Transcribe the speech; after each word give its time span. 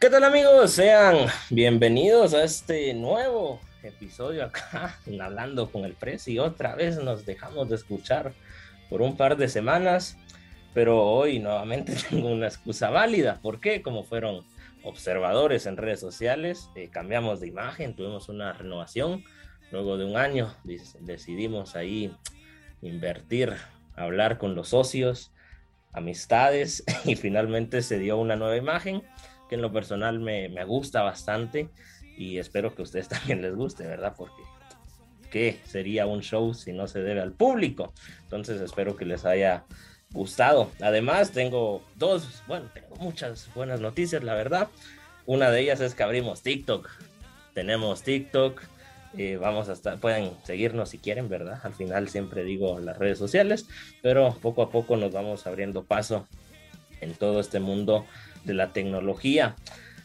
¿Qué 0.00 0.08
tal 0.08 0.24
amigos? 0.24 0.70
Sean 0.70 1.26
bienvenidos 1.50 2.32
a 2.32 2.42
este 2.42 2.94
nuevo 2.94 3.60
episodio 3.82 4.46
acá 4.46 4.98
Hablando 5.20 5.70
con 5.70 5.84
el 5.84 5.92
Presi. 5.92 6.38
Otra 6.38 6.74
vez 6.74 6.96
nos 6.96 7.26
dejamos 7.26 7.68
de 7.68 7.76
escuchar 7.76 8.32
por 8.88 9.02
un 9.02 9.18
par 9.18 9.36
de 9.36 9.46
semanas, 9.46 10.16
pero 10.72 11.04
hoy 11.04 11.38
nuevamente 11.38 11.94
tengo 12.08 12.30
una 12.30 12.46
excusa 12.46 12.88
válida. 12.88 13.40
¿Por 13.42 13.60
qué? 13.60 13.82
Como 13.82 14.02
fueron 14.02 14.42
observadores 14.84 15.66
en 15.66 15.76
redes 15.76 16.00
sociales, 16.00 16.70
eh, 16.76 16.88
cambiamos 16.90 17.40
de 17.40 17.48
imagen, 17.48 17.94
tuvimos 17.94 18.30
una 18.30 18.54
renovación. 18.54 19.22
Luego 19.70 19.98
de 19.98 20.06
un 20.06 20.16
año 20.16 20.56
decidimos 21.00 21.76
ahí 21.76 22.10
invertir, 22.80 23.52
hablar 23.96 24.38
con 24.38 24.54
los 24.54 24.70
socios, 24.70 25.30
amistades 25.92 26.84
y 27.04 27.16
finalmente 27.16 27.82
se 27.82 27.98
dio 27.98 28.16
una 28.16 28.36
nueva 28.36 28.56
imagen 28.56 29.02
que 29.50 29.56
en 29.56 29.62
lo 29.62 29.72
personal 29.72 30.20
me, 30.20 30.48
me 30.48 30.64
gusta 30.64 31.02
bastante 31.02 31.68
y 32.16 32.38
espero 32.38 32.74
que 32.74 32.82
a 32.82 32.84
ustedes 32.84 33.08
también 33.08 33.42
les 33.42 33.54
guste, 33.54 33.84
¿verdad? 33.84 34.14
Porque 34.16 34.42
¿qué 35.30 35.60
sería 35.66 36.06
un 36.06 36.22
show 36.22 36.54
si 36.54 36.72
no 36.72 36.86
se 36.86 37.02
debe 37.02 37.20
al 37.20 37.32
público? 37.32 37.92
Entonces 38.22 38.60
espero 38.60 38.96
que 38.96 39.04
les 39.04 39.26
haya 39.26 39.64
gustado. 40.12 40.70
Además, 40.80 41.32
tengo 41.32 41.82
dos, 41.96 42.42
bueno, 42.46 42.66
tengo 42.72 42.94
muchas 42.96 43.50
buenas 43.54 43.80
noticias, 43.80 44.22
la 44.22 44.34
verdad. 44.34 44.68
Una 45.26 45.50
de 45.50 45.60
ellas 45.60 45.80
es 45.80 45.94
que 45.94 46.04
abrimos 46.04 46.42
TikTok. 46.42 46.88
Tenemos 47.52 48.02
TikTok. 48.02 48.62
Eh, 49.18 49.36
vamos 49.36 49.68
a 49.68 49.72
estar, 49.72 49.98
pueden 49.98 50.30
seguirnos 50.44 50.90
si 50.90 50.98
quieren, 50.98 51.28
¿verdad? 51.28 51.58
Al 51.64 51.74
final 51.74 52.08
siempre 52.08 52.44
digo 52.44 52.78
las 52.78 52.96
redes 52.96 53.18
sociales, 53.18 53.66
pero 54.02 54.36
poco 54.40 54.62
a 54.62 54.70
poco 54.70 54.96
nos 54.96 55.12
vamos 55.12 55.48
abriendo 55.48 55.82
paso 55.82 56.28
en 57.00 57.14
todo 57.14 57.40
este 57.40 57.58
mundo 57.58 58.06
de 58.44 58.54
la 58.54 58.72
tecnología. 58.72 59.56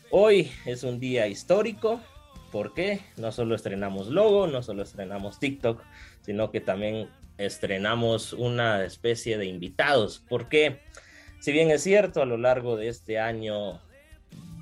Hoy 0.10 0.52
es 0.66 0.84
un 0.84 1.00
día 1.00 1.28
histórico 1.28 2.02
porque 2.52 3.02
no 3.18 3.32
solo 3.32 3.56
estrenamos 3.56 4.08
logo, 4.08 4.48
no 4.48 4.64
solo 4.64 4.84
estrenamos 4.84 5.40
TikTok, 5.40 5.82
sino 6.22 6.52
que 6.52 6.62
también 6.62 7.10
estrenamos 7.38 8.34
una 8.34 8.84
especie 8.86 9.38
de 9.38 9.46
invitados. 9.46 10.24
Porque, 10.30 10.80
si 11.40 11.52
bien 11.52 11.72
es 11.72 11.84
cierto, 11.84 12.22
a 12.22 12.26
lo 12.26 12.38
largo 12.38 12.78
de 12.78 12.88
este 12.88 13.20
año, 13.20 13.82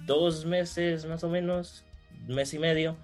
dos 0.05 0.45
meses 0.45 1.05
más 1.05 1.23
o 1.23 1.29
menos, 1.29 1.83
mes 2.27 2.53
y 2.53 2.59
medio, 2.59 2.97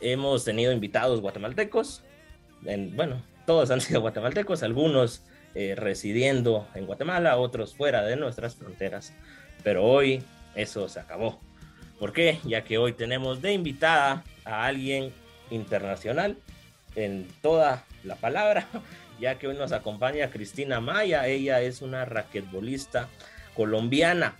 hemos 0.00 0.44
tenido 0.44 0.72
invitados 0.72 1.20
guatemaltecos. 1.20 2.02
En, 2.64 2.96
bueno, 2.96 3.22
todos 3.46 3.70
han 3.70 3.80
sido 3.80 4.00
guatemaltecos, 4.00 4.62
algunos 4.62 5.22
eh, 5.54 5.74
residiendo 5.76 6.66
en 6.74 6.86
Guatemala, 6.86 7.36
otros 7.36 7.74
fuera 7.74 8.02
de 8.02 8.16
nuestras 8.16 8.56
fronteras. 8.56 9.12
Pero 9.64 9.82
hoy 9.82 10.22
eso 10.54 10.88
se 10.88 11.00
acabó. 11.00 11.40
¿Por 11.98 12.12
qué? 12.12 12.38
Ya 12.44 12.62
que 12.62 12.78
hoy 12.78 12.92
tenemos 12.92 13.42
de 13.42 13.52
invitada 13.52 14.22
a 14.44 14.66
alguien 14.66 15.12
internacional 15.50 16.36
en 16.94 17.26
toda 17.42 17.84
la 18.04 18.16
palabra, 18.16 18.68
ya 19.20 19.38
que 19.38 19.48
hoy 19.48 19.56
nos 19.56 19.72
acompaña 19.72 20.30
Cristina 20.30 20.80
Maya. 20.80 21.26
Ella 21.26 21.60
es 21.62 21.82
una 21.82 22.04
raquetbolista 22.04 23.08
colombiana. 23.56 24.36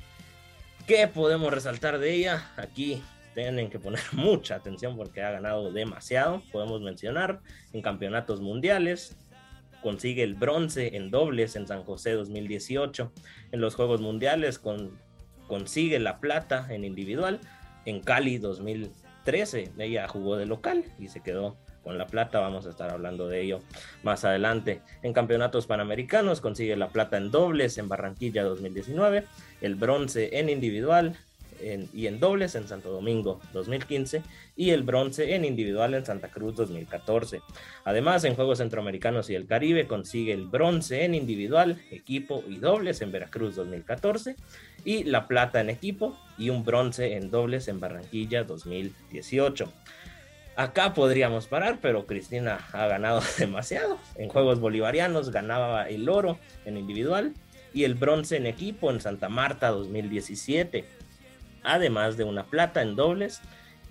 ¿Qué 0.86 1.08
podemos 1.08 1.52
resaltar 1.52 1.98
de 1.98 2.12
ella? 2.12 2.52
Aquí 2.56 3.02
tienen 3.34 3.70
que 3.70 3.78
poner 3.78 4.02
mucha 4.12 4.56
atención 4.56 4.97
porque 4.97 5.22
ha 5.22 5.30
ganado 5.30 5.72
demasiado. 5.72 6.42
Podemos 6.52 6.83
mencionar 6.83 7.41
en 7.72 7.83
campeonatos 7.83 8.41
mundiales, 8.41 9.17
consigue 9.83 10.22
el 10.22 10.34
bronce 10.34 10.97
en 10.97 11.11
dobles 11.11 11.56
en 11.56 11.67
San 11.67 11.83
José 11.84 12.12
2018, 12.12 13.12
en 13.52 13.61
los 13.61 13.75
Juegos 13.75 14.00
Mundiales 14.00 14.58
con 14.58 14.98
consigue 15.47 15.98
la 15.98 16.19
plata 16.19 16.67
en 16.70 16.84
individual 16.84 17.41
en 17.84 18.00
Cali 18.00 18.39
2013. 18.39 19.73
Ella 19.78 20.09
jugó 20.09 20.36
de 20.36 20.47
local 20.47 20.84
y 20.98 21.09
se 21.09 21.20
quedó 21.20 21.56
con 21.83 21.98
la 21.98 22.06
plata. 22.06 22.41
Vamos 22.41 22.67
a 22.67 22.70
estar 22.70 22.91
hablando 22.91 23.28
de 23.28 23.42
ello 23.42 23.61
más 24.03 24.25
adelante. 24.25 24.80
En 25.02 25.13
campeonatos 25.13 25.67
panamericanos 25.67 26.41
consigue 26.41 26.77
la 26.77 26.89
plata 26.89 27.17
en 27.17 27.30
dobles 27.30 27.79
en 27.79 27.89
Barranquilla 27.89 28.42
2019, 28.42 29.24
el 29.61 29.74
bronce 29.77 30.39
en 30.39 30.48
individual 30.48 31.17
y 31.61 32.07
en 32.07 32.20
dobles 32.20 32.55
en 32.55 32.69
Santo 32.69 32.91
Domingo 32.91 33.41
2015 33.53 34.23
y 34.57 34.70
el 34.70 34.83
bronce 34.83 35.35
en 35.35 35.45
individual 35.45 35.95
en 35.95 36.05
Santa 36.05 36.29
Cruz 36.29 36.57
2014. 36.57 37.41
Además, 37.85 38.25
en 38.25 38.35
Juegos 38.35 38.59
Centroamericanos 38.59 39.31
y 39.31 39.35
el 39.35 39.47
Caribe 39.47 39.87
consigue 39.87 40.33
el 40.33 40.47
bronce 40.47 41.05
en 41.05 41.15
individual, 41.15 41.81
equipo 41.91 42.42
y 42.48 42.57
dobles 42.57 43.01
en 43.01 43.13
Veracruz 43.13 43.57
2014 43.57 44.37
y 44.85 45.05
la 45.05 45.27
plata 45.27 45.61
en 45.61 45.70
equipo 45.70 46.17
y 46.39 46.51
un 46.51 46.65
bronce 46.65 47.15
en 47.15 47.31
dobles 47.31 47.69
en 47.69 47.81
Barranquilla 47.81 48.45
2018. 48.45 49.73
Acá 50.57 50.95
podríamos 50.95 51.48
parar, 51.48 51.79
pero 51.83 52.07
Cristina 52.07 52.61
ha 52.73 52.86
ganado 52.86 53.21
demasiado. 53.39 53.98
En 54.17 54.29
Juegos 54.29 54.61
Bolivarianos 54.61 55.31
ganaba 55.31 55.89
el 55.89 56.09
oro 56.09 56.39
en 56.65 56.77
individual 56.77 57.35
y 57.73 57.83
el 57.85 57.95
bronce 57.95 58.36
en 58.36 58.47
equipo 58.47 58.91
en 58.91 59.01
Santa 59.01 59.29
Marta 59.29 59.71
2017 59.71 60.85
además 61.64 62.17
de 62.17 62.25
una 62.25 62.45
plata 62.45 62.83
en 62.83 62.97
dobles 62.97 63.41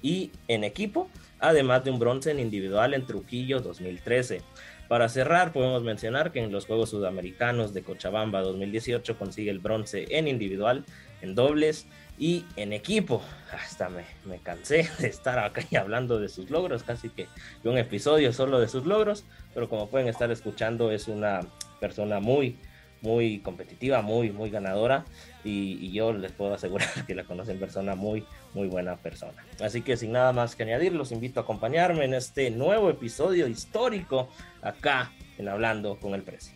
y 0.02 0.32
en 0.48 0.64
equipo, 0.64 1.10
además 1.40 1.84
de 1.84 1.92
un 1.92 2.00
bronce 2.00 2.32
en 2.32 2.40
individual 2.40 2.94
en 2.94 3.06
Trujillo 3.06 3.60
2013. 3.60 4.42
Para 4.88 5.10
cerrar, 5.10 5.54
podemos 5.54 5.82
mencionar 5.82 6.32
que 6.32 6.44
en 6.44 6.52
los 6.52 6.66
Juegos 6.66 6.92
Sudamericanos 6.92 7.74
de 7.74 7.84
Cochabamba 7.84 8.42
2018 8.42 9.18
consigue 9.18 9.50
el 9.50 9.60
bronce 9.60 10.06
en 10.10 10.28
individual, 10.28 10.86
en 11.22 11.36
dobles 11.36 11.88
y 12.20 12.46
en 12.58 12.74
equipo. 12.74 13.24
Hasta 13.52 13.90
me, 13.90 14.04
me 14.26 14.40
cansé 14.40 14.88
de 15.00 15.08
estar 15.08 15.40
acá 15.40 15.64
y 15.70 15.78
hablando 15.78 16.20
de 16.20 16.30
sus 16.30 16.50
logros, 16.50 16.84
casi 16.84 17.10
que 17.10 17.28
un 17.64 17.78
episodio 17.78 18.34
solo 18.34 18.60
de 18.60 18.68
sus 18.68 18.86
logros, 18.86 19.26
pero 19.54 19.70
como 19.70 19.90
pueden 19.90 20.10
estar 20.10 20.30
escuchando 20.32 20.92
es 20.92 21.08
una 21.08 21.40
persona 21.80 22.20
muy, 22.20 22.58
muy 23.04 23.40
competitiva, 23.40 24.02
muy, 24.02 24.32
muy 24.32 24.50
ganadora 24.50 25.06
y, 25.44 25.92
yo 25.92 26.14
les 26.14 26.32
puedo 26.32 26.54
asegurar 26.54 26.88
que 27.08 27.14
la 27.14 27.26
conocen 27.26 27.60
persona 27.60 27.96
muy, 27.96 28.26
muy 28.54 28.68
buena 28.68 28.96
persona. 28.96 29.46
Así 29.62 29.82
que 29.82 29.98
sin 29.98 30.14
nada 30.14 30.32
más 30.34 30.56
que 30.56 30.64
añadir, 30.64 30.94
los 30.94 31.12
invito 31.12 31.40
a 31.40 31.44
acompañarme 31.44 32.06
en 32.06 32.16
este 32.16 32.50
nuevo 32.50 32.90
episodio 32.90 33.48
histórico 33.48 34.30
acá 34.62 35.12
en 35.38 35.50
Hablando 35.50 36.00
con 36.00 36.16
el 36.16 36.24
Precio. 36.24 36.56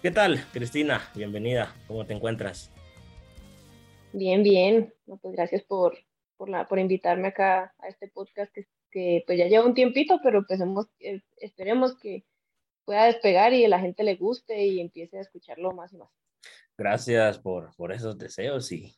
¿Qué 0.00 0.10
tal, 0.10 0.44
Cristina? 0.52 1.00
Bienvenida. 1.14 1.76
¿Cómo 1.86 2.04
te 2.06 2.14
encuentras? 2.14 2.72
Bien, 4.12 4.42
bien. 4.42 4.92
pues 5.06 5.34
gracias 5.34 5.62
por, 5.62 5.96
por, 6.36 6.48
la, 6.48 6.66
por 6.66 6.78
invitarme 6.78 7.28
acá 7.28 7.74
a 7.78 7.88
este 7.88 8.08
podcast 8.08 8.52
que, 8.90 9.22
pues 9.26 9.38
ya 9.38 9.46
lleva 9.46 9.64
un 9.64 9.74
tiempito, 9.74 10.20
pero 10.22 10.44
pues 10.46 10.60
eh, 11.00 11.20
esperemos 11.36 11.96
que 11.98 12.24
pueda 12.84 13.06
despegar 13.06 13.52
y 13.52 13.64
a 13.64 13.68
la 13.68 13.80
gente 13.80 14.02
le 14.02 14.16
guste 14.16 14.66
y 14.66 14.80
empiece 14.80 15.18
a 15.18 15.22
escucharlo 15.22 15.72
más 15.72 15.92
y 15.92 15.96
más. 15.96 16.10
Gracias 16.76 17.38
por, 17.38 17.74
por 17.76 17.92
esos 17.92 18.18
deseos 18.18 18.72
y, 18.72 18.96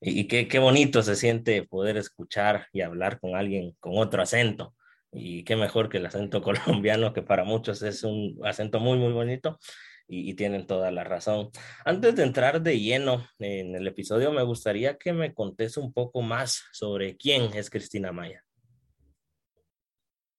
y, 0.00 0.26
qué, 0.26 0.48
qué 0.48 0.58
bonito 0.58 1.02
se 1.02 1.16
siente 1.16 1.62
poder 1.62 1.96
escuchar 1.96 2.66
y 2.72 2.82
hablar 2.82 3.20
con 3.20 3.36
alguien 3.36 3.74
con 3.80 3.96
otro 3.96 4.22
acento. 4.22 4.74
Y 5.12 5.44
qué 5.44 5.56
mejor 5.56 5.88
que 5.88 5.98
el 5.98 6.06
acento 6.06 6.42
colombiano, 6.42 7.12
que 7.12 7.22
para 7.22 7.44
muchos 7.44 7.82
es 7.82 8.02
un 8.02 8.38
acento 8.44 8.80
muy, 8.80 8.98
muy 8.98 9.12
bonito 9.12 9.58
y, 10.06 10.30
y, 10.30 10.34
tienen 10.34 10.66
toda 10.66 10.90
la 10.90 11.04
razón. 11.04 11.50
Antes 11.84 12.16
de 12.16 12.24
entrar 12.24 12.60
de 12.60 12.78
lleno 12.78 13.26
en 13.38 13.74
el 13.74 13.86
episodio, 13.86 14.32
me 14.32 14.42
gustaría 14.42 14.98
que 14.98 15.12
me 15.12 15.32
contes 15.32 15.76
un 15.76 15.92
poco 15.92 16.20
más 16.20 16.64
sobre 16.72 17.16
quién 17.16 17.54
es 17.54 17.70
Cristina 17.70 18.12
Maya. 18.12 18.43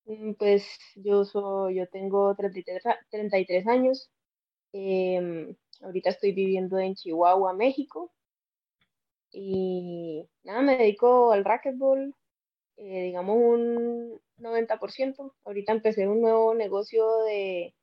Mm, 0.05 0.33
pues 0.33 0.65
yo 0.95 1.25
soy, 1.25 1.75
yo 1.75 1.87
tengo 1.87 2.35
33, 2.35 2.83
33 3.09 3.67
años. 3.67 4.09
Em, 4.73 5.55
ahorita 5.81 6.09
estoy 6.11 6.33
viviendo 6.33 6.79
en 6.79 6.95
Chihuahua, 6.95 7.53
México. 7.53 8.11
Y 9.31 10.27
nada, 10.43 10.61
me 10.61 10.77
dedico 10.77 11.31
al 11.31 11.43
racquetball, 11.45 12.15
eh, 12.77 13.03
digamos 13.05 13.37
un 13.37 14.21
90%. 14.37 15.35
Ahorita 15.45 15.73
empecé 15.73 16.07
un 16.07 16.21
nuevo 16.21 16.53
negocio 16.55 17.05
de, 17.25 17.75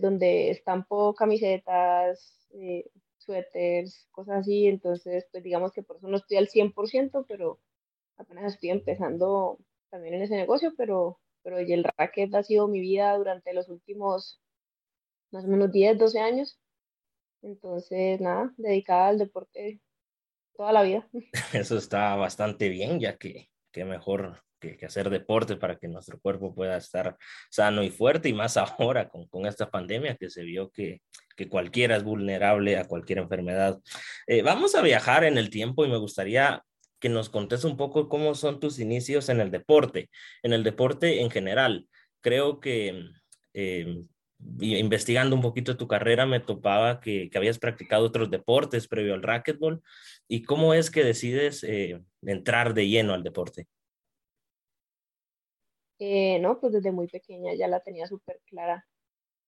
donde 0.00 0.50
estampo 0.50 1.14
camisetas, 1.14 2.48
eh, 2.54 2.90
suéteres, 3.18 4.08
cosas 4.12 4.40
así. 4.40 4.66
Entonces, 4.68 5.26
pues 5.32 5.42
digamos 5.44 5.72
que 5.72 5.82
por 5.82 5.96
eso 5.96 6.08
no 6.08 6.16
estoy 6.18 6.38
al 6.38 6.48
100%, 6.48 7.26
pero 7.28 7.60
apenas 8.18 8.54
estoy 8.54 8.70
empezando 8.70 9.58
también 9.92 10.14
en 10.14 10.22
ese 10.22 10.36
negocio, 10.36 10.72
pero, 10.76 11.20
pero 11.42 11.58
el 11.58 11.84
racket 11.84 12.34
ha 12.34 12.42
sido 12.42 12.66
mi 12.66 12.80
vida 12.80 13.14
durante 13.16 13.52
los 13.52 13.68
últimos 13.68 14.40
más 15.30 15.44
o 15.44 15.48
menos 15.48 15.70
10, 15.70 15.98
12 15.98 16.18
años. 16.18 16.58
Entonces, 17.42 18.20
nada, 18.20 18.52
dedicada 18.56 19.08
al 19.08 19.18
deporte 19.18 19.80
toda 20.56 20.72
la 20.72 20.82
vida. 20.82 21.08
Eso 21.52 21.76
está 21.76 22.16
bastante 22.16 22.68
bien, 22.70 22.98
ya 22.98 23.16
que 23.18 23.50
qué 23.70 23.84
mejor 23.84 24.42
que, 24.58 24.78
hacer 24.86 25.10
deporte 25.10 25.56
para 25.56 25.76
que 25.76 25.88
nuestro 25.88 26.18
cuerpo 26.20 26.54
pueda 26.54 26.76
estar 26.76 27.16
sano 27.50 27.82
y 27.82 27.90
fuerte, 27.90 28.30
y 28.30 28.32
más 28.32 28.56
ahora 28.78 29.10
con, 29.10 29.26
con 29.28 29.44
esta 29.44 29.70
pandemia 29.70 30.16
que 30.16 30.30
se 30.30 30.42
vio 30.42 30.70
que, 30.70 31.02
que, 31.36 31.48
cualquiera 31.50 31.96
es 31.96 32.04
vulnerable 32.04 32.78
a 32.78 32.86
cualquier 32.86 33.18
enfermedad. 33.18 33.78
Eh, 34.26 34.40
vamos 34.42 34.74
a 34.74 34.80
viajar 34.80 35.24
en 35.24 35.36
el 35.36 35.50
tiempo 35.50 35.84
y 35.84 35.90
me 35.90 35.98
gustaría 35.98 36.62
que 37.02 37.08
nos 37.08 37.28
contes 37.28 37.64
un 37.64 37.76
poco 37.76 38.08
cómo 38.08 38.36
son 38.36 38.60
tus 38.60 38.78
inicios 38.78 39.28
en 39.28 39.40
el 39.40 39.50
deporte, 39.50 40.08
en 40.44 40.52
el 40.52 40.62
deporte 40.62 41.20
en 41.20 41.30
general. 41.30 41.88
Creo 42.20 42.60
que 42.60 43.10
eh, 43.54 44.04
investigando 44.60 45.34
un 45.34 45.42
poquito 45.42 45.76
tu 45.76 45.88
carrera 45.88 46.26
me 46.26 46.38
topaba 46.38 47.00
que, 47.00 47.28
habías 47.34 47.58
practicado 47.58 48.06
otros 48.06 48.30
deportes 48.30 48.86
previo 48.86 49.14
al 49.14 49.22
racquetball 49.24 49.82
y 50.28 50.44
cómo 50.44 50.74
es 50.74 50.92
que 50.92 51.02
decides 51.02 51.64
eh, 51.64 52.00
entrar 52.22 52.72
de 52.72 52.86
lleno 52.86 53.14
al 53.14 53.24
deporte. 53.24 53.66
Eh, 55.98 56.38
no, 56.38 56.60
pues 56.60 56.72
desde 56.72 56.92
muy 56.92 57.08
pequeña 57.08 57.52
ya 57.54 57.66
la 57.66 57.80
tenía 57.80 58.06
súper 58.06 58.40
clara. 58.46 58.86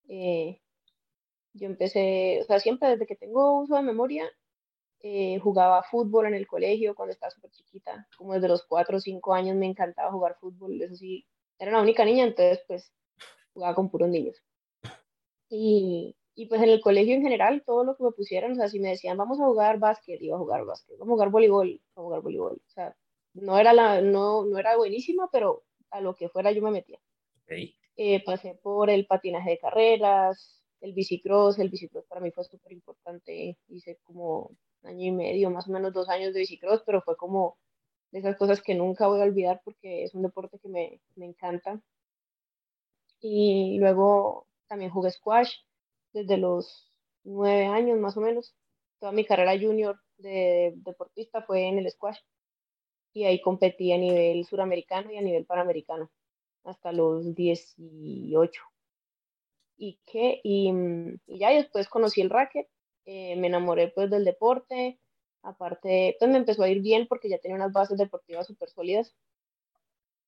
Yo 0.09 1.67
empecé, 1.69 2.41
o 2.41 2.45
sea, 2.45 2.59
siempre 2.59 2.89
desde 2.89 3.07
que 3.07 3.15
tengo 3.15 3.61
uso 3.61 3.77
de 3.77 3.83
memoria, 3.83 4.29
eh, 5.07 5.39
jugaba 5.39 5.83
fútbol 5.83 6.29
en 6.29 6.35
el 6.35 6.47
colegio 6.47 6.95
cuando 6.95 7.13
estaba 7.13 7.31
súper 7.31 7.51
chiquita, 7.51 8.09
como 8.17 8.33
desde 8.33 8.49
los 8.49 8.65
4 8.65 8.97
o 8.97 9.01
5 9.01 9.35
años 9.35 9.55
me 9.55 9.67
encantaba 9.67 10.11
jugar 10.11 10.39
fútbol, 10.41 10.81
eso 10.81 10.97
sí, 10.97 11.27
era 11.59 11.73
la 11.73 11.83
única 11.83 12.07
niña, 12.07 12.25
entonces 12.25 12.65
pues 12.67 12.91
jugaba 13.53 13.75
con 13.75 13.91
puros 13.91 14.09
niños. 14.09 14.43
Y, 15.51 16.17
y 16.35 16.47
pues 16.47 16.63
en 16.63 16.71
el 16.71 16.81
colegio 16.81 17.15
en 17.15 17.21
general, 17.21 17.63
todo 17.67 17.85
lo 17.85 17.99
que 17.99 18.03
me 18.03 18.13
pusieran, 18.13 18.53
o 18.53 18.55
sea, 18.55 18.69
si 18.69 18.81
me 18.81 18.89
decían 18.89 19.19
vamos 19.19 19.39
a 19.39 19.45
jugar 19.45 19.79
básquet, 19.79 20.23
iba 20.23 20.37
a 20.37 20.39
jugar 20.39 20.65
básquet, 20.65 20.97
vamos 20.97 21.13
a 21.13 21.17
jugar 21.17 21.29
voleibol, 21.29 21.83
a 21.97 22.01
jugar 22.01 22.23
voleibol, 22.23 22.63
o 22.67 22.71
sea, 22.71 22.97
no 23.35 23.59
era, 23.59 23.75
la, 23.75 24.01
no, 24.01 24.47
no 24.47 24.59
era 24.59 24.75
buenísima, 24.79 25.29
pero 25.31 25.65
a 25.91 26.01
lo 26.01 26.15
que 26.15 26.31
fuera 26.31 26.51
yo 26.51 26.63
me 26.63 26.71
metía. 26.71 26.99
Eh, 27.97 28.25
pasé 28.25 28.59
por 28.63 28.89
el 28.89 29.05
patinaje 29.07 29.51
de 29.51 29.59
carreras, 29.59 30.65
el 30.81 30.95
bicicross, 30.95 31.59
el 31.59 31.69
bicicross 31.69 32.07
para 32.07 32.23
mí 32.23 32.31
fue 32.31 32.45
súper 32.45 32.73
importante, 32.73 33.59
hice 33.69 33.99
como 34.03 34.57
año 34.85 35.07
y 35.07 35.13
medio, 35.13 35.51
más 35.51 35.69
o 35.69 35.73
menos 35.73 35.93
dos 35.93 36.09
años 36.09 36.35
de 36.35 36.41
bicicross, 36.41 36.83
pero 36.85 37.03
fue 37.03 37.17
como 37.17 37.59
de 38.11 38.21
esas 38.21 38.37
cosas 38.37 38.63
que 38.63 38.75
nunca 38.75 39.07
voy 39.09 39.21
a 39.21 39.25
olvidar 39.25 39.61
porque 39.65 40.05
es 40.05 40.15
un 40.15 40.23
deporte 40.23 40.59
que 40.59 40.69
me, 40.69 41.01
me 41.17 41.27
encanta. 41.27 41.81
Y 43.21 43.79
luego 43.79 44.47
también 44.69 44.91
jugué 44.91 45.11
squash 45.11 45.53
desde 46.13 46.37
los 46.37 46.93
nueve 47.25 47.67
años 47.67 47.99
más 47.99 48.17
o 48.17 48.21
menos. 48.21 48.55
Toda 49.01 49.13
mi 49.13 49.25
carrera 49.25 49.59
junior 49.59 50.01
de 50.19 50.75
deportista 50.77 51.43
fue 51.43 51.67
en 51.69 51.79
el 51.79 51.91
squash 51.91 52.19
y 53.13 53.25
ahí 53.25 53.41
competí 53.41 53.93
a 53.93 53.99
nivel 53.99 54.45
suramericano 54.45 55.11
y 55.11 55.17
a 55.17 55.23
nivel 55.23 55.47
panamericano 55.47 56.11
hasta 56.65 56.93
los 56.93 57.35
18. 57.35 58.63
Y, 59.77 59.99
qué 60.07 60.41
y, 60.43 60.73
y 61.27 61.39
ya 61.39 61.51
después 61.51 61.89
conocí 61.89 62.21
el 62.21 62.31
racket, 62.31 62.69
eh, 63.05 63.37
me 63.37 63.49
enamoré 63.49 63.89
pues 63.89 64.11
del 64.11 64.25
deporte, 64.25 64.99
aparte 65.43 66.17
pues 66.19 66.31
me 66.31 66.39
empezó 66.39 66.63
a 66.63 66.69
ir 66.69 66.81
bien 66.81 67.07
porque 67.07 67.29
ya 67.29 67.39
tenía 67.39 67.57
unas 67.57 67.73
bases 67.73 67.99
deportivas 67.99 68.47
súper 68.47 68.71
sólidas 68.71 69.15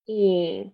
y, 0.05 0.73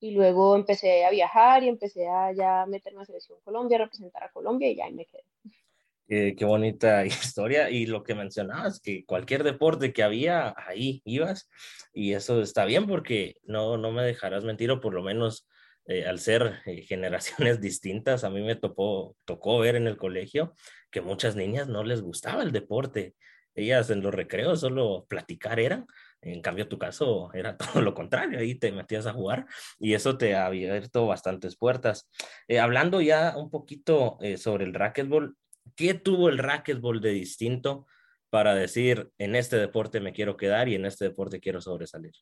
y 0.00 0.10
luego 0.12 0.56
empecé 0.56 1.04
a 1.04 1.10
viajar 1.10 1.62
y 1.62 1.68
empecé 1.68 2.08
a 2.08 2.32
ya 2.32 2.64
meterme 2.66 3.00
la 3.00 3.04
selección 3.04 3.38
Colombia, 3.44 3.76
a 3.76 3.80
representar 3.82 4.24
a 4.24 4.30
Colombia 4.30 4.70
y 4.70 4.76
ya 4.76 4.86
ahí 4.86 4.94
me 4.94 5.06
quedé. 5.06 6.36
qué 6.36 6.44
bonita 6.44 7.04
historia. 7.06 7.70
Y 7.70 7.86
lo 7.86 8.02
que 8.02 8.14
mencionabas, 8.14 8.80
que 8.80 9.04
cualquier 9.04 9.44
deporte 9.44 9.92
que 9.92 10.02
había, 10.02 10.54
ahí 10.56 11.02
ibas. 11.04 11.48
Y 11.92 12.14
eso 12.14 12.40
está 12.40 12.64
bien 12.64 12.86
porque 12.86 13.36
no, 13.44 13.76
no 13.76 13.92
me 13.92 14.02
dejarás 14.02 14.44
mentir, 14.44 14.70
o 14.70 14.80
por 14.80 14.94
lo 14.94 15.02
menos 15.02 15.46
eh, 15.90 16.06
al 16.06 16.18
ser 16.20 16.60
eh, 16.66 16.82
generaciones 16.82 17.60
distintas, 17.60 18.24
a 18.24 18.30
mí 18.30 18.42
me 18.42 18.56
tocó, 18.56 19.16
tocó 19.24 19.58
ver 19.58 19.76
en 19.76 19.86
el 19.86 19.96
colegio 19.96 20.54
que 20.90 21.00
muchas 21.00 21.36
niñas 21.36 21.68
no 21.68 21.84
les 21.84 22.00
gustaba 22.00 22.42
el 22.42 22.52
deporte. 22.52 23.14
Ellas 23.54 23.90
en 23.90 24.00
los 24.00 24.14
recreos 24.14 24.60
solo 24.60 25.06
platicar 25.08 25.60
eran. 25.60 25.86
En 26.22 26.40
cambio, 26.42 26.68
tu 26.68 26.78
caso 26.78 27.30
era 27.34 27.56
todo 27.56 27.82
lo 27.82 27.94
contrario, 27.94 28.38
ahí 28.38 28.54
te 28.54 28.72
metías 28.72 29.06
a 29.06 29.12
jugar 29.12 29.46
y 29.78 29.94
eso 29.94 30.16
te 30.16 30.34
ha 30.34 30.46
abierto 30.46 31.06
bastantes 31.06 31.56
puertas. 31.56 32.08
Eh, 32.48 32.60
hablando 32.60 33.00
ya 33.00 33.36
un 33.36 33.50
poquito 33.50 34.18
sobre 34.36 34.64
el 34.64 34.74
racquetball, 34.74 35.36
¿Qué 35.76 35.94
tuvo 35.94 36.28
el 36.28 36.38
racquetball 36.38 37.00
de 37.00 37.10
distinto 37.10 37.86
para 38.30 38.54
decir, 38.54 39.10
en 39.18 39.34
este 39.34 39.56
deporte 39.56 40.00
me 40.00 40.12
quiero 40.12 40.36
quedar 40.36 40.68
y 40.68 40.74
en 40.74 40.86
este 40.86 41.06
deporte 41.06 41.40
quiero 41.40 41.60
sobresalir? 41.60 42.12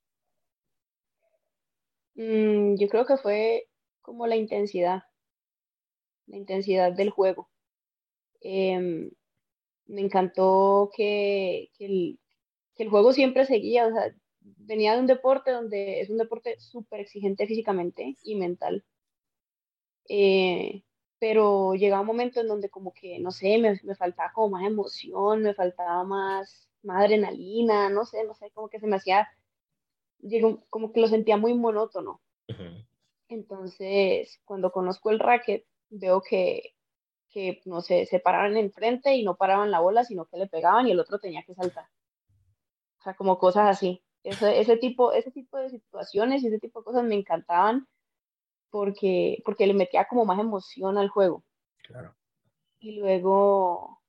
Mm, 2.18 2.76
yo 2.76 2.88
creo 2.88 3.06
que 3.06 3.16
fue 3.16 3.68
como 4.02 4.26
la 4.26 4.36
intensidad, 4.36 5.02
la 6.26 6.36
intensidad 6.36 6.92
del 6.92 7.10
juego. 7.10 7.48
Em, 8.40 9.10
me 9.86 10.02
encantó 10.02 10.90
que, 10.96 11.70
el, 11.78 12.18
juego 12.90 13.12
siempre 13.12 13.46
seguía, 13.46 13.86
o 13.88 13.92
sea, 13.92 14.14
venía 14.40 14.94
de 14.94 15.00
un 15.00 15.06
deporte 15.06 15.50
donde 15.52 16.00
es 16.00 16.10
un 16.10 16.18
deporte 16.18 16.58
súper 16.60 17.00
exigente 17.00 17.46
físicamente 17.46 18.16
y 18.24 18.36
mental. 18.36 18.84
Eh, 20.08 20.82
pero 21.18 21.74
llegaba 21.74 22.00
un 22.02 22.06
momento 22.06 22.40
en 22.40 22.48
donde 22.48 22.70
como 22.70 22.92
que, 22.94 23.18
no 23.20 23.30
sé, 23.32 23.58
me, 23.58 23.80
me 23.84 23.94
faltaba 23.96 24.32
como 24.32 24.50
más 24.50 24.66
emoción, 24.66 25.42
me 25.42 25.54
faltaba 25.54 26.04
más, 26.04 26.68
más 26.82 27.04
adrenalina, 27.04 27.90
no 27.90 28.04
sé, 28.04 28.24
no 28.24 28.34
sé, 28.34 28.50
como 28.52 28.68
que 28.68 28.80
se 28.80 28.86
me 28.86 28.96
hacía, 28.96 29.28
llegó, 30.20 30.64
como 30.70 30.92
que 30.92 31.00
lo 31.00 31.08
sentía 31.08 31.36
muy 31.36 31.54
monótono. 31.54 32.20
Entonces, 33.28 34.40
cuando 34.44 34.72
conozco 34.72 35.10
el 35.10 35.18
racket, 35.18 35.66
veo 35.90 36.22
que, 36.22 36.74
que, 37.30 37.60
no 37.66 37.82
sé, 37.82 38.06
se 38.06 38.20
paraban 38.20 38.56
enfrente 38.56 39.14
y 39.14 39.22
no 39.22 39.36
paraban 39.36 39.70
la 39.70 39.80
bola, 39.80 40.04
sino 40.04 40.26
que 40.26 40.38
le 40.38 40.46
pegaban 40.46 40.86
y 40.86 40.92
el 40.92 41.00
otro 41.00 41.18
tenía 41.18 41.42
que 41.42 41.54
saltar. 41.54 41.86
O 43.00 43.02
sea, 43.02 43.14
como 43.14 43.38
cosas 43.38 43.68
así. 43.68 44.02
Ese, 44.24 44.60
ese, 44.60 44.76
tipo, 44.76 45.12
ese 45.12 45.30
tipo 45.30 45.58
de 45.58 45.70
situaciones 45.70 46.42
y 46.42 46.48
ese 46.48 46.58
tipo 46.58 46.80
de 46.80 46.84
cosas 46.84 47.04
me 47.04 47.14
encantaban 47.14 47.86
porque, 48.70 49.42
porque 49.44 49.66
le 49.66 49.74
metía 49.74 50.06
como 50.06 50.24
más 50.24 50.38
emoción 50.38 50.98
al 50.98 51.08
juego. 51.08 51.44
Claro. 51.84 52.14
Y 52.80 52.98
luego, 52.98 54.00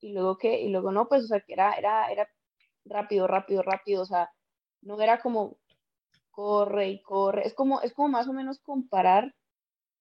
y 0.00 0.12
luego 0.12 0.38
qué, 0.38 0.60
y 0.60 0.70
luego 0.70 0.92
no, 0.92 1.08
pues, 1.08 1.24
o 1.24 1.26
sea, 1.26 1.40
que 1.40 1.52
era, 1.52 1.74
era, 1.74 2.10
era 2.10 2.28
rápido, 2.84 3.26
rápido, 3.26 3.62
rápido, 3.62 4.02
o 4.02 4.06
sea, 4.06 4.30
no 4.82 5.00
era 5.00 5.20
como 5.20 5.58
corre 6.30 6.90
y 6.90 7.00
corre, 7.00 7.46
es 7.46 7.54
como, 7.54 7.80
es 7.80 7.92
como 7.92 8.08
más 8.08 8.28
o 8.28 8.32
menos 8.32 8.58
comparar 8.60 9.34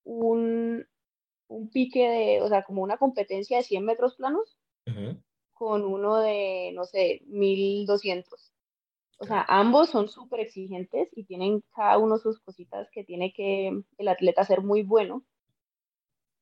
un, 0.04 0.86
un 1.48 1.70
pique 1.70 2.08
de, 2.08 2.42
o 2.42 2.50
sea, 2.50 2.64
como 2.64 2.84
una 2.84 2.98
competencia 2.98 3.58
de 3.58 3.64
100 3.64 3.86
metros 3.86 4.16
planos 4.16 4.58
con 5.54 5.84
uno 5.86 6.18
de, 6.18 6.72
no 6.76 6.84
sé, 6.84 7.22
1200. 7.28 8.54
O 9.18 9.26
sea, 9.26 9.46
ambos 9.48 9.90
son 9.90 10.10
súper 10.10 10.42
exigentes 10.42 11.10
y 11.16 11.24
tienen 11.24 11.64
cada 11.74 11.98
uno 11.98 12.18
sus 12.18 12.40
cositas 12.42 12.90
que 12.92 13.04
tiene 13.04 13.32
que 13.34 13.82
el 13.98 14.08
atleta 14.08 14.44
ser 14.44 14.62
muy 14.62 14.84
bueno, 14.84 15.24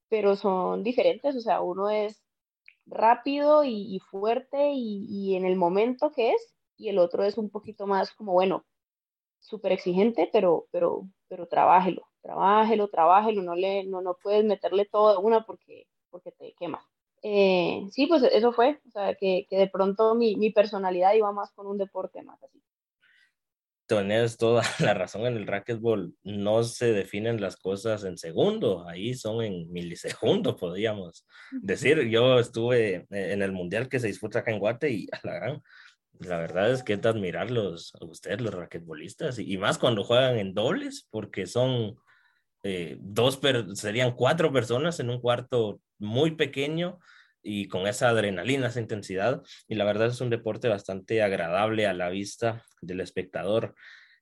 pero 0.10 0.36
son 0.36 0.84
diferentes. 0.84 1.36
O 1.36 1.40
sea, 1.40 1.62
uno 1.62 1.90
es 1.90 2.24
rápido 2.88 3.63
y, 3.63 4.00
fuerte 4.10 4.72
y, 4.74 5.36
en 5.36 5.46
el 5.46 5.56
momento 5.56 6.12
que 6.12 6.32
es, 6.32 6.56
y 6.84 6.90
el 6.90 7.00
otro 7.00 7.24
es 7.24 7.38
un 7.38 7.50
poquito 7.50 7.88
más 7.88 8.12
como, 8.12 8.34
bueno, 8.34 8.66
súper 9.40 9.72
exigente, 9.72 10.30
pero, 10.32 10.68
pero, 10.72 11.08
pero 11.30 11.48
trabájelo, 11.48 12.08
trabájelo, 12.22 12.90
trabájelo, 12.90 13.42
no, 13.42 13.56
le, 13.56 13.86
no, 13.86 14.02
no 14.02 14.18
puedes 14.22 14.44
meterle 14.44 14.86
todo 14.86 15.10
a 15.10 15.20
una 15.20 15.46
porque, 15.46 15.88
porque 16.10 16.32
te 16.32 16.54
quemas. 16.60 16.84
Eh, 17.22 17.88
sí, 17.92 18.06
pues 18.08 18.22
eso 18.24 18.52
fue, 18.52 18.82
o 18.86 18.92
sea, 18.92 19.16
que, 19.16 19.48
que 19.50 19.58
de 19.58 19.70
pronto 19.70 20.13
mi, 20.13 20.36
mi, 20.36 20.52
personalidad 20.52 21.13
iba 21.13 21.32
más 21.32 21.54
con 21.54 21.68
un 21.68 21.78
deporte 21.78 22.22
más 22.22 22.42
así. 22.44 22.62
Tienes 23.86 24.38
toda 24.38 24.62
la 24.80 24.94
razón 24.94 25.25
en 25.25 25.38
el 25.38 25.48
racquetball, 25.48 26.13
no 26.24 26.63
se 26.63 26.92
definen 26.92 27.40
las 27.40 27.56
cosas 27.56 28.04
en 28.04 28.18
segundo, 28.18 28.86
ahí 28.88 29.13
son 29.13 29.42
en 29.42 29.72
milisegundos, 29.72 30.56
podríamos 30.60 31.25
decir. 31.52 32.10
Yo 32.10 32.40
estuve 32.40 33.08
en 33.10 33.42
el 33.42 33.54
mundial 33.54 33.88
que 33.88 34.00
se 34.00 34.08
disputa 34.08 34.40
acá 34.40 34.52
en 34.52 34.60
Guate 34.60 34.90
y 34.90 35.08
la 35.24 35.62
la 36.20 36.38
verdad 36.38 36.72
es 36.72 36.84
que 36.84 36.93
es 36.93 37.01
de 37.01 37.10
admirarlos 37.10 37.93
a 38.00 38.05
ustedes, 38.05 38.41
los 38.41 38.53
raquetbolistas, 38.53 39.39
y, 39.39 39.58
más 39.58 39.77
cuando 39.77 40.03
juegan 40.03 40.38
en 40.38 40.53
dobles, 40.53 41.08
porque 41.10 41.46
son 41.46 41.96
eh, 42.63 42.98
dos, 43.00 43.39
serían 43.74 44.15
cuatro 44.15 44.51
personas 44.53 45.00
en 45.00 45.10
un 45.10 45.20
cuarto 45.20 45.82
muy 46.00 46.32
pequeño 46.32 47.00
y 47.41 47.67
con 47.67 47.88
esa 47.88 48.10
adrenalina, 48.10 48.67
esa 48.67 48.79
intensidad. 48.79 49.41
Y 49.67 49.75
la 49.75 49.84
verdad 49.84 50.08
es 50.08 50.22
un 50.22 50.29
deporte 50.29 50.70
bastante 50.70 51.22
agradable 51.22 51.86
a 51.88 51.93
la 51.93 52.10
vista 52.10 52.63
del 52.82 53.01
espectador. 53.01 53.75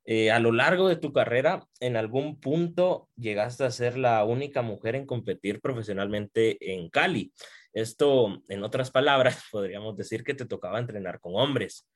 Eh, 0.03 0.31
a 0.31 0.39
lo 0.39 0.51
largo 0.51 0.89
de 0.89 0.95
tu 0.95 1.13
carrera, 1.13 1.63
¿en 1.79 1.95
algún 1.95 2.39
punto 2.39 3.10
llegaste 3.15 3.63
a 3.63 3.71
ser 3.71 3.98
la 3.98 4.24
única 4.25 4.63
mujer 4.63 4.95
en 4.95 5.05
competir 5.05 5.62
profesionalmente 5.62 6.74
en 6.74 6.89
Cali? 6.89 7.31
Esto, 7.74 8.42
en 8.50 8.63
otras 8.63 8.92
palabras, 8.92 9.44
podríamos 9.51 9.96
decir 9.98 10.24
que 10.24 10.34
te 10.34 10.46
tocaba 10.46 10.80
entrenar 10.80 11.20
con 11.20 11.36
hombres. 11.36 11.88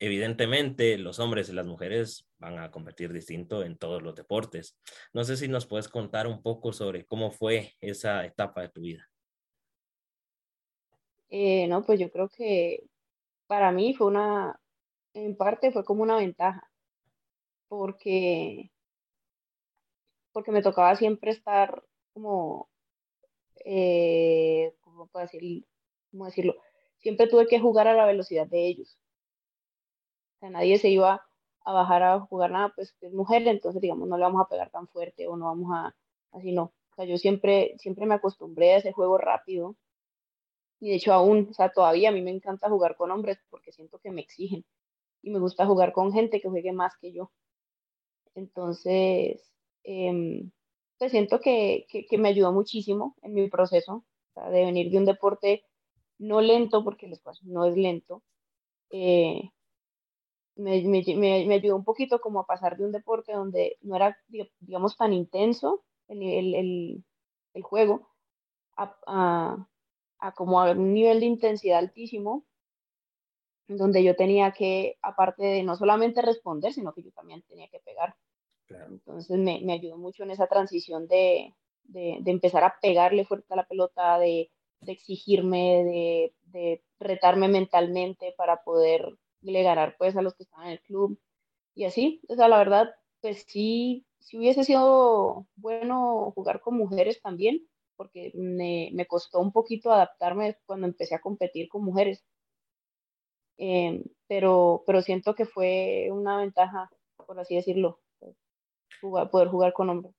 evidentemente 0.00 0.96
los 0.96 1.18
hombres 1.18 1.48
y 1.48 1.52
las 1.52 1.66
mujeres 1.66 2.28
van 2.38 2.58
a 2.58 2.70
competir 2.70 3.12
distinto 3.12 3.64
en 3.64 3.76
todos 3.76 4.00
los 4.02 4.14
deportes. 4.14 4.78
No 5.12 5.24
sé 5.24 5.36
si 5.36 5.48
nos 5.48 5.66
puedes 5.66 5.88
contar 5.88 6.26
un 6.28 6.40
poco 6.42 6.72
sobre 6.72 7.04
cómo 7.04 7.32
fue 7.32 7.74
esa 7.80 8.24
etapa 8.24 8.62
de 8.62 8.68
tu 8.68 8.80
vida. 8.82 9.08
Eh, 11.30 11.66
no, 11.68 11.84
pues 11.84 12.00
yo 12.00 12.10
creo 12.10 12.28
que 12.28 12.84
para 13.46 13.72
mí 13.72 13.94
fue 13.94 14.06
una, 14.06 14.60
en 15.14 15.36
parte 15.36 15.72
fue 15.72 15.84
como 15.84 16.02
una 16.02 16.16
ventaja, 16.16 16.70
porque, 17.68 18.70
porque 20.32 20.52
me 20.52 20.62
tocaba 20.62 20.96
siempre 20.96 21.32
estar 21.32 21.82
como, 22.14 22.70
eh, 23.64 24.74
¿cómo 25.06 25.22
decir, 25.22 25.66
cómo 26.10 26.26
decirlo? 26.26 26.56
Siempre 26.98 27.28
tuve 27.28 27.46
que 27.46 27.60
jugar 27.60 27.86
a 27.88 27.94
la 27.94 28.06
velocidad 28.06 28.46
de 28.46 28.66
ellos. 28.66 28.98
O 30.36 30.38
sea, 30.40 30.50
nadie 30.50 30.78
se 30.78 30.88
iba 30.88 31.24
a 31.64 31.72
bajar 31.72 32.02
a 32.02 32.20
jugar 32.20 32.50
nada, 32.50 32.72
pues 32.74 32.94
es 33.00 33.12
mujer, 33.12 33.46
entonces 33.46 33.80
digamos, 33.80 34.08
no 34.08 34.16
le 34.16 34.24
vamos 34.24 34.40
a 34.44 34.48
pegar 34.48 34.70
tan 34.70 34.88
fuerte 34.88 35.26
o 35.26 35.36
no 35.36 35.46
vamos 35.46 35.70
a, 35.74 35.94
así 36.32 36.52
no. 36.52 36.72
O 36.92 36.94
sea, 36.96 37.04
yo 37.04 37.18
siempre, 37.18 37.74
siempre 37.78 38.06
me 38.06 38.14
acostumbré 38.14 38.74
a 38.74 38.78
ese 38.78 38.92
juego 38.92 39.18
rápido 39.18 39.76
y 40.80 40.90
de 40.90 40.96
hecho 40.96 41.12
aún, 41.12 41.48
o 41.50 41.54
sea, 41.54 41.70
todavía 41.70 42.08
a 42.08 42.12
mí 42.12 42.22
me 42.22 42.30
encanta 42.30 42.68
jugar 42.68 42.96
con 42.96 43.10
hombres 43.10 43.38
porque 43.50 43.72
siento 43.72 43.98
que 43.98 44.10
me 44.10 44.22
exigen 44.22 44.64
y 45.22 45.30
me 45.30 45.40
gusta 45.40 45.66
jugar 45.66 45.92
con 45.92 46.12
gente 46.12 46.40
que 46.40 46.48
juegue 46.48 46.72
más 46.72 46.94
que 47.00 47.12
yo. 47.12 47.32
Entonces, 48.34 49.52
eh, 49.84 50.42
pues 50.98 51.12
siento 51.12 51.40
que, 51.40 51.86
que, 51.88 52.18
me 52.18 52.28
ayudó 52.28 52.52
muchísimo 52.52 53.16
en 53.22 53.34
mi 53.34 53.48
proceso 53.48 54.04
de 54.50 54.64
venir 54.64 54.90
de 54.90 54.98
un 54.98 55.04
deporte 55.04 55.64
no 56.18 56.40
lento, 56.40 56.84
porque 56.84 57.06
el 57.06 57.14
squash 57.14 57.42
no 57.42 57.64
es 57.64 57.76
lento, 57.76 58.22
eh, 58.90 59.50
me, 60.56 60.82
me, 60.82 61.04
me, 61.46 61.54
ayudó 61.54 61.76
un 61.76 61.84
poquito 61.84 62.20
como 62.20 62.40
a 62.40 62.46
pasar 62.46 62.76
de 62.76 62.84
un 62.84 62.92
deporte 62.92 63.32
donde 63.32 63.76
no 63.82 63.94
era, 63.96 64.18
digamos, 64.60 64.96
tan 64.96 65.12
intenso 65.12 65.84
el, 66.08 66.22
el, 66.54 67.04
el 67.54 67.62
juego, 67.62 68.08
a, 68.76 69.66
a 70.18 70.32
como 70.32 70.60
a 70.60 70.72
un 70.72 70.92
nivel 70.92 71.20
de 71.20 71.26
intensidad 71.26 71.78
altísimo, 71.78 72.44
donde 73.68 74.02
yo 74.02 74.16
tenía 74.16 74.52
que, 74.52 74.98
aparte 75.02 75.44
de 75.44 75.62
no 75.62 75.76
solamente 75.76 76.22
responder, 76.22 76.72
sino 76.72 76.92
que 76.92 77.02
yo 77.02 77.12
también 77.12 77.42
tenía 77.42 77.68
que 77.68 77.80
pegar. 77.80 78.16
Entonces 78.68 79.38
me, 79.38 79.60
me, 79.62 79.74
ayudó 79.74 79.96
mucho 79.96 80.22
en 80.24 80.30
esa 80.30 80.46
transición 80.46 81.06
de, 81.06 81.54
de, 81.88 82.22
empezar 82.26 82.64
a 82.64 82.78
pegarle 82.80 83.24
fuerte 83.24 83.52
a 83.52 83.56
la 83.56 83.66
pelota, 83.66 84.18
de, 84.18 84.50
exigirme, 84.86 86.32
de, 86.52 86.82
retarme 87.00 87.48
mentalmente 87.48 88.34
para 88.36 88.62
poder 88.62 89.16
le 89.40 89.62
ganar 89.62 89.94
pues 89.98 90.16
a 90.16 90.22
los 90.22 90.34
que 90.34 90.42
estaban 90.42 90.66
en 90.66 90.72
el 90.72 90.80
club 90.82 91.20
y 91.74 91.84
así. 91.84 92.20
O 92.28 92.34
sea, 92.34 92.48
la 92.48 92.58
verdad, 92.58 92.90
pues 93.20 93.44
sí, 93.48 94.06
sí 94.18 94.38
hubiese 94.38 94.64
sido 94.64 95.46
bueno 95.56 96.32
jugar 96.34 96.60
con 96.60 96.76
mujeres 96.76 97.20
también, 97.22 97.66
porque 97.96 98.32
me, 98.34 98.90
me, 98.94 99.06
costó 99.06 99.40
un 99.40 99.52
poquito 99.52 99.92
adaptarme 99.92 100.56
cuando 100.66 100.86
empecé 100.86 101.14
a 101.14 101.20
competir 101.20 101.68
con 101.68 101.84
mujeres. 101.84 102.24
Eh, 103.58 104.04
pero, 104.28 104.84
pero 104.86 105.02
siento 105.02 105.34
que 105.34 105.44
fue 105.46 106.08
una 106.12 106.38
ventaja, 106.38 106.90
por 107.26 107.38
así 107.40 107.56
decirlo, 107.56 108.00
jugar, 109.00 109.30
poder 109.30 109.48
jugar 109.48 109.72
con 109.72 109.90
hombres. 109.90 110.17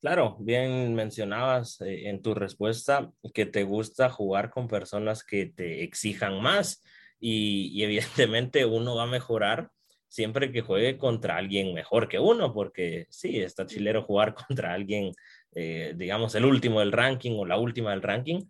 Claro, 0.00 0.36
bien 0.38 0.94
mencionabas 0.94 1.80
eh, 1.80 2.08
en 2.08 2.22
tu 2.22 2.32
respuesta 2.34 3.10
que 3.34 3.46
te 3.46 3.64
gusta 3.64 4.08
jugar 4.08 4.48
con 4.50 4.68
personas 4.68 5.24
que 5.24 5.46
te 5.46 5.82
exijan 5.82 6.40
más 6.40 6.82
y, 7.18 7.82
evidentemente 7.82 8.64
uno 8.64 8.94
va 8.94 9.04
a 9.04 9.06
mejorar 9.06 9.70
siempre 10.08 10.52
que 10.52 10.60
juegue 10.62 10.96
contra 10.98 11.36
alguien 11.36 11.74
mejor 11.74 12.08
que 12.08 12.18
uno, 12.20 12.54
porque 12.54 13.06
sí, 13.10 13.40
está 13.40 13.66
chilero 13.66 14.02
jugar 14.04 14.34
contra 14.48 14.72
alguien 14.72 15.12
eh, 15.52 15.94
digamos, 15.96 16.34
el 16.36 16.44
último 16.44 16.80
del 16.80 16.92
ranking 16.92 17.32
o 17.38 17.44
la 17.46 17.56
última 17.58 17.90
del 17.90 18.02
ranking, 18.02 18.42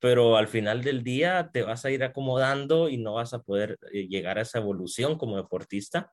pero 0.00 0.36
al 0.36 0.48
final 0.48 0.82
del 0.82 1.02
día 1.04 1.50
te 1.52 1.62
vas 1.62 1.84
a 1.84 1.90
ir 1.90 2.02
acomodando 2.02 2.88
y 2.88 2.96
no 2.98 3.14
vas 3.14 3.32
a 3.34 3.42
poder 3.42 3.78
eh, 3.92 4.08
llegar 4.08 4.38
a 4.38 4.42
esa 4.42 4.58
evolución 4.58 5.16
como 5.18 5.36
deportista. 5.36 6.12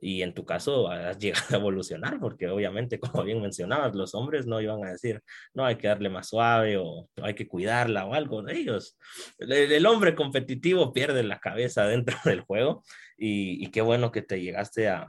Y 0.00 0.22
en 0.22 0.34
tu 0.34 0.44
caso 0.44 0.88
has 0.88 1.18
llegado 1.18 1.46
a 1.50 1.56
evolucionar, 1.56 2.20
porque 2.20 2.48
obviamente, 2.48 2.98
como 2.98 3.24
bien 3.24 3.40
mencionabas, 3.40 3.94
los 3.94 4.14
hombres 4.14 4.46
no 4.46 4.60
iban 4.60 4.84
a 4.84 4.92
decir, 4.92 5.22
no, 5.54 5.64
hay 5.64 5.76
que 5.76 5.88
darle 5.88 6.10
más 6.10 6.28
suave 6.28 6.76
o 6.78 7.08
hay 7.22 7.34
que 7.34 7.48
cuidarla 7.48 8.06
o 8.06 8.14
algo 8.14 8.42
de 8.42 8.56
ellos. 8.56 8.98
El, 9.38 9.86
hombre 9.86 10.14
competitivo 10.14 10.92
pierde 10.92 11.22
la 11.22 11.38
cabeza 11.38 11.86
dentro 11.86 12.16
del 12.24 12.40
juego 12.40 12.82
y, 13.16 13.70
qué 13.70 13.80
bueno 13.80 14.12
que 14.12 14.22
te 14.22 14.40
llegaste 14.40 14.88
a, 14.88 15.08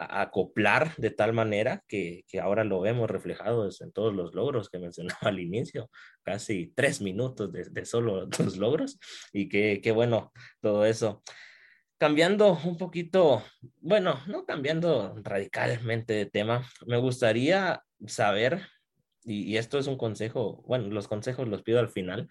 acoplar 0.00 0.94
de 0.96 1.10
tal 1.10 1.32
manera 1.32 1.82
que, 1.88 2.24
que, 2.28 2.38
ahora 2.38 2.62
lo 2.62 2.80
vemos 2.80 3.10
reflejado 3.10 3.68
en 3.80 3.90
todos 3.90 4.14
los 4.14 4.32
logros 4.32 4.70
que 4.70 4.78
mencionaba 4.78 5.18
al 5.22 5.40
inicio, 5.40 5.90
casi 6.22 6.72
tres 6.76 7.00
minutos 7.00 7.52
de, 7.52 7.84
solo 7.84 8.28
tus 8.28 8.58
logros 8.58 9.00
y 9.32 9.48
qué 9.48 9.92
bueno 9.92 10.32
todo 10.60 10.86
eso. 10.86 11.22
Cambiando 11.98 12.58
un 12.64 12.78
poquito, 12.78 13.42
bueno, 13.80 14.20
no 14.26 14.44
cambiando 14.46 15.16
radicalmente 15.22 16.12
de 16.14 16.26
tema, 16.26 16.68
me 16.86 16.96
gustaría 16.96 17.82
saber, 18.06 18.68
y, 19.24 19.42
y 19.42 19.56
esto 19.56 19.78
es 19.78 19.88
un 19.88 19.98
consejo, 19.98 20.62
bueno, 20.66 20.88
los 20.88 21.08
consejos 21.08 21.48
los 21.48 21.62
pido 21.62 21.80
al 21.80 21.88
final, 21.88 22.28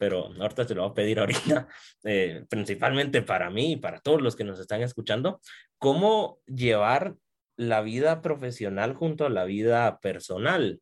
pero 0.00 0.30
ahorita 0.40 0.64
te 0.64 0.74
lo 0.74 0.82
voy 0.82 0.90
a 0.90 0.94
pedir 0.94 1.20
ahorita, 1.20 1.68
eh, 2.04 2.46
principalmente 2.48 3.20
para 3.20 3.50
mí 3.50 3.72
y 3.72 3.76
para 3.76 4.00
todos 4.00 4.22
los 4.22 4.34
que 4.34 4.44
nos 4.44 4.58
están 4.58 4.80
escuchando, 4.82 5.40
cómo 5.76 6.38
llevar 6.46 7.16
la 7.56 7.82
vida 7.82 8.22
profesional 8.22 8.94
junto 8.94 9.26
a 9.26 9.30
la 9.30 9.44
vida 9.44 10.00
personal. 10.00 10.80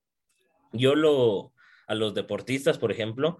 Yo 0.73 0.95
lo, 0.95 1.52
a 1.88 1.97
los 1.97 2.14
deportistas, 2.14 2.78
por 2.78 2.92
ejemplo, 2.92 3.38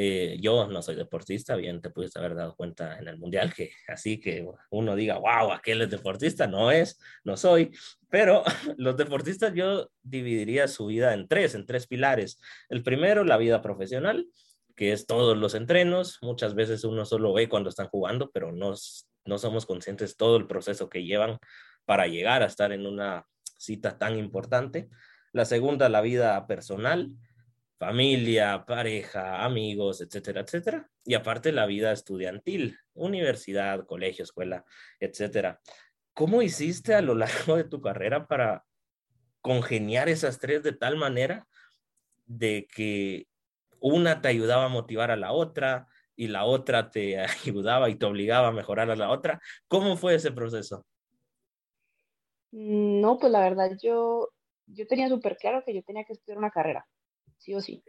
eh, 0.00 0.36
yo 0.40 0.68
no 0.68 0.80
soy 0.80 0.94
deportista, 0.94 1.56
bien 1.56 1.80
te 1.80 1.90
pudiste 1.90 2.20
haber 2.20 2.36
dado 2.36 2.54
cuenta 2.54 3.00
en 3.00 3.08
el 3.08 3.18
mundial 3.18 3.52
que 3.52 3.72
así 3.88 4.20
que 4.20 4.46
uno 4.70 4.94
diga, 4.94 5.18
wow, 5.18 5.50
aquel 5.50 5.82
es 5.82 5.90
deportista, 5.90 6.46
no 6.46 6.70
es, 6.70 7.00
no 7.24 7.36
soy, 7.36 7.72
pero 8.08 8.44
los 8.76 8.96
deportistas 8.96 9.54
yo 9.54 9.90
dividiría 10.04 10.68
su 10.68 10.86
vida 10.86 11.14
en 11.14 11.26
tres, 11.26 11.56
en 11.56 11.66
tres 11.66 11.88
pilares. 11.88 12.38
El 12.68 12.84
primero, 12.84 13.24
la 13.24 13.38
vida 13.38 13.60
profesional, 13.60 14.28
que 14.76 14.92
es 14.92 15.04
todos 15.04 15.36
los 15.36 15.56
entrenos. 15.56 16.18
Muchas 16.22 16.54
veces 16.54 16.84
uno 16.84 17.04
solo 17.04 17.32
ve 17.32 17.48
cuando 17.48 17.68
están 17.68 17.88
jugando, 17.88 18.30
pero 18.30 18.52
no, 18.52 18.74
no 19.24 19.38
somos 19.38 19.66
conscientes 19.66 20.16
todo 20.16 20.36
el 20.36 20.46
proceso 20.46 20.88
que 20.88 21.02
llevan 21.02 21.38
para 21.86 22.06
llegar 22.06 22.44
a 22.44 22.46
estar 22.46 22.70
en 22.70 22.86
una 22.86 23.26
cita 23.56 23.98
tan 23.98 24.16
importante. 24.16 24.88
La 25.32 25.44
segunda, 25.44 25.88
la 25.88 26.02
vida 26.02 26.46
personal, 26.46 27.10
familia, 27.78 28.64
pareja, 28.66 29.44
amigos, 29.44 30.00
etcétera, 30.00 30.42
etcétera. 30.42 30.90
Y 31.04 31.14
aparte 31.14 31.52
la 31.52 31.66
vida 31.66 31.92
estudiantil, 31.92 32.78
universidad, 32.94 33.86
colegio, 33.86 34.24
escuela, 34.24 34.64
etcétera. 35.00 35.60
¿Cómo 36.12 36.42
hiciste 36.42 36.94
a 36.94 37.02
lo 37.02 37.14
largo 37.14 37.56
de 37.56 37.64
tu 37.64 37.80
carrera 37.80 38.26
para 38.26 38.64
congeniar 39.40 40.08
esas 40.08 40.38
tres 40.38 40.62
de 40.62 40.72
tal 40.72 40.96
manera 40.96 41.46
de 42.26 42.66
que 42.74 43.26
una 43.80 44.20
te 44.20 44.28
ayudaba 44.28 44.64
a 44.64 44.68
motivar 44.68 45.10
a 45.10 45.16
la 45.16 45.32
otra 45.32 45.86
y 46.16 46.26
la 46.26 46.44
otra 46.44 46.90
te 46.90 47.18
ayudaba 47.46 47.88
y 47.88 47.94
te 47.94 48.06
obligaba 48.06 48.48
a 48.48 48.52
mejorar 48.52 48.90
a 48.90 48.96
la 48.96 49.10
otra. 49.10 49.40
¿Cómo 49.68 49.96
fue 49.96 50.16
ese 50.16 50.32
proceso? 50.32 50.84
Mm, 52.50 53.00
no, 53.00 53.18
pues 53.18 53.30
la 53.32 53.40
verdad 53.40 53.70
yo, 53.80 54.30
yo 54.66 54.86
tenía 54.86 55.08
súper 55.08 55.36
claro 55.36 55.62
que 55.64 55.74
yo 55.74 55.82
tenía 55.84 56.04
que 56.04 56.14
estudiar 56.14 56.38
una 56.38 56.50
carrera, 56.50 56.86
sí 57.48 57.54
o 57.54 57.60
sí. 57.60 57.82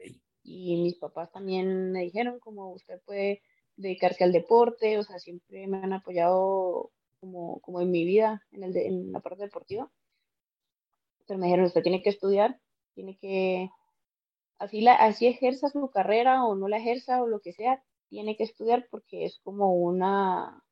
Y 0.44 0.82
mis 0.82 0.96
papás 0.96 1.32
también 1.32 1.92
me 1.92 2.02
dijeron 2.02 2.40
como 2.40 2.72
usted 2.72 3.02
puede 3.06 3.42
dedicarse 3.76 4.24
al 4.24 4.32
deporte, 4.32 4.98
o 4.98 5.04
sea, 5.04 5.20
siempre 5.20 5.68
me 5.68 5.78
han 5.78 5.94
apoyado 5.94 6.92
como, 7.20 7.60
como 7.62 7.82
en 7.82 7.92
mi 7.92 8.06
vida, 8.06 8.42
en, 8.52 8.64
el 8.64 8.78
en 8.78 9.12
la 9.12 9.20
parte 9.20 9.44
deportiva. 9.44 9.92
Pero 11.28 11.40
me 11.40 11.48
dijeron, 11.48 11.66
usted 11.66 11.84
tiene 11.84 12.02
que 12.02 12.10
estudiar, 12.10 12.60
tiene 12.94 13.18
que 13.18 13.70
así, 14.60 14.82
la, 14.82 14.96
así 14.96 15.28
ejerza 15.28 15.70
su 15.70 15.90
carrera 15.92 16.46
o 16.46 16.56
no 16.56 16.68
la 16.68 16.78
ejerza 16.78 17.22
o 17.22 17.28
lo 17.28 17.42
que 17.42 17.54
sea, 17.54 17.84
tiene 18.10 18.36
que 18.36 18.44
estudiar 18.44 18.88
porque 18.90 19.26
es 19.26 19.40
como 19.44 19.74
una, 19.74 20.64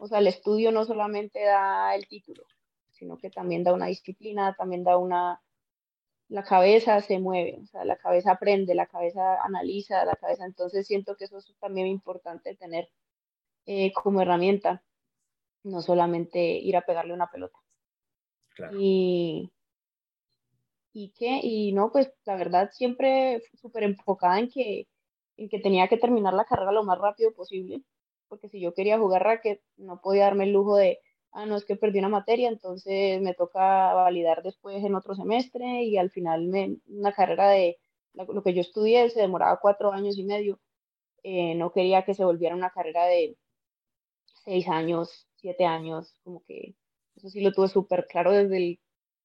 o 0.00 0.06
sea, 0.06 0.18
el 0.18 0.28
estudio 0.28 0.72
no 0.72 0.84
solamente 0.84 1.44
da 1.44 1.94
el 1.94 2.06
título, 2.08 2.44
sino 2.92 3.18
que 3.18 3.30
también 3.30 3.64
da 3.64 3.74
una 3.74 3.86
disciplina, 3.86 4.54
también 4.56 4.84
da 4.84 4.96
una, 4.96 5.42
la 6.32 6.42
cabeza 6.42 6.98
se 7.02 7.18
mueve, 7.18 7.58
o 7.62 7.66
sea, 7.66 7.84
la 7.84 7.96
cabeza 7.96 8.32
aprende, 8.32 8.74
la 8.74 8.86
cabeza 8.86 9.42
analiza, 9.42 10.02
la 10.06 10.16
cabeza, 10.16 10.46
entonces 10.46 10.86
siento 10.86 11.14
que 11.14 11.24
eso 11.24 11.36
es 11.36 11.54
también 11.60 11.86
importante 11.86 12.56
tener 12.56 12.88
eh, 13.66 13.92
como 13.92 14.22
herramienta, 14.22 14.82
no 15.62 15.82
solamente 15.82 16.40
ir 16.40 16.74
a 16.78 16.86
pegarle 16.86 17.12
una 17.12 17.30
pelota. 17.30 17.58
Y, 18.72 19.52
y 20.94 21.10
que, 21.10 21.40
y 21.42 21.72
no, 21.72 21.92
pues 21.92 22.10
la 22.24 22.36
verdad 22.36 22.70
siempre 22.72 23.42
súper 23.60 23.82
enfocada 23.82 24.38
en 24.38 24.48
que, 24.48 24.88
en 25.36 25.50
que 25.50 25.60
tenía 25.60 25.86
que 25.88 25.98
terminar 25.98 26.32
la 26.32 26.46
carrera 26.46 26.72
lo 26.72 26.82
más 26.82 26.98
rápido 26.98 27.34
posible, 27.34 27.82
porque 28.28 28.48
si 28.48 28.58
yo 28.58 28.72
quería 28.72 28.98
jugar 28.98 29.22
racket, 29.22 29.60
no 29.76 30.00
podía 30.00 30.24
darme 30.24 30.44
el 30.44 30.52
lujo 30.52 30.76
de, 30.76 30.98
ah, 31.32 31.46
no, 31.46 31.56
es 31.56 31.64
que 31.64 31.76
perdí 31.76 31.98
una 31.98 32.08
materia, 32.08 32.48
entonces 32.48 33.20
me 33.20 33.34
toca 33.34 33.92
validar 33.94 34.42
después 34.42 34.84
en 34.84 34.94
otro 34.94 35.14
semestre 35.14 35.84
y 35.84 35.96
al 35.96 36.10
final 36.10 36.46
me, 36.46 36.76
una 36.88 37.12
carrera 37.12 37.50
de 37.50 37.78
lo 38.14 38.42
que 38.42 38.54
yo 38.54 38.60
estudié 38.60 39.08
se 39.10 39.20
demoraba 39.20 39.58
cuatro 39.60 39.92
años 39.92 40.18
y 40.18 40.24
medio. 40.24 40.60
Eh, 41.22 41.54
no 41.54 41.72
quería 41.72 42.04
que 42.04 42.14
se 42.14 42.24
volviera 42.24 42.54
una 42.54 42.70
carrera 42.70 43.06
de 43.06 43.36
seis 44.44 44.68
años, 44.68 45.28
siete 45.36 45.64
años, 45.64 46.14
como 46.24 46.42
que 46.44 46.74
eso 47.16 47.28
sí 47.28 47.40
lo 47.40 47.52
tuve 47.52 47.68
súper 47.68 48.06
claro 48.06 48.32
desde 48.32 48.56
el 48.56 48.80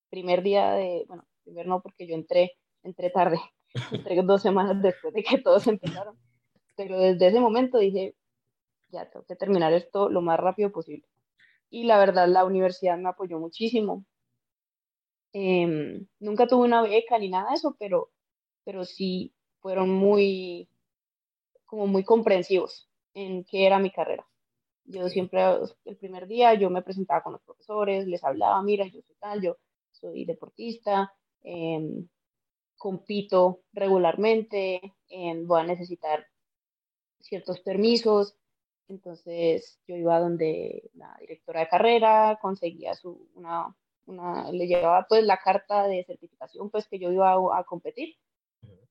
primer 0.10 0.44
día 0.44 0.72
de, 0.74 1.06
bueno, 1.08 1.28
primero 1.44 1.70
no 1.70 1.82
porque 1.82 2.08
yo 2.08 2.16
entré, 2.16 2.54
entré 2.84 3.10
tarde, 3.10 3.40
entré 3.92 4.22
dos 4.24 4.42
semanas 4.42 4.82
después 4.82 5.14
de 5.14 5.24
que 5.24 5.40
todos 5.40 5.68
empezaron, 5.68 6.18
pero 6.76 7.00
desde 7.00 7.28
ese 7.28 7.40
momento 7.40 7.80
dije, 7.80 8.16
ya 8.90 9.10
tengo 9.10 9.26
que 9.26 9.36
terminar 9.36 9.74
esto 9.74 10.10
lo 10.10 10.22
más 10.22 10.40
rápido 10.40 10.72
posible. 10.72 11.08
Y 11.70 11.86
la 11.86 11.98
verdad, 11.98 12.28
la 12.28 12.46
universidad 12.46 12.98
me 12.98 13.10
apoyó 13.10 13.40
muchísimo. 13.40 14.06
Em, 15.34 16.08
nunca 16.20 16.48
tuve 16.48 16.66
una 16.66 16.82
beca 16.82 17.18
ni 17.20 17.30
nada 17.30 17.50
de 17.50 17.56
eso, 17.56 17.76
pero, 17.80 18.12
pero 18.66 18.86
sí 18.86 19.34
fueron 19.62 19.90
muy, 19.90 20.70
como 21.66 21.88
muy 21.88 22.04
comprensivos 22.04 22.90
en 23.14 23.44
qué 23.46 23.66
era 23.68 23.80
mi 23.80 23.92
carrera. 23.92 24.28
Yo 24.86 25.10
siempre, 25.10 25.42
el 25.86 25.98
primer 25.98 26.28
día, 26.28 26.54
yo 26.56 26.70
me 26.70 26.82
presentaba 26.82 27.24
con 27.24 27.34
los 27.34 27.44
profesores, 27.44 28.08
les 28.08 28.24
hablaba, 28.24 28.62
mira, 28.64 28.86
yo 28.88 29.02
soy 29.02 29.16
tal, 29.20 29.42
yo 29.42 29.58
soy 29.92 30.26
deportista, 30.26 31.14
em, 31.44 32.08
compito 32.78 33.62
regularmente, 33.74 34.96
em, 35.10 35.46
voy 35.48 35.62
a 35.62 35.66
necesitar 35.66 36.28
ciertos 37.20 37.60
permisos. 37.62 38.38
Entonces 38.89 39.79
yo 39.88 39.96
iba 39.96 40.20
donde 40.20 40.89
la 40.94 41.15
directora 41.20 41.62
de 41.62 41.70
carrera, 41.70 42.39
conseguía 42.41 42.94
su, 42.96 43.29
una, 43.36 43.75
una, 44.06 44.51
le 44.51 44.67
llevaba 44.67 45.06
pues 45.08 45.24
la 45.24 45.38
carta 45.38 45.88
de 45.88 46.03
certificación 46.06 46.70
pues 46.70 46.88
que 46.88 47.00
yo 47.00 47.12
iba 47.12 47.32
a, 47.32 47.60
a 47.60 47.63
competir. 47.65 48.15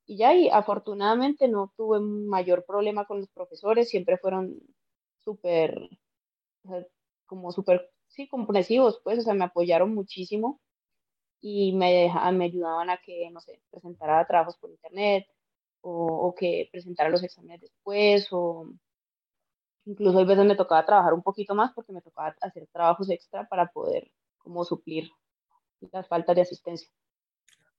Y 0.06 0.18
ya, 0.18 0.34
y 0.34 0.48
afortunadamente 0.48 1.48
no 1.48 1.72
tuve 1.76 1.98
mayor 2.00 2.64
problema 2.64 3.06
con 3.06 3.20
los 3.20 3.28
profesores, 3.30 3.88
siempre 3.88 4.18
fueron 4.18 4.60
súper, 5.18 5.90
como 7.26 7.50
súper, 7.50 7.90
sí, 8.06 8.28
comprensivos, 8.28 9.00
pues, 9.02 9.18
o 9.18 9.22
sea, 9.22 9.34
me 9.34 9.44
apoyaron 9.44 9.92
muchísimo 9.94 10.60
y 11.40 11.72
me, 11.72 11.92
dejaban, 11.92 12.38
me 12.38 12.46
ayudaban 12.46 12.90
a 12.90 12.98
que, 12.98 13.30
no 13.30 13.40
sé, 13.40 13.60
presentara 13.70 14.26
trabajos 14.26 14.56
por 14.58 14.70
internet 14.70 15.26
o, 15.80 16.06
o 16.06 16.34
que 16.34 16.68
presentara 16.70 17.10
los 17.10 17.24
exámenes 17.24 17.62
después 17.62 18.28
o 18.30 18.70
incluso 19.86 20.18
a 20.18 20.24
veces 20.24 20.44
me 20.44 20.56
tocaba 20.56 20.84
trabajar 20.84 21.14
un 21.14 21.22
poquito 21.22 21.54
más 21.54 21.72
porque 21.72 21.92
me 21.92 22.02
tocaba 22.02 22.36
hacer 22.40 22.66
trabajos 22.66 23.08
extra 23.08 23.48
para 23.48 23.68
poder 23.68 24.10
como 24.38 24.64
suplir 24.64 25.10
las 25.92 26.06
faltas 26.08 26.36
de 26.36 26.42
asistencia. 26.42 26.90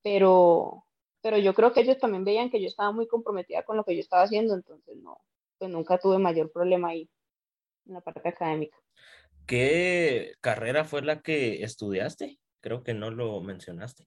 Pero, 0.02 0.84
pero 1.20 1.38
yo 1.38 1.54
creo 1.54 1.72
que 1.72 1.80
ellos 1.80 1.98
también 1.98 2.24
veían 2.24 2.50
que 2.50 2.60
yo 2.60 2.66
estaba 2.66 2.90
muy 2.92 3.06
comprometida 3.06 3.62
con 3.62 3.76
lo 3.76 3.84
que 3.84 3.94
yo 3.94 4.00
estaba 4.00 4.22
haciendo, 4.22 4.54
entonces 4.54 4.96
no, 4.96 5.20
pues 5.58 5.70
nunca 5.70 5.98
tuve 5.98 6.18
mayor 6.18 6.50
problema 6.50 6.88
ahí 6.88 7.08
en 7.86 7.94
la 7.94 8.00
parte 8.00 8.28
académica. 8.28 8.76
¿Qué 9.46 10.34
carrera 10.40 10.84
fue 10.84 11.02
la 11.02 11.20
que 11.20 11.62
estudiaste? 11.62 12.38
Creo 12.60 12.82
que 12.82 12.94
no 12.94 13.10
lo 13.10 13.40
mencionaste. 13.40 14.06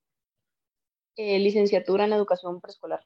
Eh, 1.15 1.39
licenciatura 1.39 2.05
en 2.05 2.13
educación 2.13 2.61
preescolar. 2.61 3.05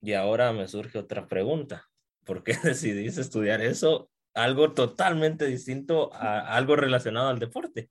Y 0.00 0.12
ahora 0.12 0.52
me 0.52 0.68
surge 0.68 0.98
otra 0.98 1.26
pregunta. 1.26 1.88
¿Por 2.26 2.42
qué 2.42 2.52
decidiste 2.62 3.22
estudiar 3.22 3.62
eso? 3.62 4.10
Algo 4.34 4.74
totalmente 4.74 5.46
distinto 5.46 6.12
a 6.12 6.54
algo 6.54 6.76
relacionado 6.76 7.28
al 7.28 7.38
deporte. 7.38 7.90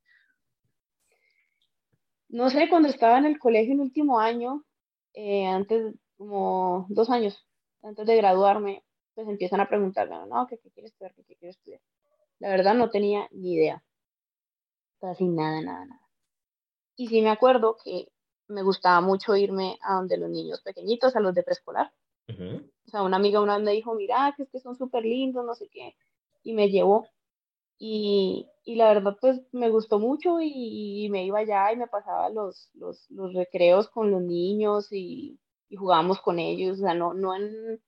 No 2.28 2.50
sé, 2.52 2.70
cuando 2.70 2.90
estaba 2.90 3.18
en 3.18 3.26
el 3.26 3.40
colegio 3.40 3.74
en 3.74 3.80
último 3.80 4.20
año, 4.20 4.64
eh, 5.14 5.48
antes, 5.48 5.96
como 6.18 6.86
dos 6.90 7.10
años, 7.10 7.48
antes 7.82 8.06
de 8.06 8.18
graduarme, 8.18 8.84
pues 9.16 9.28
empiezan 9.28 9.62
a 9.62 9.70
preguntarme, 9.70 10.18
no, 10.28 10.46
¿qué, 10.46 10.60
qué 10.60 10.70
quieres 10.70 10.92
estudiar? 10.92 11.16
¿Qué, 11.16 11.24
¿qué 11.24 11.36
quieres 11.38 11.56
estudiar? 11.56 11.82
La 12.40 12.50
verdad 12.50 12.76
no 12.76 12.90
tenía 12.90 13.28
ni 13.32 13.54
idea. 13.54 13.84
Casi 15.00 15.26
nada, 15.28 15.62
nada, 15.62 15.86
nada. 15.86 16.02
Y 16.98 17.08
sí 17.08 17.22
me 17.22 17.30
acuerdo 17.30 17.78
que 17.84 18.10
me 18.48 18.62
gustaba 18.62 19.02
mucho 19.02 19.36
irme 19.36 19.78
a 19.82 19.96
donde 19.96 20.18
los 20.18 20.30
niños 20.30 20.62
pequeñitos, 20.62 21.16
a 21.16 21.20
los 21.22 21.34
de 21.34 21.44
preescolar. 21.44 21.92
O 22.88 22.90
sea, 22.90 23.04
una 23.04 23.18
amiga 23.18 23.42
una 23.42 23.58
vez 23.58 23.66
me 23.66 23.72
dijo, 23.72 23.96
mira, 23.96 24.34
que 24.38 24.44
es 24.44 24.50
que 24.50 24.60
son 24.60 24.76
súper 24.76 25.04
lindos, 25.04 25.46
no 25.46 25.56
sé 25.56 25.70
qué. 25.70 25.96
Y 26.44 26.54
me 26.54 26.70
llevó. 26.70 27.08
Y, 27.78 28.48
y, 28.64 28.76
la 28.76 28.88
verdad, 28.94 29.18
pues 29.20 29.42
me 29.52 29.70
gustó 29.70 30.00
mucho 30.00 30.40
y, 30.42 31.06
y, 31.06 31.10
me 31.10 31.26
iba 31.26 31.40
allá 31.40 31.74
y 31.74 31.78
me 31.78 31.88
pasaba 31.88 32.30
los, 32.30 32.70
los, 32.74 33.10
los 33.12 33.34
recreos 33.34 33.90
con 33.90 34.12
los 34.12 34.22
niños 34.22 34.92
y, 34.92 35.40
y 35.70 35.76
jugábamos 35.76 36.22
con 36.22 36.40
ellos. 36.40 36.80
O 36.80 36.82
sea, 36.82 36.94
no, 36.94 37.14
no 37.14 37.36
en 37.36 37.82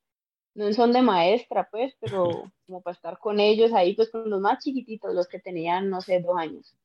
no 0.58 0.74
son 0.74 0.92
de 0.92 1.04
maestra, 1.04 1.70
pues, 1.70 1.96
pero 2.00 2.26
como 2.66 2.82
para 2.82 2.96
estar 2.96 3.20
con 3.20 3.40
ellos 3.40 3.72
ahí, 3.74 3.94
pues 3.96 4.10
con 4.10 4.30
los 4.30 4.42
más 4.42 4.64
chiquititos, 4.64 5.14
los 5.14 5.28
que 5.28 5.40
tenían, 5.40 5.90
no 5.90 6.02
sé, 6.02 6.20
dos 6.20 6.36
años. 6.36 6.76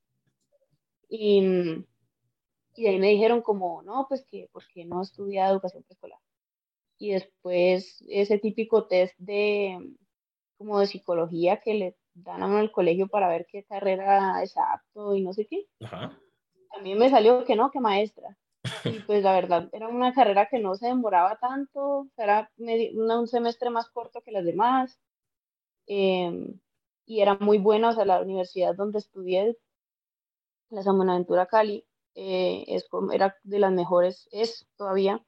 Y, 1.09 1.43
y 2.75 2.87
ahí 2.87 2.99
me 2.99 3.09
dijeron 3.09 3.41
como, 3.41 3.83
no, 3.83 4.07
pues 4.09 4.25
que, 4.31 4.49
porque 4.53 4.85
no 4.85 5.03
estudia 5.03 5.49
educación 5.49 5.83
preescolar. 5.85 6.19
Y 7.03 7.11
después 7.11 8.01
ese 8.07 8.39
típico 8.39 8.87
test 8.87 9.19
de, 9.19 9.77
como 10.57 10.79
de 10.79 10.87
psicología 10.87 11.57
que 11.57 11.75
le 11.75 11.97
dan 12.15 12.45
a 12.45 12.47
uno 12.47 12.59
al 12.59 12.71
colegio 12.71 13.09
para 13.09 13.29
ver 13.29 13.45
qué 13.51 13.65
carrera 13.65 14.41
es 14.41 14.57
apto 14.57 15.17
y 15.17 15.23
no 15.23 15.33
sé 15.33 15.49
qué. 15.49 15.67
Ajá. 15.81 16.17
También 16.73 16.99
me 16.99 17.11
salió 17.11 17.45
que 17.45 17.57
no, 17.57 17.73
que 17.73 17.81
maestra. 17.81 18.39
Y 18.85 19.01
pues 19.01 19.25
la 19.25 19.33
verdad, 19.33 19.69
era 19.73 19.89
una 19.89 20.15
carrera 20.15 20.47
que 20.47 20.61
no 20.61 20.77
se 20.77 20.87
demoraba 20.87 21.41
tanto, 21.41 22.07
era 22.17 22.53
un 22.57 23.27
semestre 23.27 23.69
más 23.71 23.91
corto 23.91 24.21
que 24.21 24.31
las 24.31 24.45
demás. 24.45 24.97
Em, 25.89 26.61
y 27.05 27.21
era 27.21 27.35
muy 27.35 27.59
buena, 27.59 27.89
o 27.89 27.95
sea, 27.95 28.05
la 28.05 28.23
universidad 28.23 28.77
donde 28.77 29.01
estudié, 29.01 29.59
la 30.71 30.85
San 30.85 30.99
Buenaventura 30.99 31.47
Cali, 31.47 31.85
eh, 32.15 32.63
es, 32.69 32.87
era 33.13 33.37
de 33.43 33.59
las 33.59 33.73
mejores, 33.73 34.29
es 34.31 34.69
todavía, 34.77 35.21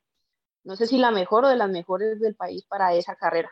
no 0.65 0.77
sé 0.77 0.87
si 0.87 0.99
la 0.99 1.11
mejor 1.11 1.45
o 1.45 1.49
de 1.49 1.57
las 1.57 1.71
mejores 1.71 2.21
del 2.21 2.35
país 2.35 2.65
para 2.65 2.95
esa 2.95 3.15
carrera. 3.17 3.51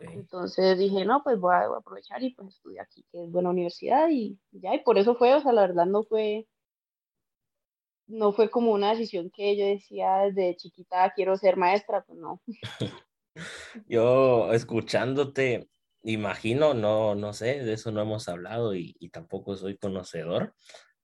Entonces 0.00 0.78
dije, 0.78 1.04
no, 1.04 1.22
pues 1.22 1.38
voy 1.38 1.54
a, 1.54 1.66
voy 1.66 1.76
a, 1.76 1.78
aprovechar 1.78 2.22
y 2.22 2.34
pues 2.34 2.48
estudiar 2.48 2.84
aquí, 2.84 3.04
que 3.10 3.22
es 3.24 3.30
buena 3.30 3.50
universidad 3.50 4.08
y 4.10 4.38
ya, 4.50 4.74
y 4.74 4.82
por 4.82 4.98
eso 4.98 5.14
fue, 5.14 5.34
o 5.34 5.40
sea, 5.40 5.52
la 5.52 5.62
verdad 5.62 5.86
no 5.86 6.02
fue, 6.02 6.46
no 8.06 8.32
fue 8.32 8.50
como 8.50 8.72
una 8.72 8.90
decisión 8.90 9.30
que 9.30 9.56
yo 9.56 9.66
decía 9.66 10.18
desde 10.18 10.56
chiquita, 10.56 11.12
quiero 11.14 11.36
ser 11.36 11.56
maestra, 11.56 12.02
pues 12.04 12.18
no. 12.18 12.42
yo 13.86 14.52
escuchándote, 14.52 15.68
imagino, 16.02 16.74
no, 16.74 17.14
no 17.14 17.32
sé, 17.32 17.62
de 17.62 17.72
eso 17.74 17.90
no 17.90 18.02
hemos 18.02 18.28
hablado 18.28 18.74
y, 18.74 18.96
y, 18.98 19.10
tampoco 19.10 19.56
soy 19.56 19.76
conocedor, 19.76 20.54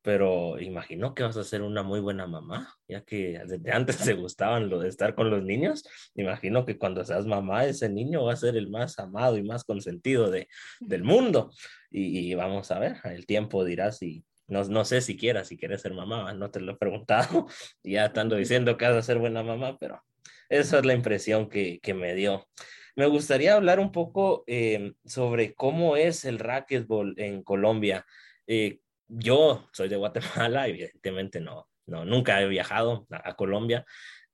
pero 0.06 0.60
imagino 0.60 1.14
que 1.14 1.24
vas 1.24 1.36
a 1.36 1.42
ser 1.42 1.62
una 1.62 1.82
muy 1.82 1.98
buena 1.98 2.28
mamá, 2.28 2.72
ya 2.86 3.00
que 3.00 3.40
desde 3.44 3.72
antes 3.72 3.98
te 3.98 4.14
gustaban 4.14 4.70
lo 4.70 4.78
de 4.78 4.88
estar 4.88 5.16
con 5.16 5.30
los 5.30 5.42
niños, 5.42 5.82
imagino 6.14 6.64
que 6.64 6.78
cuando 6.78 7.04
seas 7.04 7.26
mamá, 7.26 7.64
ese 7.64 7.88
niño 7.88 8.24
va 8.24 8.34
a 8.34 8.36
ser 8.36 8.56
el 8.56 8.70
más 8.70 9.00
amado 9.00 9.36
y 9.36 9.42
más 9.42 9.64
consentido 9.64 10.30
de, 10.30 10.46
del 10.78 11.02
mundo. 11.02 11.50
Y, 11.90 12.20
y 12.20 12.34
vamos 12.36 12.70
a 12.70 12.78
ver, 12.78 12.98
el 13.02 13.26
tiempo 13.26 13.64
dirá 13.64 13.90
si 13.90 14.24
no, 14.46 14.62
no 14.62 14.84
sé 14.84 15.00
siquiera 15.00 15.44
si 15.44 15.58
quieres 15.58 15.82
ser 15.82 15.92
mamá, 15.92 16.32
no 16.34 16.52
te 16.52 16.60
lo 16.60 16.74
he 16.74 16.76
preguntado, 16.76 17.48
ya 17.82 18.06
estando 18.06 18.36
diciendo 18.36 18.76
que 18.76 18.84
vas 18.84 18.94
a 18.94 19.02
ser 19.02 19.18
buena 19.18 19.42
mamá, 19.42 19.76
pero 19.76 20.00
esa 20.48 20.78
es 20.78 20.86
la 20.86 20.94
impresión 20.94 21.48
que, 21.48 21.80
que 21.82 21.94
me 21.94 22.14
dio. 22.14 22.46
Me 22.94 23.06
gustaría 23.06 23.56
hablar 23.56 23.80
un 23.80 23.90
poco 23.90 24.44
eh, 24.46 24.92
sobre 25.04 25.52
cómo 25.54 25.96
es 25.96 26.24
el 26.24 26.38
racquetball 26.38 27.14
en 27.18 27.42
Colombia. 27.42 28.06
Eh, 28.46 28.78
yo 29.08 29.68
soy 29.72 29.88
de 29.88 29.96
Guatemala, 29.96 30.66
evidentemente 30.68 31.40
no, 31.40 31.68
no, 31.86 32.04
nunca 32.04 32.40
he 32.40 32.48
viajado 32.48 33.06
a, 33.10 33.34
Colombia, 33.34 33.84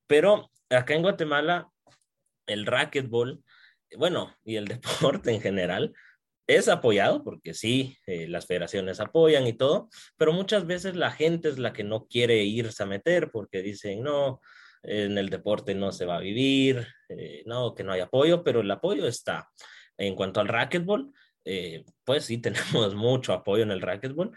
pero 0.06 0.50
acá 0.70 0.94
en 0.94 1.02
Guatemala 1.02 1.68
el 2.46 2.66
racquetball, 2.66 3.42
bueno, 3.96 4.35
y 4.44 4.56
el 4.56 4.66
deporte 4.68 5.32
en 5.32 5.40
general, 5.40 5.94
es 6.46 6.68
apoyado 6.68 7.22
porque 7.22 7.54
sí, 7.54 7.96
eh, 8.06 8.26
las 8.28 8.46
federaciones 8.46 9.00
apoyan 9.00 9.46
y 9.46 9.52
todo, 9.52 9.88
pero 10.16 10.32
muchas 10.32 10.66
veces 10.66 10.96
la 10.96 11.12
gente 11.12 11.48
es 11.48 11.58
la 11.58 11.72
que 11.72 11.85
no 11.85 12.06
quiere 12.06 12.42
irse 12.42 12.82
a 12.82 12.87
meter 12.87 13.30
porque 13.30 13.62
dicen, 13.62 14.02
no, 14.02 14.40
en 14.82 15.18
el 15.18 15.28
deporte 15.28 15.74
no 15.74 15.92
se 15.92 16.04
va 16.04 16.16
a 16.16 16.20
vivir, 16.20 16.87
eh, 17.08 17.42
no, 17.46 17.74
que 17.74 17.85
no 17.85 17.92
hay 17.92 18.00
apoyo, 18.00 18.42
pero 18.42 18.61
el 18.61 18.70
apoyo 18.70 19.06
está. 19.06 19.48
En 19.96 20.16
cuanto 20.16 20.40
al 20.40 20.48
racquetball, 20.48 21.12
eh, 21.44 21.85
pues 22.04 22.24
sí 22.24 22.38
tenemos 22.42 22.94
mucho 22.94 23.32
apoyo 23.32 23.62
en 23.62 23.70
el 23.70 23.80
racquetball 23.80 24.32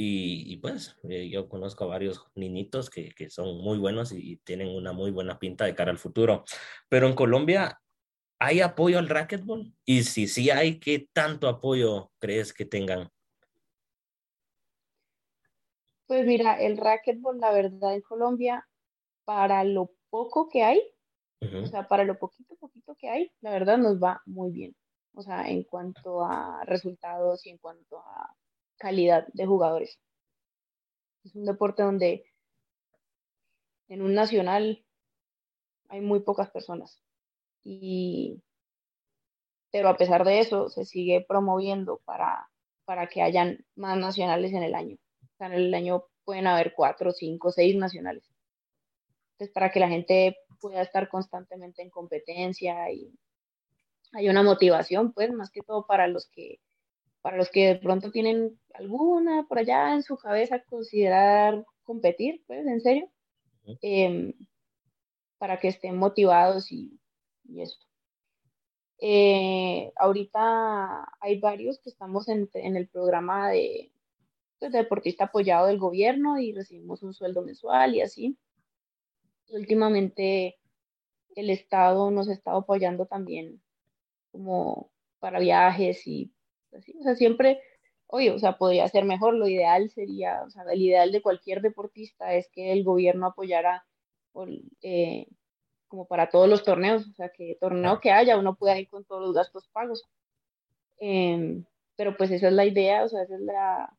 y, 0.00 0.52
y 0.52 0.56
pues 0.56 0.96
eh, 1.08 1.28
yo 1.28 1.48
conozco 1.48 1.84
a 1.84 1.88
varios 1.88 2.26
niñitos 2.34 2.88
que, 2.90 3.10
que 3.10 3.28
son 3.28 3.58
muy 3.58 3.78
buenos 3.78 4.12
y 4.12 4.38
tienen 4.38 4.68
una 4.68 4.92
muy 4.92 5.10
buena 5.10 5.38
pinta 5.38 5.64
de 5.64 5.74
cara 5.74 5.90
al 5.90 5.98
futuro, 5.98 6.44
pero 6.88 7.06
en 7.06 7.14
Colombia 7.14 7.80
¿hay 8.40 8.62
apoyo 8.62 8.98
al 8.98 9.08
racquetball? 9.08 9.72
Y 9.84 10.02
si 10.02 10.26
sí 10.26 10.50
hay, 10.50 10.80
¿qué 10.80 11.06
tanto 11.12 11.46
apoyo 11.46 12.10
crees 12.18 12.52
que 12.52 12.64
tengan? 12.64 13.10
Pues 16.06 16.26
mira, 16.26 16.58
el 16.58 16.76
racquetball, 16.76 17.38
la 17.38 17.52
verdad, 17.52 17.94
en 17.94 18.00
Colombia, 18.00 18.66
para 19.24 19.62
lo 19.62 19.92
poco 20.08 20.48
que 20.48 20.64
hay, 20.64 20.82
o 21.40 21.66
sea, 21.66 21.86
para 21.86 22.04
lo 22.04 22.18
poquito, 22.18 22.56
poquito 22.56 22.96
que 22.96 23.08
hay, 23.08 23.32
la 23.42 23.50
verdad 23.50 23.78
nos 23.78 24.02
va 24.02 24.20
muy 24.26 24.50
bien. 24.50 24.74
O 25.14 25.22
sea, 25.22 25.48
en 25.48 25.62
cuanto 25.62 26.24
a 26.24 26.64
resultados 26.64 27.46
y 27.46 27.50
en 27.50 27.58
cuanto 27.58 27.98
a 27.98 28.34
calidad 28.80 29.28
de 29.34 29.46
jugadores. 29.46 30.00
Es 31.22 31.36
un 31.36 31.44
deporte 31.44 31.82
donde 31.82 32.24
en 33.88 34.02
un 34.02 34.14
nacional 34.14 34.84
hay 35.88 36.00
muy 36.00 36.20
pocas 36.20 36.50
personas. 36.50 37.02
Y, 37.62 38.42
pero 39.70 39.90
a 39.90 39.96
pesar 39.96 40.24
de 40.24 40.40
eso, 40.40 40.70
se 40.70 40.86
sigue 40.86 41.24
promoviendo 41.28 42.00
para, 42.04 42.48
para 42.86 43.06
que 43.06 43.22
hayan 43.22 43.64
más 43.76 43.98
nacionales 43.98 44.52
en 44.52 44.62
el 44.62 44.74
año. 44.74 44.96
O 45.22 45.36
sea, 45.36 45.48
en 45.48 45.52
el 45.54 45.74
año 45.74 46.04
pueden 46.24 46.46
haber 46.46 46.72
cuatro, 46.74 47.12
cinco, 47.12 47.50
seis 47.50 47.76
nacionales. 47.76 48.24
Entonces, 49.32 49.52
para 49.52 49.70
que 49.70 49.80
la 49.80 49.88
gente 49.88 50.38
pueda 50.58 50.80
estar 50.80 51.08
constantemente 51.08 51.82
en 51.82 51.90
competencia 51.90 52.90
y 52.90 53.12
hay 54.12 54.28
una 54.28 54.42
motivación, 54.42 55.12
pues, 55.12 55.32
más 55.32 55.50
que 55.50 55.60
todo 55.60 55.86
para 55.86 56.06
los 56.08 56.28
que, 56.28 56.60
para 57.22 57.36
los 57.36 57.50
que 57.50 57.66
de 57.66 57.76
pronto 57.76 58.10
tienen 58.10 58.58
alguna 58.74 59.46
por 59.48 59.58
allá 59.58 59.94
en 59.94 60.02
su 60.02 60.16
cabeza 60.16 60.62
considerar 60.64 61.64
competir, 61.82 62.42
pues, 62.46 62.66
en 62.66 62.80
serio, 62.80 63.10
em, 63.82 64.32
para 65.38 65.58
que 65.58 65.68
estén 65.68 65.96
motivados 65.96 66.70
y, 66.72 66.98
y 67.44 67.62
eso. 67.62 67.78
Eh, 68.98 69.92
ahorita 69.96 71.06
hay 71.20 71.40
varios 71.40 71.78
que 71.80 71.90
estamos 71.90 72.28
en, 72.28 72.48
en 72.54 72.76
el 72.76 72.88
programa 72.88 73.50
de, 73.50 73.92
pues, 74.58 74.72
deportista 74.72 75.24
apoyado 75.24 75.66
del 75.66 75.78
gobierno 75.78 76.38
y 76.38 76.52
recibimos 76.52 77.02
un 77.02 77.14
sueldo 77.14 77.42
mensual 77.42 77.94
y 77.94 78.02
así. 78.02 78.38
Últimamente 79.48 80.58
el 81.34 81.50
Estado 81.50 82.10
nos 82.10 82.28
ha 82.28 82.32
estado 82.32 82.58
apoyando 82.58 83.06
también 83.06 83.62
como 84.30 84.90
para 85.18 85.38
viajes 85.40 86.06
y 86.06 86.32
así, 86.74 86.94
o 86.98 87.02
sea, 87.02 87.14
siempre, 87.16 87.60
oye, 88.06 88.30
o 88.30 88.38
sea, 88.38 88.58
podría 88.58 88.88
ser 88.88 89.04
mejor, 89.04 89.34
lo 89.34 89.48
ideal 89.48 89.90
sería, 89.90 90.42
o 90.44 90.50
sea, 90.50 90.64
el 90.70 90.82
ideal 90.82 91.12
de 91.12 91.22
cualquier 91.22 91.60
deportista 91.62 92.34
es 92.34 92.48
que 92.50 92.72
el 92.72 92.84
gobierno 92.84 93.26
apoyara 93.26 93.84
eh, 94.82 95.26
como 95.88 96.06
para 96.06 96.30
todos 96.30 96.48
los 96.48 96.62
torneos, 96.64 97.08
o 97.08 97.12
sea, 97.14 97.30
que 97.30 97.56
torneo 97.60 98.00
que 98.00 98.12
haya, 98.12 98.38
uno 98.38 98.56
pueda 98.56 98.78
ir 98.78 98.88
con 98.88 99.04
todos 99.04 99.22
los 99.22 99.34
gastos 99.34 99.68
pagos. 99.68 100.08
Em, 100.98 101.64
pero 101.96 102.16
pues 102.16 102.30
esa 102.30 102.48
es 102.48 102.54
la 102.54 102.64
idea, 102.66 103.04
o 103.04 103.08
sea, 103.08 103.22
esa 103.22 103.34
es 103.34 103.40
la, 103.40 103.96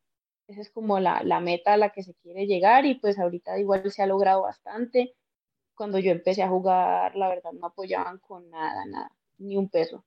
esa 0.47 0.61
es 0.61 0.71
como 0.71 0.99
la, 0.99 1.21
la 1.23 1.39
meta 1.39 1.73
a 1.73 1.77
la 1.77 1.89
que 1.91 2.03
se 2.03 2.13
quiere 2.15 2.47
llegar 2.47 2.85
y 2.85 2.95
pues 2.95 3.19
ahorita 3.19 3.59
igual 3.59 3.91
se 3.91 4.03
ha 4.03 4.07
logrado 4.07 4.43
bastante. 4.43 5.15
Cuando 5.75 5.99
yo 5.99 6.11
empecé 6.11 6.43
a 6.43 6.49
jugar, 6.49 7.15
la 7.15 7.29
verdad 7.29 7.51
no 7.53 7.67
apoyaban 7.67 8.19
con 8.19 8.49
nada, 8.49 8.85
nada, 8.85 9.11
ni 9.37 9.57
un 9.57 9.69
peso. 9.69 10.05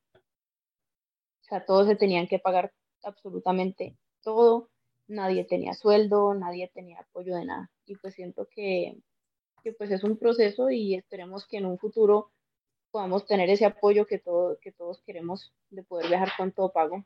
O 1.45 1.47
sea, 1.47 1.65
todos 1.65 1.87
se 1.87 1.97
tenían 1.97 2.27
que 2.27 2.39
pagar 2.39 2.73
absolutamente 3.03 3.97
todo, 4.23 4.71
nadie 5.07 5.45
tenía 5.45 5.75
sueldo, 5.75 6.33
nadie 6.35 6.71
tenía 6.73 7.01
apoyo 7.01 7.37
de 7.37 7.45
nada. 7.45 7.71
Y 7.85 7.97
pues 7.97 8.15
siento 8.15 8.49
que, 8.51 8.97
que 9.63 9.73
pues 9.73 9.91
es 9.91 10.05
un 10.05 10.17
proceso 10.17 10.71
y 10.71 10.95
esperemos 10.95 11.47
que 11.47 11.59
en 11.59 11.67
un 11.67 11.79
futuro 11.79 12.33
podamos 12.91 13.27
tener 13.27 13.51
ese 13.51 13.67
apoyo 13.67 14.07
que, 14.07 14.19
todo, 14.19 14.59
que 14.61 14.73
todos 14.73 15.03
queremos 15.03 15.53
de 15.69 15.83
poder 15.83 16.09
viajar 16.09 16.31
con 16.39 16.53
todo 16.53 16.73
pago. 16.73 17.05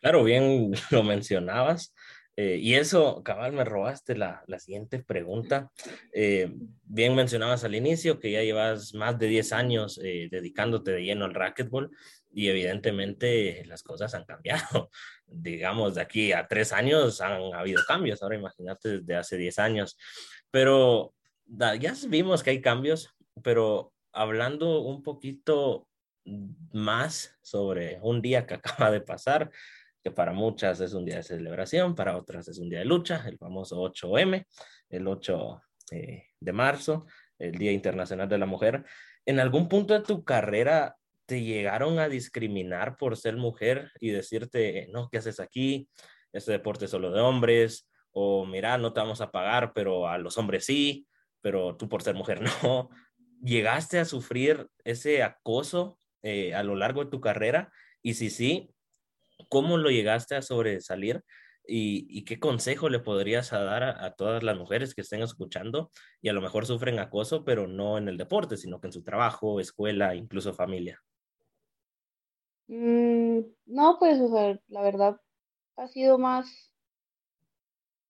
Claro, 0.00 0.22
bien 0.22 0.72
lo 0.90 1.02
mencionabas. 1.02 1.92
Eh, 2.36 2.58
y 2.60 2.74
eso, 2.74 3.22
cabal, 3.22 3.52
me 3.52 3.64
robaste 3.64 4.16
la, 4.16 4.42
la 4.46 4.58
siguiente 4.58 4.98
pregunta. 4.98 5.70
Eh, 6.12 6.52
bien 6.82 7.14
mencionabas 7.14 7.64
al 7.64 7.74
inicio 7.74 8.18
que 8.18 8.32
ya 8.32 8.42
llevas 8.42 8.94
más 8.94 9.18
de 9.18 9.28
10 9.28 9.52
años 9.52 10.00
eh, 10.02 10.28
dedicándote 10.30 10.90
de 10.90 11.04
lleno 11.04 11.24
al 11.24 11.34
racquetball 11.34 11.90
y 12.32 12.48
evidentemente 12.48 13.64
las 13.66 13.82
cosas 13.82 14.14
han 14.14 14.24
cambiado. 14.24 14.90
Digamos, 15.26 15.94
de 15.94 16.02
aquí 16.02 16.32
a 16.32 16.46
tres 16.48 16.72
años 16.72 17.20
han 17.20 17.54
habido 17.54 17.82
cambios. 17.86 18.22
Ahora 18.22 18.36
imagínate 18.36 19.00
desde 19.00 19.16
hace 19.16 19.36
10 19.36 19.58
años. 19.60 19.96
Pero 20.50 21.14
ya 21.46 21.94
vimos 22.08 22.42
que 22.42 22.50
hay 22.50 22.60
cambios, 22.60 23.14
pero 23.42 23.92
hablando 24.12 24.80
un 24.80 25.02
poquito 25.02 25.88
más 26.72 27.36
sobre 27.42 27.98
un 28.02 28.22
día 28.22 28.46
que 28.46 28.54
acaba 28.54 28.90
de 28.90 29.00
pasar, 29.00 29.50
que 30.04 30.10
para 30.10 30.32
muchas 30.32 30.80
es 30.80 30.92
un 30.92 31.06
día 31.06 31.16
de 31.16 31.22
celebración, 31.22 31.94
para 31.94 32.18
otras 32.18 32.46
es 32.48 32.58
un 32.58 32.68
día 32.68 32.80
de 32.80 32.84
lucha, 32.84 33.24
el 33.26 33.38
famoso 33.38 33.80
8M, 33.80 34.46
el 34.90 35.08
8 35.08 35.62
eh, 35.92 36.24
de 36.38 36.52
marzo, 36.52 37.06
el 37.38 37.52
Día 37.52 37.72
Internacional 37.72 38.28
de 38.28 38.36
la 38.36 38.44
Mujer. 38.44 38.84
¿En 39.24 39.40
algún 39.40 39.66
punto 39.66 39.94
de 39.94 40.04
tu 40.04 40.22
carrera 40.22 40.96
te 41.24 41.42
llegaron 41.42 41.98
a 41.98 42.10
discriminar 42.10 42.98
por 42.98 43.16
ser 43.16 43.38
mujer 43.38 43.92
y 43.98 44.10
decirte, 44.10 44.88
no, 44.92 45.08
¿qué 45.08 45.18
haces 45.18 45.40
aquí? 45.40 45.88
Este 46.34 46.52
deporte 46.52 46.84
es 46.84 46.90
solo 46.90 47.10
de 47.10 47.22
hombres, 47.22 47.88
o 48.12 48.44
mira, 48.44 48.76
no 48.76 48.92
te 48.92 49.00
vamos 49.00 49.22
a 49.22 49.30
pagar, 49.30 49.72
pero 49.74 50.06
a 50.06 50.18
los 50.18 50.36
hombres 50.36 50.66
sí, 50.66 51.06
pero 51.40 51.76
tú 51.76 51.88
por 51.88 52.02
ser 52.02 52.14
mujer 52.14 52.42
no. 52.62 52.90
¿Llegaste 53.42 53.98
a 53.98 54.04
sufrir 54.04 54.68
ese 54.84 55.22
acoso 55.22 55.98
eh, 56.22 56.54
a 56.54 56.62
lo 56.62 56.76
largo 56.76 57.02
de 57.02 57.10
tu 57.10 57.22
carrera? 57.22 57.72
Y 58.02 58.14
si 58.14 58.28
sí, 58.28 58.73
¿Cómo 59.48 59.76
lo 59.76 59.90
llegaste 59.90 60.34
a 60.36 60.42
sobresalir? 60.42 61.22
¿Y, 61.66 62.24
qué 62.24 62.38
consejo 62.38 62.90
le 62.90 62.98
podrías 62.98 63.50
dar 63.50 63.82
a, 63.82 64.14
todas 64.14 64.42
las 64.42 64.56
mujeres 64.58 64.94
que 64.94 65.00
estén 65.00 65.22
escuchando 65.22 65.90
y 66.20 66.28
a 66.28 66.34
lo 66.34 66.42
mejor 66.42 66.66
sufren 66.66 66.98
acoso, 66.98 67.42
pero 67.42 67.66
no 67.66 67.96
en 67.96 68.08
el 68.08 68.18
deporte, 68.18 68.58
sino 68.58 68.80
que 68.80 68.88
en 68.88 68.92
su 68.92 69.02
trabajo, 69.02 69.60
escuela, 69.60 70.14
incluso 70.14 70.52
familia? 70.52 71.02
Mm, 72.66 73.40
no, 73.66 73.96
pues, 73.98 74.18
la 74.68 74.82
verdad 74.82 75.18
ha 75.76 75.88
sido 75.88 76.18
más, 76.18 76.72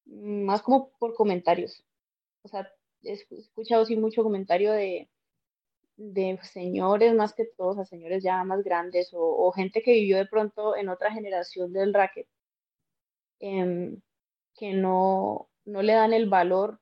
más 0.04 0.62
como 0.62 0.90
por 0.98 1.14
comentarios. 1.14 1.84
O 2.42 2.48
sea, 2.48 2.68
he 3.02 3.12
escuchado 3.12 3.84
sí 3.86 3.96
mucho 3.96 4.24
comentario 4.24 4.72
de, 4.72 5.08
de 5.96 6.38
señores 6.42 7.14
más 7.14 7.34
que 7.34 7.44
todos, 7.44 7.78
a 7.78 7.84
señores 7.84 8.22
ya 8.22 8.42
más 8.44 8.62
grandes 8.62 9.10
o, 9.12 9.50
gente 9.52 9.82
que 9.82 9.92
vivió 9.92 10.18
de 10.18 10.26
pronto 10.26 10.76
en 10.76 10.88
otra 10.88 11.12
generación 11.12 11.72
del 11.72 11.94
racket, 11.94 12.26
em, 13.40 14.00
que 14.54 14.72
no, 14.72 15.48
no 15.64 15.82
le 15.82 15.94
dan 15.94 16.12
el 16.12 16.28
valor, 16.28 16.80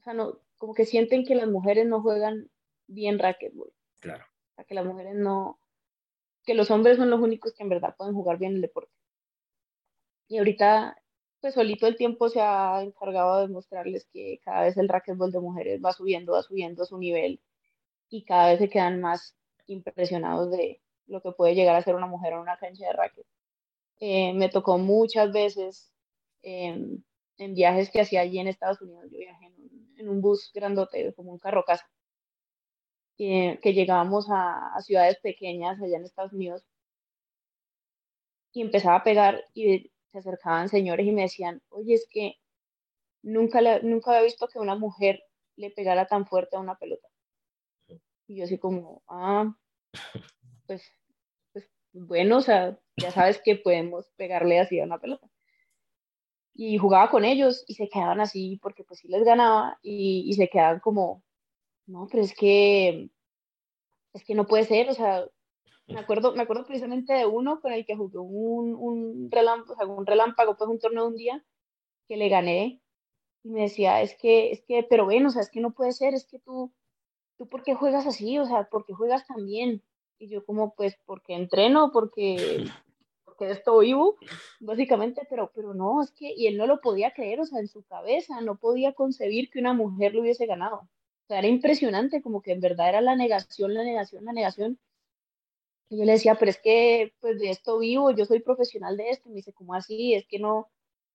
o 0.00 0.02
sea, 0.02 0.14
no, 0.14 0.38
como 0.58 0.74
que 0.74 0.86
sienten 0.86 1.24
que 1.24 1.34
las 1.34 1.48
mujeres 1.48 1.86
no 1.86 2.02
juegan 2.02 2.50
bien 2.86 3.18
racquetball. 3.18 3.72
Claro. 4.00 4.24
O 4.52 4.54
sea, 4.56 4.64
que 4.64 4.74
las 4.74 4.86
mujeres 4.86 5.14
no, 5.14 5.58
que 6.44 6.54
los 6.54 6.70
hombres 6.70 6.96
son 6.96 7.10
los 7.10 7.20
únicos 7.20 7.52
que 7.52 7.62
en 7.62 7.68
verdad 7.68 7.94
pueden 7.96 8.14
jugar 8.14 8.38
bien 8.38 8.54
el 8.54 8.60
deporte. 8.62 8.92
Y 10.28 10.38
ahorita, 10.38 10.96
pues 11.40 11.54
solito 11.54 11.86
el 11.86 11.96
tiempo 11.96 12.28
se 12.28 12.40
ha 12.40 12.82
encargado 12.82 13.40
de 13.40 13.48
mostrarles 13.48 14.06
que 14.06 14.40
cada 14.44 14.62
vez 14.62 14.76
el 14.76 14.88
racquetball 14.88 15.32
de 15.32 15.40
mujeres 15.40 15.80
va 15.84 15.92
subiendo, 15.92 16.32
va 16.32 16.42
subiendo 16.42 16.84
su 16.86 16.98
nivel 16.98 17.40
y 18.12 18.24
cada 18.24 18.48
vez 18.48 18.58
se 18.58 18.68
quedan 18.68 19.00
más 19.00 19.36
impresionados 19.66 20.50
de 20.50 20.82
lo 21.06 21.22
que 21.22 21.32
puede 21.32 21.54
llegar 21.54 21.74
a 21.76 21.82
ser 21.82 21.94
una 21.94 22.06
mujer 22.06 22.34
en 22.34 22.40
una 22.40 22.58
cancha 22.58 22.86
de 22.86 22.92
racket. 22.92 23.26
Eh, 24.00 24.34
me 24.34 24.50
tocó 24.50 24.76
muchas 24.78 25.32
veces 25.32 25.90
en 26.42 27.04
viajes 27.54 27.90
que 27.90 28.00
hacía 28.02 28.20
allí 28.20 28.38
en 28.38 28.48
Estados 28.48 28.82
Unidos, 28.82 29.04
yo 29.10 29.18
viajé 29.18 29.46
en 29.96 30.08
un, 30.08 30.20
bus 30.20 30.50
grandote, 30.52 31.14
como 31.14 31.32
un 31.32 31.38
carro 31.38 31.64
casa, 31.64 31.88
que 33.16 33.72
llegábamos 33.72 34.26
a, 34.30 34.74
ciudades 34.82 35.18
pequeñas 35.20 35.80
allá 35.80 35.96
en 35.96 36.04
Estados 36.04 36.32
Unidos 36.32 36.64
y 38.52 38.60
empezaba 38.60 38.96
a 38.96 39.04
pegar 39.04 39.44
y 39.54 39.90
se 40.10 40.18
acercaban 40.18 40.68
señores 40.68 41.06
y 41.06 41.12
me 41.12 41.22
decían, 41.22 41.62
oye, 41.70 41.94
es 41.94 42.06
que 42.10 42.34
nunca, 43.22 43.60
nunca 43.82 44.10
había 44.10 44.24
visto 44.24 44.48
que 44.48 44.58
una 44.58 44.74
mujer 44.74 45.22
le 45.56 45.70
pegara 45.70 46.06
tan 46.06 46.26
fuerte 46.26 46.56
a 46.56 46.60
una 46.60 46.76
pelota. 46.76 47.11
Y 48.26 48.36
yo 48.36 48.44
así 48.44 48.58
como, 48.58 49.02
ah, 49.08 49.54
pues, 50.66 50.82
pues 51.52 51.68
bueno, 51.92 52.38
o 52.38 52.40
sea, 52.40 52.78
ya 52.96 53.10
sabes 53.10 53.40
que 53.44 53.56
podemos 53.56 54.08
pegarle 54.16 54.60
así 54.60 54.80
a 54.80 54.84
una 54.84 54.98
pelota. 54.98 55.28
Y 56.54 56.78
jugaba 56.78 57.10
con 57.10 57.24
ellos 57.24 57.64
y 57.66 57.74
se 57.74 57.88
quedaban 57.88 58.20
así 58.20 58.58
porque 58.62 58.84
pues 58.84 59.00
sí 59.00 59.08
les 59.08 59.24
ganaba 59.24 59.78
y, 59.82 60.24
y 60.26 60.34
se 60.34 60.48
quedaban 60.48 60.80
como, 60.80 61.24
no, 61.86 62.06
pero 62.10 62.22
es 62.22 62.34
que, 62.34 63.10
es 64.12 64.24
que 64.24 64.34
no 64.34 64.46
puede 64.46 64.64
ser, 64.64 64.90
o 64.90 64.94
sea, 64.94 65.26
me 65.86 66.00
acuerdo, 66.00 66.34
me 66.34 66.42
acuerdo 66.42 66.64
precisamente 66.64 67.12
de 67.12 67.26
uno 67.26 67.60
con 67.60 67.72
el 67.72 67.84
que 67.84 67.96
jugué 67.96 68.18
un, 68.18 68.74
un 68.74 69.30
relámpago, 69.30 69.94
un 69.94 70.06
relámpago, 70.06 70.56
pues 70.56 70.70
un 70.70 70.78
torneo 70.78 71.06
un 71.06 71.16
día 71.16 71.44
que 72.06 72.16
le 72.16 72.28
gané 72.28 72.82
y 73.42 73.50
me 73.50 73.62
decía, 73.62 74.02
es 74.02 74.16
que, 74.16 74.52
es 74.52 74.62
que, 74.62 74.84
pero 74.88 75.04
bueno, 75.04 75.28
o 75.28 75.32
sea, 75.32 75.42
es 75.42 75.50
que 75.50 75.60
no 75.60 75.72
puede 75.72 75.92
ser, 75.92 76.14
es 76.14 76.26
que 76.26 76.38
tú, 76.38 76.72
¿tú 77.42 77.48
por 77.48 77.64
qué 77.64 77.74
juegas 77.74 78.06
así? 78.06 78.38
O 78.38 78.46
sea, 78.46 78.68
¿por 78.68 78.84
qué 78.84 78.92
juegas 78.92 79.26
tan 79.26 79.44
bien? 79.44 79.82
Y 80.16 80.28
yo 80.28 80.44
como, 80.44 80.74
pues, 80.76 80.96
porque 81.04 81.34
entreno, 81.34 81.90
porque, 81.90 82.36
porque 83.24 83.50
esto 83.50 83.78
vivo, 83.78 84.16
básicamente, 84.60 85.26
pero, 85.28 85.50
pero 85.52 85.74
no, 85.74 86.02
es 86.02 86.12
que, 86.12 86.32
y 86.32 86.46
él 86.46 86.56
no 86.56 86.68
lo 86.68 86.80
podía 86.80 87.12
creer, 87.12 87.40
o 87.40 87.44
sea, 87.44 87.58
en 87.58 87.66
su 87.66 87.82
cabeza 87.82 88.40
no 88.42 88.58
podía 88.58 88.92
concebir 88.92 89.50
que 89.50 89.58
una 89.58 89.72
mujer 89.72 90.14
lo 90.14 90.20
hubiese 90.20 90.46
ganado. 90.46 90.76
O 90.76 91.26
sea, 91.26 91.40
era 91.40 91.48
impresionante, 91.48 92.22
como 92.22 92.42
que 92.42 92.52
en 92.52 92.60
verdad 92.60 92.90
era 92.90 93.00
la 93.00 93.16
negación, 93.16 93.74
la 93.74 93.82
negación, 93.82 94.24
la 94.24 94.32
negación. 94.32 94.78
Y 95.88 95.98
yo 95.98 96.04
le 96.04 96.12
decía, 96.12 96.36
pero 96.36 96.50
es 96.52 96.60
que, 96.60 97.12
pues, 97.18 97.40
de 97.40 97.50
esto 97.50 97.80
vivo, 97.80 98.12
yo 98.12 98.24
soy 98.24 98.38
profesional 98.38 98.96
de 98.96 99.10
esto. 99.10 99.28
Y 99.28 99.32
me 99.32 99.36
dice, 99.38 99.52
¿cómo 99.52 99.74
así? 99.74 100.14
Es 100.14 100.26
que 100.28 100.38
no, 100.38 100.70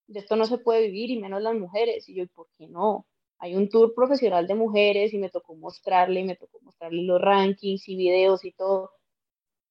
de 0.07 0.19
esto 0.19 0.35
no 0.35 0.45
se 0.45 0.57
puede 0.57 0.87
vivir 0.87 1.09
y 1.09 1.19
menos 1.19 1.41
las 1.41 1.55
mujeres. 1.55 2.09
Y 2.09 2.15
yo, 2.15 2.23
¿y 2.23 2.27
por 2.27 2.49
qué 2.57 2.67
no? 2.67 3.05
Hay 3.39 3.55
un 3.55 3.69
tour 3.69 3.93
profesional 3.93 4.47
de 4.47 4.55
mujeres 4.55 5.13
y 5.13 5.17
me 5.19 5.29
tocó 5.29 5.55
mostrarle, 5.55 6.21
y 6.21 6.23
me 6.23 6.35
tocó 6.35 6.59
mostrarle 6.61 7.03
los 7.03 7.21
rankings 7.21 7.87
y 7.87 7.95
videos 7.95 8.45
y 8.45 8.51
todo. 8.51 8.91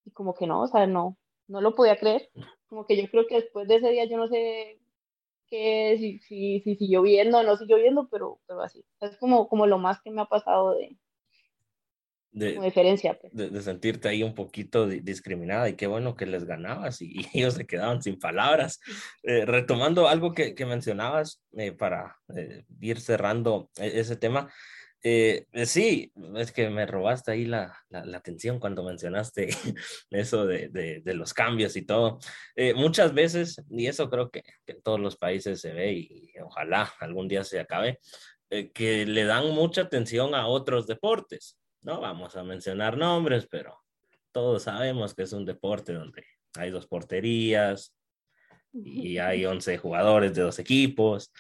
Y 0.05 0.13
como 0.13 0.35
que 0.35 0.47
no, 0.47 0.63
o 0.63 0.67
sea, 0.69 0.87
no, 0.87 1.19
no 1.49 1.61
lo 1.61 1.75
podía 1.75 1.99
creer. 1.99 2.31
Como 2.69 2.87
que 2.87 2.97
yo 3.01 3.09
creo 3.11 3.27
que 3.27 3.37
después 3.37 3.69
de 3.69 3.77
ese 3.77 3.91
día 3.91 4.07
yo 4.07 4.17
no 4.19 4.29
sé 4.29 4.81
qué, 5.49 5.97
si, 5.99 6.19
si, 6.21 6.61
si 6.61 6.77
siguió 6.77 7.03
viendo 7.03 7.39
o 7.39 7.43
no 7.43 7.57
siguió 7.57 7.77
viendo, 7.77 8.09
pero, 8.11 8.41
pero 8.47 8.63
así. 8.63 8.85
Es 9.01 9.17
como, 9.19 9.49
como 9.49 9.67
lo 9.67 9.79
más 9.79 10.01
que 10.03 10.11
me 10.11 10.23
ha 10.23 10.27
pasado 10.27 10.75
de, 10.75 10.97
de, 12.37 12.61
diferencia. 12.61 13.19
Pues. 13.19 13.33
De, 13.35 13.63
sentirte 13.63 14.09
ahí 14.09 14.23
un 14.23 14.35
poquito 14.35 14.87
discriminada 14.87 15.71
y 15.71 15.75
qué 15.75 15.87
bueno 15.87 16.15
que 16.15 16.27
les 16.27 16.45
ganabas 16.45 17.01
y, 17.01 17.27
ellos 17.33 17.55
se 17.55 17.67
quedaban 17.67 18.03
sin 18.03 18.19
palabras. 18.19 18.79
Eh, 19.23 19.47
retomando 19.47 20.07
algo 20.07 20.33
que, 20.35 20.55
que 20.55 20.67
mencionabas 20.67 21.43
eh, 21.57 21.73
para 21.73 22.19
eh, 22.37 22.65
ir 22.81 23.01
cerrando 23.01 23.71
e, 23.79 24.01
ese 24.01 24.17
tema, 24.17 24.53
sí, 25.65 26.13
es 26.35 26.51
que 26.51 26.69
me 26.69 26.85
robaste 26.85 27.31
ahí 27.31 27.45
la, 27.45 27.79
la, 27.91 28.19
atención 28.19 28.59
cuando 28.59 28.83
mencionaste 28.83 29.49
eso 30.11 30.47
de, 30.47 30.69
de, 30.69 31.01
de, 31.01 31.15
los 31.15 31.33
cambios 31.33 31.77
y 31.77 31.83
todo. 31.83 32.19
muchas 32.75 33.15
veces, 33.15 33.63
y 33.71 33.87
eso 33.87 34.11
creo 34.11 34.31
que, 34.31 34.43
que, 34.65 34.73
en 34.73 34.83
todos 34.83 34.99
los 34.99 35.17
países 35.17 35.61
se 35.61 35.73
ve 35.73 35.93
y, 35.93 36.33
y 36.35 36.41
ojalá 36.41 36.93
algún 36.99 37.29
día 37.29 37.45
se 37.45 37.61
acabe, 37.61 38.01
que 38.51 39.07
le 39.07 39.25
dan 39.25 39.53
mucha 39.53 39.83
atención 39.83 40.35
a 40.35 40.49
otros 40.49 40.89
deportes 40.89 41.57
no 41.87 42.01
vamos 42.01 42.35
a 42.37 42.43
mencionar 42.43 42.99
nombres, 42.99 43.47
pero 43.49 43.79
todos 44.33 44.65
sabemos 44.65 45.15
que 45.15 45.23
es 45.23 45.33
un 45.33 45.45
deporte 45.45 45.93
donde 45.93 46.25
hay 46.57 46.71
dos 46.71 46.89
porterías 46.89 47.97
y 48.73 49.19
hay 49.19 49.47
11 49.47 49.79
jugadores 49.79 50.35
de 50.35 50.43
dos 50.43 50.59
equipos. 50.59 51.33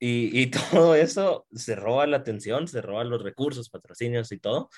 Y, 0.00 0.42
y, 0.42 0.50
todo 0.72 0.96
eso 0.96 1.46
se 1.52 1.76
roba 1.76 2.06
la 2.08 2.16
atención, 2.16 2.66
se 2.66 2.82
roba 2.82 3.04
los 3.04 3.22
recursos, 3.22 3.70
patrocinios 3.70 4.32
y 4.32 4.40
todo. 4.40 4.68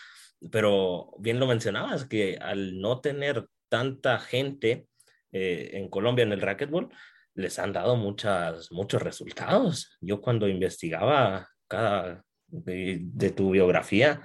Pero 0.52 1.14
bien 1.18 1.40
lo 1.40 1.46
mencionabas, 1.46 2.04
que 2.04 2.36
al 2.36 2.78
no 2.78 3.00
tener 3.00 3.46
tanta 3.70 4.18
gente 4.18 4.86
eh, 5.32 5.70
en 5.72 5.88
Colombia 5.88 6.24
en 6.24 6.32
el 6.32 6.42
racquetball, 6.42 6.90
les 7.34 7.58
han 7.58 7.72
dado 7.72 7.96
muchas, 7.96 8.70
muchos 8.70 9.00
resultados. 9.00 9.96
Yo 10.02 10.20
cuando 10.20 10.48
investigaba 10.48 11.48
cada 11.66 12.22
de, 12.46 12.98
de 13.00 13.30
tu 13.30 13.52
biografía, 13.52 14.22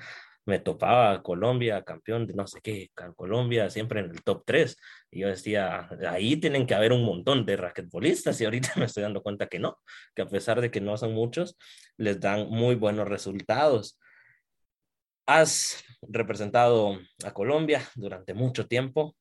me 0.50 0.60
topaba 0.60 1.22
Colombia, 1.22 1.84
campeón 1.84 2.26
de 2.26 2.34
no 2.34 2.48
sé 2.48 2.60
qué, 2.62 2.90
Colombia 3.16 3.70
siempre 3.70 4.00
en 4.02 4.10
el 4.10 4.24
top 4.24 4.44
3. 4.46 4.76
Y 5.12 5.20
yo 5.22 5.28
decía, 5.28 5.88
ahí 6.10 6.38
tienen 6.38 6.66
que 6.66 6.74
haber 6.74 6.92
un 6.92 7.06
montón 7.06 7.46
de 7.46 7.56
raquetbolistas 7.56 8.42
y 8.42 8.46
ahorita 8.46 8.74
me 8.76 8.86
estoy 8.86 9.04
dando 9.04 9.22
cuenta 9.22 9.48
que 9.48 9.60
no, 9.60 9.78
que 10.16 10.24
a 10.24 10.28
pesar 10.28 10.60
de 10.60 10.72
que 10.72 10.82
no 10.82 10.98
son 10.98 11.14
muchos, 11.14 11.58
les 11.98 12.20
dan 12.20 12.50
muy 12.50 12.76
buenos 12.76 13.08
resultados. 13.08 14.00
Has 15.28 15.84
representado 16.02 17.00
a 17.24 17.34
Colombia 17.34 17.88
durante 17.96 18.34
mucho 18.34 18.68
tiempo 18.68 19.16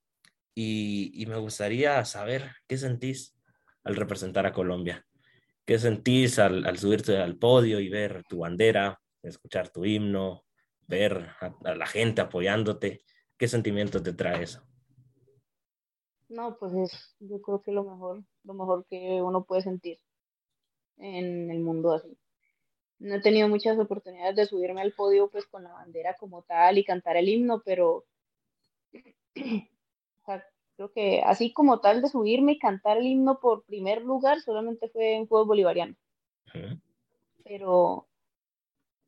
y, 0.55 1.25
me 1.29 1.37
gustaría 1.37 2.05
saber 2.07 2.53
qué 2.67 2.79
sentís 2.79 3.37
al 3.85 3.97
representar 3.97 4.47
a 4.47 4.53
Colombia. 4.53 5.05
¿Qué 5.67 5.79
sentís 5.79 6.38
al, 6.38 6.67
al 6.67 6.79
subirte 6.79 7.19
al 7.19 7.37
podio 7.37 7.79
y 7.79 7.91
ver 7.91 8.23
tu 8.27 8.38
bandera, 8.38 8.99
escuchar 9.23 9.69
tu 9.69 9.85
himno, 9.85 10.47
ver 10.88 11.31
a, 11.40 11.74
la 11.74 11.87
gente 11.87 12.20
apoyándote, 12.20 13.03
¿qué 13.37 13.46
sentimientos 13.46 14.03
te 14.03 14.12
trae 14.12 14.42
eso? 14.42 14.62
No, 16.29 16.59
pues 16.59 16.74
es, 16.74 17.16
yo 17.20 17.40
creo 17.40 17.62
que 17.62 17.72
lo 17.72 17.85
mejor, 17.85 18.24
lo 18.44 18.55
mejor 18.55 18.87
que 18.87 19.22
uno 19.22 19.44
puede 19.44 19.62
sentir 19.62 20.01
en 20.96 21.51
el 21.51 21.61
mundo 21.61 21.92
así. 21.92 22.18
No 22.98 23.14
he 23.14 23.20
tenido 23.20 23.48
muchas 23.48 23.79
oportunidades 23.79 24.35
de 24.35 24.46
subirme 24.46 24.81
al 24.81 24.92
podio 24.92 25.31
pues 25.31 25.46
con 25.46 25.62
la 25.62 25.72
bandera 25.72 26.16
como 26.18 26.42
tal 26.42 26.79
y 26.79 26.85
cantar 26.85 27.16
el 27.16 27.29
himno, 27.29 27.62
pero 27.64 28.05
creo 29.35 30.92
que 30.92 31.22
así 31.24 31.53
como 31.53 31.81
tal 31.81 32.03
de 32.03 32.09
subirme 32.09 32.53
y 32.53 32.59
cantar 32.59 32.98
el 32.98 33.07
himno 33.07 33.38
por 33.38 33.64
primer 33.64 34.03
lugar 34.03 34.40
solamente 34.40 34.88
fue 34.88 35.14
en 35.14 35.27
Juegos 35.27 35.46
Bolivarianos. 35.46 35.96
Pero 37.44 38.09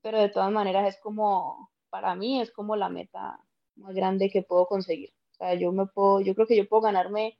pero 0.02 0.18
de 0.18 0.28
todas 0.28 0.50
maneras 0.50 0.88
es 0.88 1.00
como, 1.00 1.69
para 1.90 2.14
mí 2.14 2.40
es 2.40 2.50
como 2.50 2.76
la 2.76 2.88
meta 2.88 3.44
más 3.76 3.94
grande 3.94 4.30
que 4.30 4.42
puedo 4.42 4.66
conseguir. 4.66 5.12
O 5.32 5.34
sea, 5.34 5.54
yo 5.54 5.72
me 5.72 5.86
puedo, 5.86 6.20
yo 6.20 6.34
creo 6.34 6.46
que 6.46 6.56
yo 6.56 6.68
puedo 6.68 6.82
ganarme, 6.82 7.38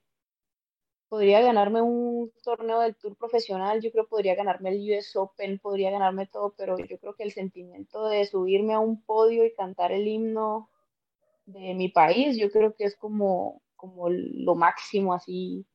podría 1.08 1.40
ganarme 1.40 1.82
un 1.82 2.32
torneo 2.42 2.80
del 2.80 2.96
Tour 2.96 3.16
profesional, 3.16 3.80
yo 3.80 3.90
creo 3.90 4.04
que 4.04 4.10
podría 4.10 4.34
ganarme 4.34 4.70
el 4.70 4.98
US 4.98 5.16
Open, 5.16 5.58
podría 5.58 5.90
ganarme 5.90 6.26
todo, 6.26 6.54
pero 6.56 6.78
yo 6.78 6.98
creo 6.98 7.14
que 7.14 7.24
el 7.24 7.32
sentimiento 7.32 8.08
de 8.08 8.26
subirme 8.26 8.74
a 8.74 8.80
un 8.80 9.02
podio 9.02 9.44
y 9.44 9.54
cantar 9.54 9.92
el 9.92 10.06
himno 10.06 10.70
de 11.46 11.74
mi 11.74 11.88
país, 11.88 12.36
yo 12.36 12.50
creo 12.50 12.74
que 12.74 12.84
es 12.84 12.96
como, 12.96 13.62
como 13.76 14.08
lo 14.08 14.54
máximo 14.54 15.14
así, 15.14 15.66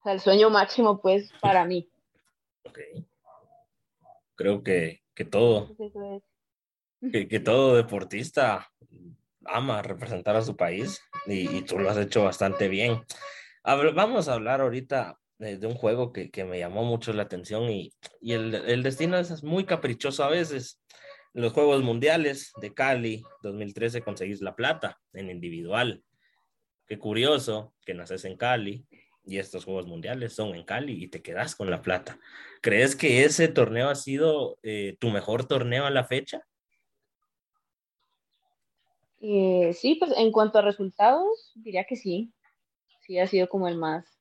o 0.00 0.02
sea, 0.04 0.12
el 0.12 0.20
sueño 0.20 0.50
máximo 0.50 1.00
pues 1.00 1.32
para 1.40 1.64
mí. 1.64 1.88
Ok. 2.64 2.78
Creo 4.36 4.62
que 4.62 5.04
que 5.14 5.24
todo, 5.24 5.68
que, 7.12 7.40
todo 7.40 7.76
deportista 7.76 8.70
ama 9.44 9.82
representar 9.82 10.36
a 10.36 10.42
su 10.42 10.56
país 10.56 11.00
y, 11.26 11.56
y, 11.56 11.62
tú 11.62 11.78
lo 11.78 11.90
has 11.90 11.98
hecho 11.98 12.24
bastante 12.24 12.68
bien. 12.68 13.04
vamos 13.64 14.28
a 14.28 14.34
hablar 14.34 14.60
ahorita 14.60 15.18
de, 15.38 15.66
un 15.66 15.74
juego 15.74 16.12
que, 16.12 16.30
que, 16.30 16.44
me 16.44 16.58
llamó 16.58 16.84
mucho 16.84 17.12
la 17.12 17.24
atención 17.24 17.70
y, 17.70 17.92
y 18.20 18.32
el, 18.32 18.82
destino 18.82 19.18
es 19.18 19.42
muy 19.42 19.64
caprichoso 19.64 20.24
a 20.24 20.30
veces. 20.30 20.80
Los 21.32 21.52
Juegos 21.52 21.82
Mundiales 21.82 22.52
de 22.60 22.72
Cali 22.72 23.24
2013 23.42 24.02
conseguís 24.02 24.40
la 24.40 24.54
plata 24.54 25.00
en 25.12 25.30
individual. 25.30 26.04
Qué 26.86 26.98
curioso 26.98 27.74
que 27.84 27.94
naces 27.94 28.24
en 28.24 28.36
Cali, 28.36 28.86
y 29.26 29.38
estos 29.38 29.64
Juegos 29.64 29.86
Mundiales 29.86 30.34
son 30.34 30.54
en 30.54 30.64
Cali 30.64 31.02
y 31.02 31.08
te 31.08 31.22
quedas 31.22 31.54
con 31.54 31.70
la 31.70 31.82
plata. 31.82 32.18
¿Crees 32.60 32.94
que 32.94 33.24
ese 33.24 33.48
torneo 33.48 33.88
ha 33.88 33.94
sido 33.94 34.58
eh, 34.62 34.96
tu 35.00 35.10
mejor 35.10 35.46
torneo 35.46 35.86
a 35.86 35.90
la 35.90 36.04
fecha? 36.04 36.42
Eh, 39.26 39.72
sí, 39.72 39.94
pues 39.94 40.12
en 40.18 40.30
cuanto 40.30 40.58
a 40.58 40.62
resultados, 40.62 41.52
diría 41.54 41.84
que 41.84 41.96
sí. 41.96 42.30
Sí, 43.00 43.18
ha 43.18 43.26
sido 43.26 43.48
como 43.48 43.68
el 43.68 43.76
más, 43.78 44.20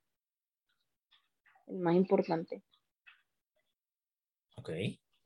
el 1.68 1.80
más 1.80 1.96
importante. 1.96 2.63
Ok. 4.56 4.70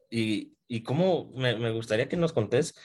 ¿Y, 0.10 0.54
y 0.68 0.82
cómo, 0.82 1.32
me, 1.36 1.56
me 1.58 1.72
gustaría 1.72 2.10
que 2.10 2.18
nos 2.18 2.34
contés 2.34 2.76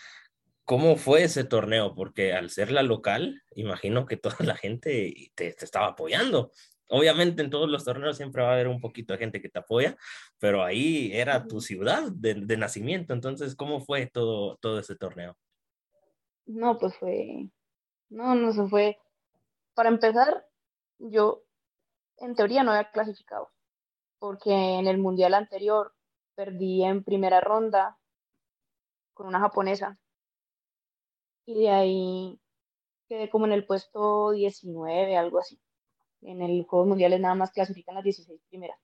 ¿Cómo 0.64 0.96
fue 0.96 1.24
ese 1.24 1.42
torneo? 1.42 1.94
Porque 1.94 2.34
al 2.34 2.48
ser 2.48 2.70
la 2.70 2.82
local, 2.82 3.42
imagino 3.56 4.06
que 4.06 4.16
toda 4.16 4.36
la 4.40 4.54
gente 4.54 5.30
te, 5.34 5.52
te, 5.54 5.64
estaba 5.64 5.88
apoyando 5.88 6.52
obviamente 6.88 7.42
en 7.42 7.48
todos 7.48 7.70
los 7.70 7.84
torneos 7.84 8.18
siempre 8.18 8.42
va 8.42 8.50
a 8.50 8.52
haber 8.52 8.68
un 8.68 8.78
poquito 8.78 9.14
de 9.14 9.18
gente 9.18 9.40
que 9.40 9.48
te 9.48 9.58
apoya, 9.58 9.96
pero 10.38 10.62
ahí 10.62 11.10
era 11.14 11.46
tu 11.46 11.62
ciudad 11.62 12.12
de, 12.12 12.34
de 12.34 12.56
nacimiento, 12.58 13.14
entonces, 13.14 13.56
¿cómo 13.56 13.80
fue 13.80 14.06
todo, 14.06 14.58
todo 14.58 14.78
ese 14.78 14.94
torneo? 14.94 15.38
No, 16.46 16.78
pues 16.78 16.96
fue, 16.96 17.48
no, 18.10 18.34
no 18.34 18.52
se 18.52 18.66
fue. 18.68 18.98
Para 19.74 19.88
empezar, 19.88 20.46
yo 20.98 21.42
en 22.18 22.34
teoría 22.34 22.62
no 22.62 22.72
había 22.72 22.90
clasificado, 22.90 23.50
porque 24.18 24.50
en 24.52 24.86
el 24.86 24.98
mundial 24.98 25.34
anterior 25.34 25.94
perdí 26.34 26.84
en 26.84 27.04
primera 27.04 27.40
ronda 27.40 27.98
con 29.14 29.26
una 29.26 29.40
japonesa. 29.40 29.98
Y 31.46 31.54
de 31.60 31.70
ahí 31.70 32.40
quedé 33.08 33.30
como 33.30 33.46
en 33.46 33.52
el 33.52 33.66
puesto 33.66 34.30
19, 34.32 35.16
algo 35.16 35.38
así 35.38 35.60
en 36.22 36.42
el 36.42 36.64
Juegos 36.64 36.88
Mundiales 36.88 37.20
nada 37.20 37.34
más 37.34 37.50
clasifican 37.50 37.94
las 37.94 38.04
16 38.04 38.40
primeras. 38.48 38.78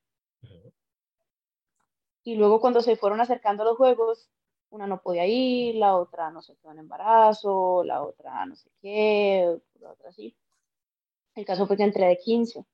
Y 2.24 2.36
luego 2.36 2.60
cuando 2.60 2.80
se 2.82 2.96
fueron 2.96 3.20
acercando 3.20 3.64
los 3.64 3.76
Juegos, 3.76 4.28
una 4.70 4.86
no 4.86 5.00
podía 5.00 5.26
ir, 5.26 5.76
la 5.76 5.96
otra 5.96 6.30
no 6.30 6.42
se 6.42 6.56
quedó 6.56 6.72
en 6.72 6.80
embarazo, 6.80 7.82
la 7.84 8.02
otra 8.02 8.44
no 8.46 8.56
sé 8.56 8.70
qué, 8.80 9.58
la 9.80 9.92
otra 9.92 10.12
sí. 10.12 10.34
El 11.34 11.44
caso 11.44 11.66
fue 11.66 11.76
que 11.76 11.84
entré 11.84 12.06
de 12.06 12.18
15 12.18 12.64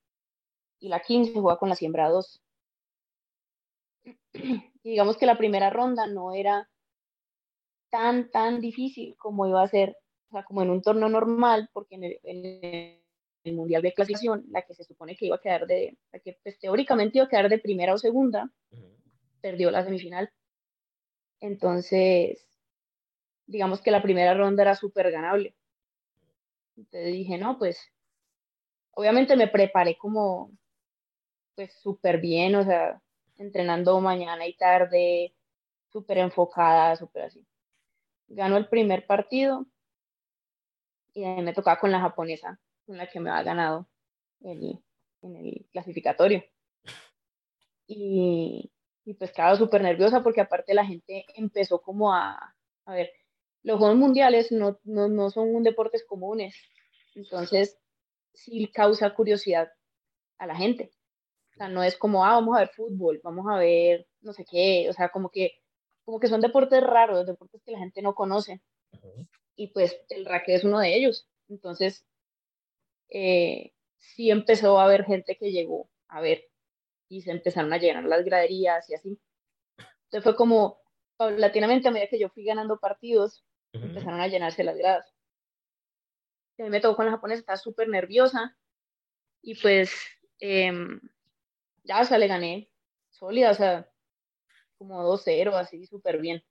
y 0.80 0.88
la 0.88 1.00
15 1.00 1.40
juega 1.40 1.58
con 1.58 1.68
la 1.68 1.76
siembra 1.76 2.08
2. 2.08 2.42
Y 4.84 4.90
digamos 4.90 5.16
que 5.16 5.24
la 5.24 5.38
primera 5.38 5.70
ronda 5.70 6.06
no 6.06 6.34
era 6.34 6.68
tan, 7.88 8.30
tan 8.30 8.60
difícil 8.60 9.16
como 9.16 9.46
iba 9.46 9.62
a 9.62 9.68
ser 9.68 9.96
sea, 10.34 10.44
como 10.44 10.62
en 10.62 10.70
un 10.70 10.82
torneo 10.82 11.08
normal, 11.08 11.70
porque 11.72 11.94
en 11.94 12.04
el, 12.04 13.00
Mundial 13.46 13.82
de 13.82 13.92
Clasificación, 13.92 14.46
la 14.48 14.62
que 14.62 14.72
se 14.72 14.84
supone 14.84 15.16
que 15.16 15.26
iba 15.26 15.36
a 15.36 15.40
quedar 15.40 15.66
de, 15.66 15.98
la 16.10 16.18
que 16.18 16.38
pues, 16.42 16.58
teóricamente 16.58 17.18
iba 17.18 17.26
a 17.26 17.28
quedar 17.28 17.50
de 17.50 17.58
primera 17.58 17.92
o 17.92 17.98
segunda, 17.98 18.50
perdió 19.42 19.70
la 19.70 19.84
semifinal. 19.84 20.30
Entonces, 21.44 22.42
digamos 23.44 23.82
que 23.82 23.90
la 23.90 24.00
primera 24.00 24.32
ronda 24.32 24.62
era 24.62 24.74
súper 24.74 25.10
ganable. 25.10 25.54
Entonces 26.74 27.12
dije, 27.12 27.36
no, 27.36 27.58
pues, 27.58 27.78
obviamente 28.92 29.36
me 29.36 29.48
preparé 29.48 29.98
como, 29.98 30.50
pues, 31.54 31.74
súper 31.74 32.18
bien, 32.18 32.54
o 32.54 32.64
sea, 32.64 32.98
entrenando 33.36 34.00
mañana 34.00 34.46
y 34.46 34.56
tarde, 34.56 35.34
súper 35.92 36.16
enfocada, 36.16 36.96
súper 36.96 37.24
así. 37.24 37.46
Ganó 38.28 38.56
el 38.56 38.66
primer 38.70 39.06
partido 39.06 39.66
y 41.12 41.26
me 41.26 41.52
tocaba 41.52 41.78
con 41.78 41.92
la 41.92 42.00
japonesa, 42.00 42.58
con 42.86 42.96
la 42.96 43.06
que 43.06 43.20
me 43.20 43.28
había 43.28 43.42
ganado 43.42 43.86
en 44.40 44.80
el 45.22 45.66
clasificatorio. 45.72 46.42
Y, 47.86 48.72
y 49.04 49.14
pues 49.14 49.30
estaba 49.30 49.56
súper 49.56 49.82
nerviosa 49.82 50.22
porque 50.22 50.40
aparte 50.40 50.74
la 50.74 50.86
gente 50.86 51.26
empezó 51.34 51.80
como 51.80 52.14
a, 52.14 52.54
a 52.86 52.94
ver, 52.94 53.10
los 53.62 53.78
Juegos 53.78 53.96
Mundiales 53.96 54.52
no, 54.52 54.78
no, 54.84 55.08
no 55.08 55.30
son 55.30 55.54
un 55.54 55.62
deportes 55.62 56.04
comunes, 56.04 56.54
entonces 57.14 57.78
sí 58.32 58.70
causa 58.72 59.14
curiosidad 59.14 59.70
a 60.38 60.46
la 60.46 60.56
gente. 60.56 60.90
O 61.52 61.56
sea, 61.56 61.68
no 61.68 61.82
es 61.82 61.96
como, 61.96 62.24
ah, 62.24 62.32
vamos 62.32 62.56
a 62.56 62.60
ver 62.60 62.70
fútbol, 62.70 63.20
vamos 63.22 63.46
a 63.48 63.58
ver 63.58 64.06
no 64.24 64.32
sé 64.32 64.44
qué, 64.44 64.88
o 64.88 64.92
sea, 64.92 65.10
como 65.10 65.30
que, 65.30 65.52
como 66.04 66.18
que 66.18 66.28
son 66.28 66.40
deportes 66.40 66.82
raros, 66.82 67.26
deportes 67.26 67.62
que 67.62 67.72
la 67.72 67.78
gente 67.78 68.02
no 68.02 68.14
conoce. 68.14 68.60
Y 69.54 69.68
pues 69.68 69.96
el 70.08 70.24
raquet 70.24 70.56
es 70.56 70.64
uno 70.64 70.80
de 70.80 70.96
ellos. 70.96 71.28
Entonces, 71.48 72.04
eh, 73.10 73.72
sí 73.98 74.30
empezó 74.30 74.78
a 74.78 74.84
haber 74.84 75.04
gente 75.04 75.36
que 75.36 75.52
llegó 75.52 75.88
a 76.08 76.20
ver 76.20 76.48
y 77.08 77.22
se 77.22 77.30
empezaron 77.30 77.72
a 77.72 77.78
llenar 77.78 78.04
las 78.04 78.24
graderías 78.24 78.88
y 78.90 78.94
así. 78.94 79.20
Entonces 80.04 80.22
fue 80.22 80.36
como, 80.36 80.80
paulatinamente, 81.16 81.88
a 81.88 81.90
medida 81.90 82.08
que 82.08 82.18
yo 82.18 82.28
fui 82.28 82.44
ganando 82.44 82.78
partidos, 82.78 83.44
empezaron 83.72 84.20
a 84.20 84.28
llenarse 84.28 84.64
las 84.64 84.76
gradas. 84.76 85.12
Y 86.56 86.62
a 86.62 86.64
mí 86.66 86.70
me 86.70 86.80
tocó 86.80 86.96
con 86.96 87.06
la 87.06 87.12
japonesa, 87.12 87.40
estaba 87.40 87.58
súper 87.58 87.88
nerviosa 87.88 88.56
y 89.42 89.60
pues 89.60 89.92
em, 90.38 91.00
ya, 91.82 92.00
o 92.00 92.04
sea, 92.04 92.18
le 92.18 92.28
gané 92.28 92.70
sólida, 93.10 93.50
o 93.50 93.54
sea, 93.54 93.90
como 94.78 95.02
2-0, 95.02 95.54
así 95.54 95.86
súper 95.86 96.20
bien. 96.20 96.42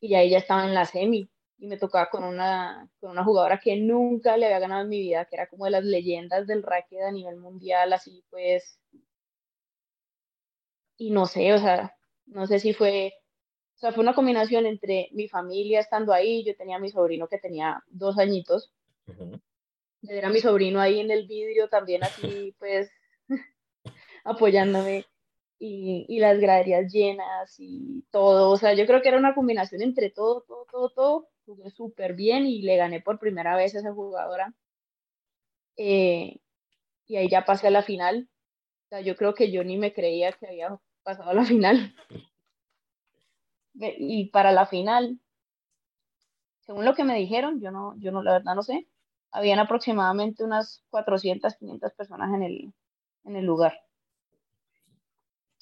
Y 0.00 0.14
ahí 0.14 0.30
ya 0.30 0.38
estaba 0.38 0.64
en 0.64 0.74
la 0.74 0.84
semi 0.84 1.30
y 1.58 1.66
me 1.66 1.78
tocaba 1.78 2.10
con 2.10 2.24
una, 2.24 2.88
con 3.00 3.10
una 3.10 3.24
jugadora 3.24 3.58
que 3.58 3.76
nunca 3.76 4.36
le 4.36 4.46
había 4.46 4.58
ganado 4.58 4.82
en 4.82 4.88
mi 4.88 5.00
vida, 5.00 5.24
que 5.24 5.36
era 5.36 5.48
como 5.48 5.64
de 5.64 5.72
las 5.72 5.84
leyendas 5.84 6.46
del 6.46 6.62
racket 6.62 7.02
a 7.02 7.12
nivel 7.12 7.36
mundial, 7.36 7.92
así 7.92 8.24
pues. 8.30 8.78
Y 10.96 11.10
no 11.10 11.26
sé, 11.26 11.52
o 11.52 11.58
sea, 11.58 11.96
no 12.26 12.46
sé 12.46 12.58
si 12.58 12.72
fue, 12.72 13.14
o 13.76 13.78
sea, 13.78 13.92
fue 13.92 14.02
una 14.02 14.14
combinación 14.14 14.66
entre 14.66 15.08
mi 15.12 15.28
familia 15.28 15.80
estando 15.80 16.12
ahí, 16.12 16.44
yo 16.44 16.56
tenía 16.56 16.76
a 16.76 16.80
mi 16.80 16.90
sobrino 16.90 17.28
que 17.28 17.38
tenía 17.38 17.82
dos 17.88 18.18
añitos, 18.18 18.72
era 20.02 20.30
mi 20.30 20.40
sobrino 20.40 20.80
ahí 20.80 21.00
en 21.00 21.10
el 21.10 21.26
vídeo 21.26 21.68
también 21.68 22.04
así 22.04 22.54
pues 22.58 22.90
apoyándome 24.24 25.06
y, 25.58 26.04
y, 26.08 26.18
las 26.20 26.38
graderías 26.38 26.92
llenas 26.92 27.54
y 27.58 28.04
todo. 28.10 28.50
O 28.50 28.58
sea, 28.58 28.74
yo 28.74 28.86
creo 28.86 29.00
que 29.00 29.08
era 29.08 29.16
una 29.16 29.34
combinación 29.34 29.80
entre 29.80 30.10
todo, 30.10 30.42
todo, 30.42 30.66
todo, 30.70 30.90
todo. 30.90 31.28
Jugué 31.46 31.70
súper 31.70 32.14
bien 32.14 32.46
y 32.46 32.60
le 32.60 32.76
gané 32.76 33.00
por 33.00 33.18
primera 33.18 33.56
vez 33.56 33.74
a 33.74 33.78
esa 33.78 33.94
jugadora. 33.94 34.52
Eh, 35.78 36.40
y 37.06 37.16
ahí 37.16 37.28
ya 37.30 37.46
pasé 37.46 37.68
a 37.68 37.70
la 37.70 37.82
final. 37.82 38.28
O 38.86 38.88
sea, 38.90 39.00
yo 39.00 39.16
creo 39.16 39.34
que 39.34 39.50
yo 39.50 39.64
ni 39.64 39.78
me 39.78 39.94
creía 39.94 40.32
que 40.32 40.46
había 40.46 40.78
pasado 41.06 41.30
a 41.30 41.34
la 41.34 41.44
final. 41.44 41.94
Y 43.74 44.30
para 44.30 44.52
la 44.52 44.66
final, 44.66 45.20
según 46.60 46.84
lo 46.84 46.94
que 46.94 47.04
me 47.04 47.16
dijeron, 47.16 47.60
yo 47.60 47.70
no, 47.70 47.94
yo 47.98 48.10
no, 48.10 48.22
la 48.22 48.32
verdad 48.32 48.54
no 48.54 48.62
sé, 48.62 48.88
habían 49.30 49.58
aproximadamente 49.58 50.44
unas 50.44 50.82
400, 50.90 51.56
500 51.56 51.92
personas 51.92 52.34
en 52.34 52.42
el, 52.42 52.74
en 53.24 53.36
el 53.36 53.44
lugar 53.44 53.74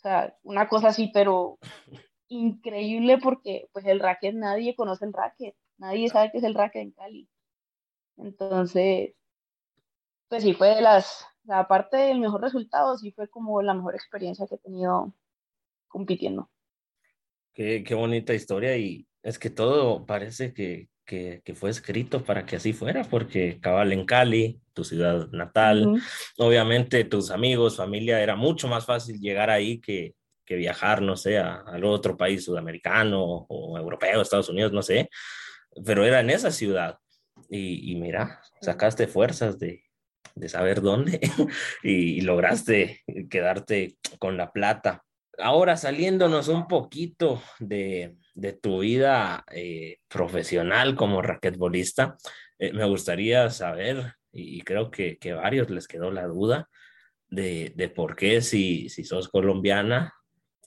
sea, 0.05 0.37
una 0.43 0.69
cosa 0.69 0.89
así, 0.89 1.11
pero 1.13 1.59
increíble 2.29 3.19
porque 3.19 3.69
pues 3.73 3.87
el 3.87 4.01
racket, 4.01 4.35
nadie 4.35 4.77
conoce 4.77 5.07
el 5.07 5.13
racket, 5.13 5.57
nadie 5.79 6.09
sabe 6.11 6.31
qué 6.31 6.39
es 6.39 6.45
el 6.45 6.55
racket 6.55 6.83
en 6.83 6.93
Cali. 6.93 7.29
Entonces, 8.19 9.15
pues 10.29 10.43
sí 10.43 10.53
fue 10.55 10.75
de 10.75 10.83
las, 10.83 11.27
aparte 11.49 11.97
del 11.97 12.21
mejor 12.21 12.43
resultado, 12.43 12.97
sí 12.99 13.13
fue 13.13 13.29
como 13.29 13.63
la 13.63 13.75
mejor 13.75 13.95
experiencia 13.95 14.47
que 14.47 14.57
he 14.57 14.59
tenido 14.59 15.13
compitiendo. 15.95 16.51
Qué, 17.55 17.85
qué 17.85 17.95
bonita 17.95 18.35
historia 18.35 18.77
y 18.77 19.07
es 19.23 19.39
que 19.39 19.49
todo 19.49 20.05
parece 20.05 20.53
que, 20.53 20.89
que, 21.07 21.55
fue 21.55 21.71
escrito 21.71 22.25
para 22.25 22.45
que 22.45 22.57
así 22.57 22.73
fuera, 22.73 23.05
porque 23.05 23.61
cabal 23.61 23.93
en 23.93 24.05
Cali, 24.05 24.61
tu 24.73 24.83
ciudad 24.83 25.29
natal, 25.31 26.03
obviamente 26.37 27.05
tus 27.05 27.31
amigos, 27.31 27.77
familia, 27.77 28.21
era 28.21 28.35
mucho 28.35 28.67
más 28.67 28.85
fácil 28.87 29.21
llegar 29.21 29.51
ahí 29.51 29.81
que, 29.81 30.17
que 30.45 30.57
viajar, 30.57 31.01
no 31.01 31.17
sé, 31.17 31.39
a, 31.39 31.61
al 31.61 31.85
otro 31.85 32.17
país 32.17 32.45
sudamericano 32.45 33.23
o 33.49 33.79
europeo, 33.79 34.21
Estados 34.21 34.49
Unidos, 34.49 34.73
no 34.73 34.83
sé, 34.83 35.09
pero 35.87 36.05
era 36.05 36.19
en 36.19 36.31
esa 36.31 36.51
ciudad. 36.51 36.99
Y, 37.49 37.93
y 37.93 37.95
mira, 37.95 38.41
sacaste 38.61 39.07
fuerzas 39.07 39.61
de, 39.61 39.85
de 40.35 40.49
saber 40.49 40.81
dónde 40.81 41.21
y, 41.85 42.19
y 42.19 42.21
lograste 42.23 43.05
quedarte 43.31 43.97
con 44.19 44.37
la 44.37 44.51
plata. 44.51 45.05
Ahora 45.39 45.77
saliéndonos 45.77 46.49
un 46.49 46.69
poquito 46.69 47.43
de, 47.59 48.17
de 48.35 48.53
tu 48.53 48.81
vida 48.81 49.45
eh, 49.53 49.99
profesional 50.09 50.95
como 50.95 51.23
raquetbolista, 51.23 52.17
eh, 52.59 52.73
me 52.73 52.85
gustaría 52.85 53.51
saber, 53.51 54.15
y 54.33 54.61
creo 54.63 54.91
que, 54.91 55.19
que 55.19 55.33
varios 55.33 55.71
les 55.71 55.89
quedó 55.89 56.11
la 56.11 56.27
duda, 56.27 56.69
de, 57.29 57.73
de 57.75 57.89
por 57.89 58.17
qué 58.17 58.41
si, 58.43 58.89
si 58.89 59.05
sos 59.05 59.29
colombiana, 59.29 60.15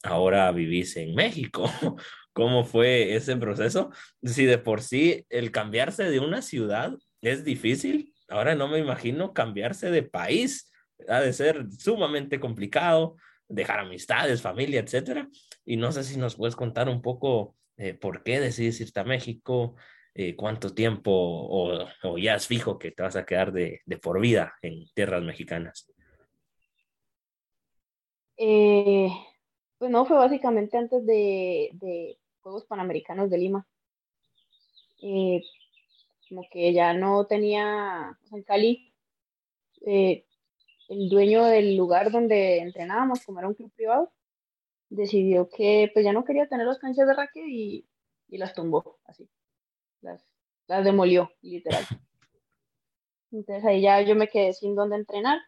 ahora 0.03 0.51
vivís 0.51 0.97
en 0.97 1.15
México. 1.15 1.69
¿Cómo 2.33 2.65
fue 2.65 3.15
ese 3.15 3.35
proceso? 3.37 3.89
Si 4.21 4.45
de 4.45 4.57
por 4.57 4.81
sí 4.81 5.25
el 5.29 5.51
cambiarse 5.51 6.03
de 6.03 6.19
una 6.19 6.41
ciudad 6.41 6.93
es 7.21 7.43
difícil, 7.43 8.13
ahora 8.29 8.53
no 8.53 8.67
me 8.67 8.77
imagino 8.79 9.33
cambiarse 9.33 9.89
de 9.89 10.03
país. 10.03 10.71
Ha 11.07 11.21
de 11.21 11.33
ser 11.33 11.65
sumamente 11.77 12.39
complicado 12.39 13.15
dejar 13.47 13.79
amistades, 13.79 14.41
familia, 14.41 14.79
etcétera. 14.79 15.29
Y 15.65 15.77
no 15.77 15.91
sé 15.91 16.03
si 16.03 16.17
nos 16.17 16.35
puedes 16.35 16.55
contar 16.55 16.89
un 16.89 17.01
poco 17.01 17.55
eh, 17.77 17.93
por 17.93 18.23
qué 18.23 18.39
decides 18.39 18.81
irte 18.81 18.99
a 18.99 19.03
México, 19.03 19.75
eh, 20.13 20.35
cuánto 20.35 20.73
tiempo 20.73 21.11
o, 21.11 22.17
ya 22.17 22.35
es 22.35 22.47
fijo 22.47 22.79
que 22.79 22.91
te 22.91 23.03
vas 23.03 23.15
a 23.15 23.25
quedar 23.25 23.51
de, 23.51 23.81
de 23.85 23.97
por 23.97 24.19
vida 24.19 24.53
en 24.61 24.85
tierras 24.93 25.23
mexicanas. 25.23 25.91
Eh, 28.37 29.09
pues 29.77 29.91
no, 29.91 30.05
fue 30.05 30.17
básicamente 30.17 30.77
antes 30.77 31.05
de, 31.05 31.69
de 31.73 32.17
Juegos 32.41 32.65
Panamericanos 32.65 33.29
de 33.29 33.37
Lima. 33.37 33.67
como 36.29 36.43
que 36.51 36.73
ya 36.73 36.93
no 36.93 37.25
tenía, 37.25 38.17
en 38.31 38.43
Cali, 38.43 38.93
el 40.89 41.09
dueño 41.09 41.45
del 41.45 41.75
lugar 41.75 42.11
donde 42.11 42.59
entrenábamos, 42.59 43.23
como 43.25 43.39
era 43.39 43.47
un 43.47 43.53
club 43.53 43.71
privado, 43.73 44.11
decidió 44.89 45.49
que 45.49 45.89
pues 45.93 46.05
ya 46.05 46.13
no 46.13 46.23
quería 46.23 46.47
tener 46.47 46.65
las 46.65 46.79
canchas 46.79 47.07
de 47.07 47.13
raquet 47.13 47.45
y, 47.47 47.87
y 48.29 48.37
las 48.37 48.53
tumbó, 48.53 48.99
así. 49.05 49.29
Las, 50.01 50.25
las 50.67 50.85
demolió, 50.85 51.31
literal. 51.41 51.83
Entonces 53.31 53.65
ahí 53.65 53.81
ya 53.81 54.01
yo 54.01 54.15
me 54.15 54.27
quedé 54.27 54.53
sin 54.53 54.75
dónde 54.75 54.95
entrenar. 54.95 55.39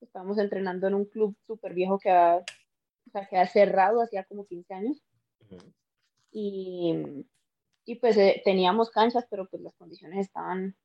Estábamos 0.00 0.38
entrenando 0.38 0.88
en 0.88 0.94
un 0.94 1.04
club 1.04 1.36
súper 1.46 1.74
viejo 1.74 1.98
que 1.98 2.10
ha, 2.10 2.36
o 2.36 3.10
sea, 3.10 3.26
que 3.28 3.36
ha 3.36 3.46
cerrado 3.46 4.02
hacía 4.02 4.24
como 4.24 4.46
15 4.46 4.74
años. 4.74 5.02
Y, 6.32 7.24
y 7.84 7.94
pues 7.96 8.16
eh, 8.16 8.42
teníamos 8.44 8.90
canchas, 8.90 9.26
pero 9.30 9.48
pues 9.48 9.62
las 9.62 9.74
condiciones 9.76 10.26
estaban, 10.26 10.76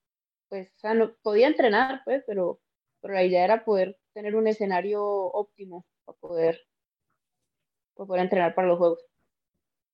pues, 0.47 0.69
o 0.75 0.79
sea, 0.79 0.93
no, 0.93 1.15
podía 1.23 1.47
entrenar, 1.47 2.01
pues, 2.05 2.23
pero 2.27 2.59
pero 3.01 3.13
la 3.13 3.23
idea 3.23 3.43
era 3.45 3.65
poder 3.65 3.97
tener 4.13 4.35
un 4.35 4.47
escenario 4.47 5.03
óptimo 5.05 5.85
para 6.05 6.17
poder, 6.19 6.59
para 7.95 8.07
poder 8.07 8.21
entrenar 8.23 8.55
para 8.55 8.67
los 8.67 8.77
juegos. 8.77 8.99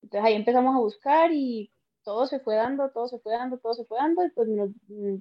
Entonces 0.01 0.27
ahí 0.27 0.35
empezamos 0.35 0.75
a 0.75 0.79
buscar 0.79 1.31
y 1.33 1.71
todo 2.03 2.27
se 2.27 2.39
fue 2.39 2.55
dando, 2.55 2.91
todo 2.91 3.07
se 3.07 3.19
fue 3.19 3.33
dando, 3.33 3.57
todo 3.59 3.73
se 3.73 3.85
fue 3.85 3.97
dando, 3.99 4.25
y 4.25 4.29
pues 4.31 4.47
mm, 4.49 5.17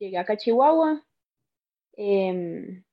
llegué 0.00 0.18
acá 0.18 0.34
a 0.34 0.36
Chihuahua. 0.38 1.06
Em, 1.96 2.84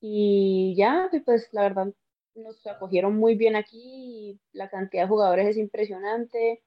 y 0.00 0.74
ya, 0.76 1.10
pues 1.24 1.48
la 1.52 1.62
verdad 1.62 1.92
nos 2.34 2.66
acogieron 2.66 3.16
muy 3.16 3.34
bien 3.34 3.56
aquí, 3.56 4.38
la 4.52 4.68
cantidad 4.68 5.04
de 5.04 5.08
jugadores 5.08 5.48
es 5.48 5.56
impresionante. 5.58 6.62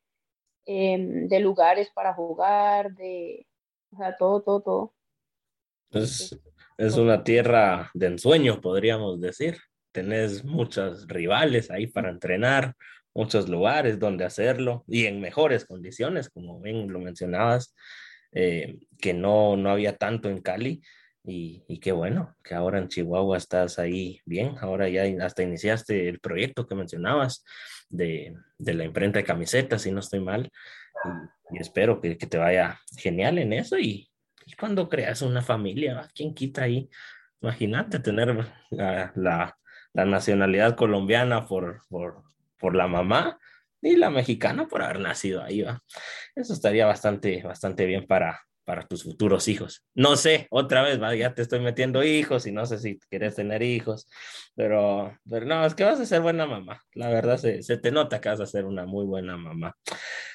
em, 0.67 1.27
de 1.29 1.39
lugares 1.41 1.89
para 1.91 2.13
jugar, 2.13 2.93
de, 2.95 3.47
o 3.93 3.97
sea, 3.97 4.17
todo, 4.17 4.41
todo, 4.43 4.61
todo. 4.61 4.93
Es, 5.91 6.37
es 6.77 6.95
una 6.95 7.23
tierra 7.23 7.91
de 7.93 8.07
ensueño, 8.07 8.61
podríamos 8.61 9.19
decir. 9.19 9.57
Tenés 9.91 10.45
muchos 10.45 11.07
rivales 11.07 11.71
ahí 11.71 11.87
para 11.87 12.09
entrenar, 12.09 12.75
muchos 13.13 13.49
lugares 13.49 13.99
donde 13.99 14.23
hacerlo 14.23 14.85
y 14.87 15.05
en 15.07 15.19
mejores 15.19 15.65
condiciones, 15.65 16.29
como 16.29 16.61
bien 16.61 16.91
lo 16.91 16.99
mencionabas, 16.99 17.75
eh, 18.31 18.77
que 18.99 19.13
no, 19.13 19.57
no 19.57 19.71
había 19.71 19.97
tanto 19.97 20.29
en 20.29 20.41
Cali. 20.41 20.81
Y, 21.25 21.63
y, 21.67 21.79
qué 21.79 21.91
bueno 21.91 22.35
que 22.43 22.55
ahora 22.55 22.79
en 22.79 22.87
Chihuahua 22.87 23.37
estás 23.37 23.77
ahí 23.77 24.21
bien. 24.25 24.55
Ahora 24.61 24.87
ya 24.87 25.03
hasta 25.23 25.43
iniciaste 25.43 26.07
el 26.07 26.19
proyecto 26.19 26.65
que 26.65 26.75
mencionabas 26.75 27.43
de, 27.89 28.35
de 28.57 28.73
la 28.73 28.85
imprenta 28.85 29.19
de 29.19 29.25
camisetas, 29.25 29.81
si 29.81 29.91
no 29.91 29.99
estoy 29.99 30.21
mal. 30.21 30.49
Y, 31.51 31.57
y 31.57 31.59
espero 31.59 31.99
que, 31.99 32.17
que, 32.17 32.25
te 32.25 32.37
vaya 32.37 32.79
genial 32.97 33.37
en 33.37 33.53
eso. 33.53 33.77
Y, 33.77 34.08
y 34.49 34.55
cuando 34.55 34.89
creas 34.89 35.21
una 35.21 35.43
familia, 35.43 36.09
¿quién 36.15 36.33
quita 36.33 36.63
ahí? 36.63 36.89
Imagínate 37.39 37.99
tener 37.99 38.35
la, 38.71 39.11
la, 39.15 39.57
la 39.93 40.05
nacionalidad 40.05 40.75
colombiana 40.75 41.45
por, 41.45 41.81
por, 41.87 42.23
por 42.57 42.75
la 42.75 42.87
mamá 42.87 43.39
y 43.79 43.95
la 43.95 44.09
mexicana 44.09 44.67
por 44.67 44.81
haber 44.81 44.99
nacido 44.99 45.43
ahí, 45.43 45.61
¿va? 45.61 45.83
Eso 46.35 46.53
estaría 46.53 46.87
bastante, 46.87 47.43
bastante 47.43 47.85
bien 47.85 48.07
para, 48.07 48.41
para 48.65 48.87
tus 48.87 49.03
futuros 49.03 49.47
hijos. 49.47 49.85
No 49.93 50.15
sé, 50.15 50.47
otra 50.49 50.81
vez, 50.81 50.99
¿va? 50.99 51.15
ya 51.15 51.35
te 51.35 51.43
estoy 51.43 51.59
metiendo 51.59 52.03
hijos 52.03 52.47
y 52.47 52.51
no 52.51 52.65
sé 52.65 52.79
si 52.79 52.97
quieres 53.07 53.35
tener 53.35 53.61
hijos, 53.61 54.09
pero, 54.55 55.15
pero 55.29 55.45
no, 55.45 55.63
es 55.63 55.75
que 55.75 55.83
vas 55.83 55.99
a 55.99 56.05
ser 56.07 56.21
buena 56.21 56.47
mamá. 56.47 56.81
La 56.95 57.09
verdad, 57.09 57.37
se, 57.37 57.61
se 57.61 57.77
te 57.77 57.91
nota 57.91 58.19
que 58.19 58.29
vas 58.29 58.39
a 58.39 58.47
ser 58.47 58.65
una 58.65 58.87
muy 58.87 59.05
buena 59.05 59.37
mamá. 59.37 59.75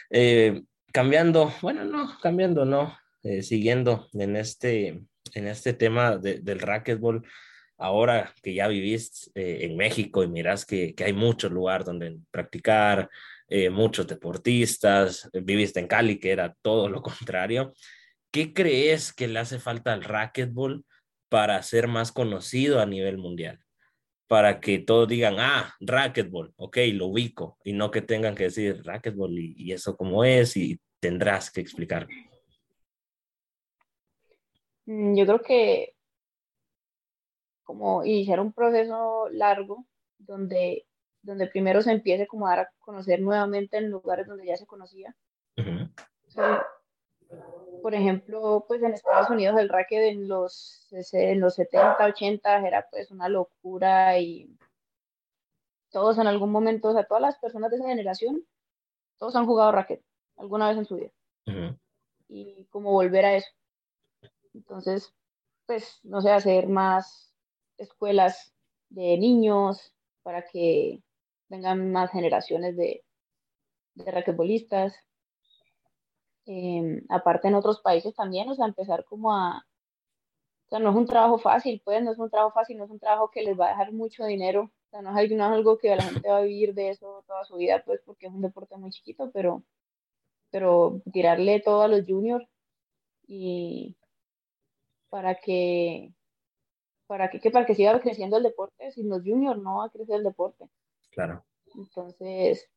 Eh, 0.09 0.63
cambiando, 0.93 1.53
bueno, 1.61 1.85
no, 1.85 2.17
cambiando, 2.23 2.65
no, 2.65 2.97
eh, 3.25 3.43
siguiendo 3.43 4.09
en 4.13 4.37
este, 4.37 5.03
en 5.35 5.49
este 5.49 5.73
tema 5.73 6.17
de, 6.17 6.41
del 6.41 6.61
racquetball 6.61 7.27
ahora 7.79 8.35
que 8.43 8.55
ya 8.55 8.69
vivís 8.69 9.31
eh, 9.35 9.61
en 9.63 9.77
México 9.77 10.23
y 10.23 10.29
mirás 10.29 10.65
que, 10.65 10.95
que, 10.95 11.05
hay 11.05 11.13
muchos 11.13 11.51
lugares 11.51 11.87
donde 11.87 12.19
practicar, 12.31 13.11
eh, 13.49 13.71
muchos 13.71 14.07
deportistas, 14.07 15.29
viviste 15.33 15.81
en 15.81 15.87
Cali, 15.87 16.19
que 16.19 16.31
era 16.31 16.55
todo 16.63 16.89
lo 16.89 17.03
contrario, 17.03 17.73
¿qué 18.31 18.53
crees 18.53 19.13
que 19.13 19.29
le 19.29 19.39
hace 19.39 19.59
falta 19.59 19.93
al 19.93 20.05
racquetball 20.05 20.85
para 21.29 21.63
ser 21.63 21.89
más 21.89 22.13
conocido 22.13 22.81
a 22.81 22.87
nivel 22.87 23.19
mundial? 23.19 23.59
Para 24.27 24.61
que 24.61 24.79
todos 24.79 25.09
digan, 25.09 25.37
ah, 25.39 25.75
racquetball, 25.81 26.53
ok, 26.57 26.79
lo 26.93 27.07
ubico, 27.07 27.59
y 27.65 27.73
no 27.75 27.91
que 27.91 28.03
tengan 28.03 28.35
que 28.35 28.45
decir 28.45 28.83
racquetball 28.85 29.39
y, 29.39 29.55
y 29.57 29.73
eso 29.73 29.97
cómo 29.97 30.25
es, 30.25 30.57
y 30.57 30.81
tendrás 31.01 31.51
que 31.51 31.61
explicar. 31.61 32.09
Mm, 34.87 35.17
yo 35.17 35.27
creo 35.27 35.43
que 35.43 35.95
como 37.65 38.05
iniciar 38.05 38.41
un 38.41 38.53
proceso 38.53 39.29
largo 39.31 39.87
donde, 40.19 40.87
donde 41.23 41.47
primero 41.47 41.83
se 41.83 41.93
empiece 41.93 42.27
como 42.27 42.47
a 42.47 42.51
dar 42.51 42.59
a 42.61 42.71
conocer 42.79 43.21
nuevamente 43.21 43.79
en 43.79 43.91
lugares 43.91 44.27
donde 44.27 44.47
ya 44.47 44.57
se 44.57 44.67
conocía. 44.67 45.15
Uh 45.57 45.63
-huh. 45.63 45.93
o 46.27 46.31
sea, 46.31 46.67
por 47.83 47.95
ejemplo, 47.95 48.65
pues 48.69 48.83
en 48.83 48.95
Estados 48.95 49.31
Unidos 49.31 49.59
el 49.59 49.69
racket 49.69 50.03
en 50.03 50.29
los, 50.29 50.89
en 51.13 51.41
los 51.41 51.55
70, 51.55 52.05
80 52.05 52.67
era 52.67 52.87
pues 52.91 53.11
una 53.11 53.29
locura 53.29 54.19
y 54.19 54.57
todos 55.91 56.19
en 56.19 56.27
algún 56.27 56.51
momento, 56.51 56.89
o 56.89 56.93
sea, 56.93 57.05
todas 57.05 57.23
las 57.23 57.39
personas 57.39 57.71
de 57.71 57.77
esa 57.77 57.89
generación, 57.89 58.45
todos 59.19 59.37
han 59.37 59.47
jugado 59.47 59.73
racket 59.73 60.03
alguna 60.37 60.69
vez 60.69 60.79
en 60.79 60.85
su 60.87 60.97
vida. 60.97 61.11
Uh 61.47 61.51
-huh. 61.51 61.79
Y 62.29 62.65
como 62.67 62.91
volver 62.91 63.25
a 63.25 63.37
eso. 63.37 63.51
Entonces, 64.55 65.13
pues, 65.67 66.01
no 66.05 66.21
sé, 66.21 66.31
hacer 66.31 66.69
más 66.69 67.35
escuelas 67.77 68.55
de 68.89 69.19
niños 69.19 69.95
para 70.23 70.45
que 70.47 71.03
vengan 71.49 71.93
más 71.93 72.11
generaciones 72.11 72.77
de, 72.77 73.05
de 73.95 74.11
raquetbolistas. 74.11 74.95
Eh, 76.47 77.03
aparte 77.09 77.49
en 77.49 77.55
otros 77.55 77.81
países 77.81 78.15
también, 78.15 78.49
o 78.49 78.55
sea, 78.55 78.67
empezar 78.67 79.05
como 79.05 79.33
a... 79.33 79.67
O 80.67 80.69
sea, 80.71 80.79
no 80.79 80.91
es 80.91 80.97
un 80.97 81.07
trabajo 81.07 81.39
fácil, 81.39 81.83
pues, 81.85 82.03
no 82.03 82.13
es 82.13 82.19
un 82.19 82.31
trabajo 82.31 82.53
fácil, 82.53 82.79
no 82.79 82.85
es 82.85 82.91
un 82.91 82.99
trabajo 82.99 83.31
que 83.31 83.43
les 83.43 83.59
va 83.59 83.67
a 83.67 83.71
dejar 83.71 83.93
mucho 83.93 84.25
dinero, 84.25 84.63
o 84.63 84.91
sea, 84.91 85.03
no 85.03 85.17
es, 85.19 85.31
no 85.31 85.45
es 85.45 85.53
algo 85.53 85.79
que 85.79 85.95
la 85.95 86.03
gente 86.03 86.29
va 86.29 86.39
a 86.39 86.43
vivir 86.43 86.75
de 86.75 86.91
eso 86.91 87.23
toda 87.27 87.45
su 87.45 87.57
vida, 87.57 87.83
pues, 87.85 88.01
porque 88.05 88.27
es 88.27 88.33
un 88.33 88.41
deporte 88.41 88.77
muy 88.77 88.91
chiquito, 88.91 89.31
pero, 89.33 89.63
pero 90.51 91.03
tirarle 91.13 91.61
todo 91.61 91.83
a 91.83 91.89
los 91.89 92.07
juniors 92.07 92.49
y 93.27 93.95
para 95.15 95.37
que 95.37 96.13
para 97.07 97.31
que, 97.31 97.39
que, 97.39 97.53
para 97.53 97.67
que 97.67 97.77
siga 97.77 98.01
creciendo 98.01 98.37
el 98.37 98.43
deporte, 98.43 98.91
sin 98.91 99.09
los 99.09 99.23
juniors 99.23 99.63
no 99.63 99.77
va 99.77 99.85
a 99.85 99.91
crecer 99.91 100.17
el 100.17 100.25
deporte. 100.25 100.69
Claro. 101.13 101.45
Entonces, 101.77 102.69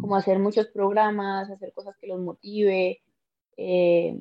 como 0.00 0.14
hacer 0.14 0.38
muchos 0.38 0.68
programas, 0.68 1.50
hacer 1.50 1.72
cosas 1.72 1.96
que 1.96 2.06
los 2.06 2.20
motive. 2.20 3.02
Eh, 3.56 4.16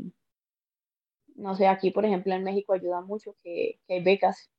no 1.35 1.53
sé, 1.53 1.67
aquí 1.67 1.91
por 1.91 2.05
ejemplo 2.05 2.33
en 2.33 2.43
México 2.43 2.73
ayuda 2.73 3.01
mucho 3.01 3.35
que, 3.43 3.79
que 3.85 3.93
hay 3.93 4.03
becas. 4.03 4.49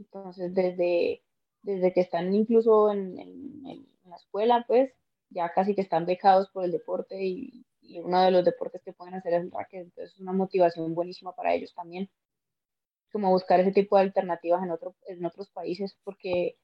Entonces, 0.00 0.52
desde, 0.52 1.22
desde 1.62 1.92
que 1.92 2.00
están 2.00 2.34
incluso 2.34 2.90
en, 2.90 3.20
en, 3.20 3.66
en, 3.66 3.86
la 4.06 4.16
escuela, 4.16 4.64
pues 4.66 4.92
ya 5.30 5.52
casi 5.52 5.76
que 5.76 5.82
están 5.82 6.06
becados 6.06 6.50
por 6.50 6.64
el 6.64 6.72
deporte 6.72 7.24
y, 7.24 7.64
y 7.86 8.00
uno 8.00 8.22
de 8.22 8.30
los 8.30 8.44
deportes 8.44 8.82
que 8.82 8.92
pueden 8.92 9.14
hacer 9.14 9.34
es 9.34 9.42
el 9.42 9.50
racket. 9.50 9.84
Entonces, 9.84 10.14
es 10.14 10.20
una 10.20 10.32
motivación 10.32 10.94
buenísima 10.94 11.34
para 11.34 11.54
ellos 11.54 11.74
también 11.74 12.10
como 13.14 13.30
buscar 13.30 13.60
ese 13.60 13.70
tipo 13.70 13.94
de 13.94 14.02
alternativas 14.02 14.60
en, 14.64 14.72
otro, 14.72 14.96
en 15.06 15.24
otros 15.24 15.48
países, 15.48 15.96
porque, 16.02 16.56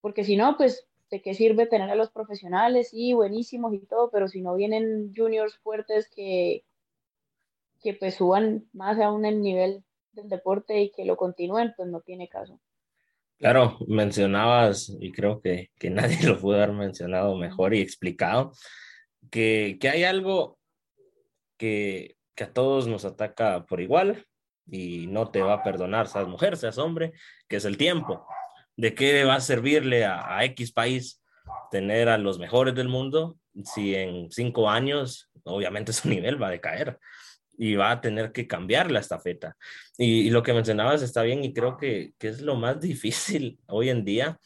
porque 0.00 0.24
si 0.24 0.38
no, 0.38 0.56
pues, 0.56 0.88
¿de 1.10 1.20
qué 1.20 1.34
sirve 1.34 1.66
tener 1.66 1.90
a 1.90 1.96
los 1.96 2.10
profesionales? 2.10 2.88
Sí, 2.88 3.12
buenísimos 3.12 3.74
y 3.74 3.80
todo, 3.80 4.10
pero 4.10 4.26
si 4.26 4.40
no 4.40 4.54
vienen 4.54 5.12
juniors 5.14 5.58
fuertes 5.58 6.08
que, 6.08 6.64
que 7.82 7.92
pues 7.92 8.14
suban 8.14 8.64
más 8.72 8.98
aún 8.98 9.26
el 9.26 9.42
nivel 9.42 9.84
del 10.12 10.30
deporte 10.30 10.80
y 10.80 10.92
que 10.92 11.04
lo 11.04 11.18
continúen, 11.18 11.74
pues 11.76 11.90
no 11.90 12.00
tiene 12.00 12.26
caso. 12.26 12.58
Claro, 13.36 13.76
mencionabas, 13.86 14.88
y 14.98 15.12
creo 15.12 15.42
que, 15.42 15.68
que 15.78 15.90
nadie 15.90 16.26
lo 16.26 16.40
pudo 16.40 16.56
haber 16.56 16.72
mencionado 16.72 17.36
mejor 17.36 17.74
y 17.74 17.82
explicado, 17.82 18.52
que, 19.30 19.76
que 19.78 19.90
hay 19.90 20.04
algo 20.04 20.57
que, 21.58 22.16
a 22.40 22.46
todos 22.46 22.86
nos 22.86 23.04
ataca 23.04 23.66
por 23.66 23.80
igual, 23.80 24.24
y 24.70 25.06
no 25.08 25.30
te 25.30 25.42
va 25.42 25.54
a 25.54 25.62
perdonar, 25.62 26.08
seas 26.08 26.28
mujer, 26.28 26.56
seas 26.56 26.78
hombre, 26.78 27.12
que 27.48 27.56
es 27.56 27.64
el 27.64 27.76
tiempo. 27.76 28.26
¿De 28.76 28.94
qué 28.94 29.24
va 29.24 29.34
a 29.34 29.40
servirle 29.40 30.04
a, 30.04 30.36
a, 30.36 30.44
X 30.44 30.72
país 30.72 31.22
tener 31.70 32.08
a 32.08 32.18
los 32.18 32.38
mejores 32.38 32.74
del 32.74 32.88
mundo 32.88 33.38
si 33.64 33.94
en 33.94 34.30
cinco 34.30 34.70
años, 34.70 35.30
obviamente 35.44 35.92
su 35.94 36.08
nivel 36.08 36.40
va 36.40 36.48
a 36.48 36.52
decaer 36.52 36.98
y 37.56 37.74
va 37.74 37.90
a 37.90 38.00
tener 38.00 38.30
que 38.30 38.46
cambiar 38.46 38.90
la 38.90 39.00
estafeta? 39.00 39.56
Y, 39.96 40.28
y 40.28 40.30
lo 40.30 40.42
que 40.42 40.52
mencionabas 40.52 41.02
está 41.02 41.22
bien 41.22 41.42
y 41.42 41.52
creo 41.52 41.76
que, 41.76 42.12
que 42.18 42.28
es 42.28 42.40
lo 42.40 42.54
más 42.54 42.80
difícil 42.80 43.58
hoy 43.66 43.88
en 43.88 44.04
día. 44.04 44.38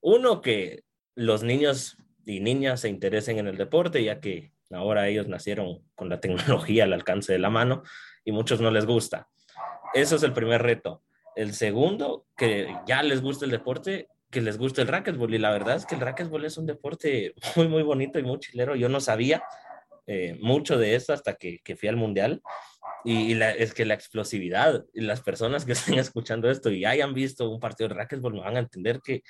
Uno, 0.00 0.40
que 0.40 0.84
los 1.16 1.42
niños 1.42 1.96
y 2.26 2.40
niñas 2.40 2.80
se 2.80 2.88
interesen 2.88 3.38
en 3.38 3.48
el 3.48 3.56
deporte, 3.56 4.04
ya 4.04 4.20
que 4.20 4.53
ahora 4.70 5.08
ellos 5.08 5.28
nacieron 5.28 5.82
con 5.94 6.08
la 6.08 6.20
tecnología 6.20 6.84
al 6.84 6.92
alcance 6.92 7.32
de 7.32 7.38
la 7.38 7.50
mano 7.50 7.82
y 8.24 8.32
muchos 8.32 8.60
no 8.60 8.70
les 8.70 8.86
gusta. 8.86 9.28
Eso 9.92 10.16
es 10.16 10.22
el 10.22 10.32
primer 10.32 10.62
reto. 10.62 11.02
El 11.36 11.52
segundo, 11.52 12.26
que 12.36 12.74
ya 12.86 13.02
les 13.02 13.20
gusta 13.20 13.44
el 13.44 13.50
deporte, 13.50 14.08
que 14.30 14.40
les 14.40 14.58
guste 14.58 14.82
el 14.82 14.88
racquetball. 14.88 15.34
Y 15.34 15.38
la 15.38 15.50
verdad 15.50 15.76
es 15.76 15.86
que 15.86 15.94
el 15.94 16.00
racquetball 16.00 16.44
es 16.44 16.58
un 16.58 16.66
deporte 16.66 17.34
muy, 17.56 17.68
muy 17.68 17.82
bonito 17.82 18.18
y 18.18 18.22
muy 18.22 18.38
chilero. 18.38 18.74
Yo 18.76 18.88
no 18.88 19.00
sabía 19.00 19.42
eh, 20.06 20.36
mucho 20.40 20.78
de 20.78 20.94
eso 20.94 21.12
hasta 21.12 21.34
que, 21.34 21.60
fui 21.76 21.88
al 21.88 21.96
mundial. 21.96 22.42
Y, 23.04 23.40
es 23.40 23.74
que 23.74 23.84
la 23.84 23.94
explosividad, 23.94 24.84
y 24.94 25.02
las 25.02 25.20
personas 25.20 25.64
que 25.64 25.72
estén 25.94 25.98
escuchando 25.98 26.50
esto 26.50 26.70
y 26.70 26.84
hayan 26.84 27.14
visto 27.14 27.48
un 27.50 27.60
partido 27.60 27.88
de 27.88 27.94
racquetball 27.94 28.34
me 28.34 28.40
van 28.40 28.56
a 28.56 28.60
entender 28.60 29.00
que, 29.02 29.22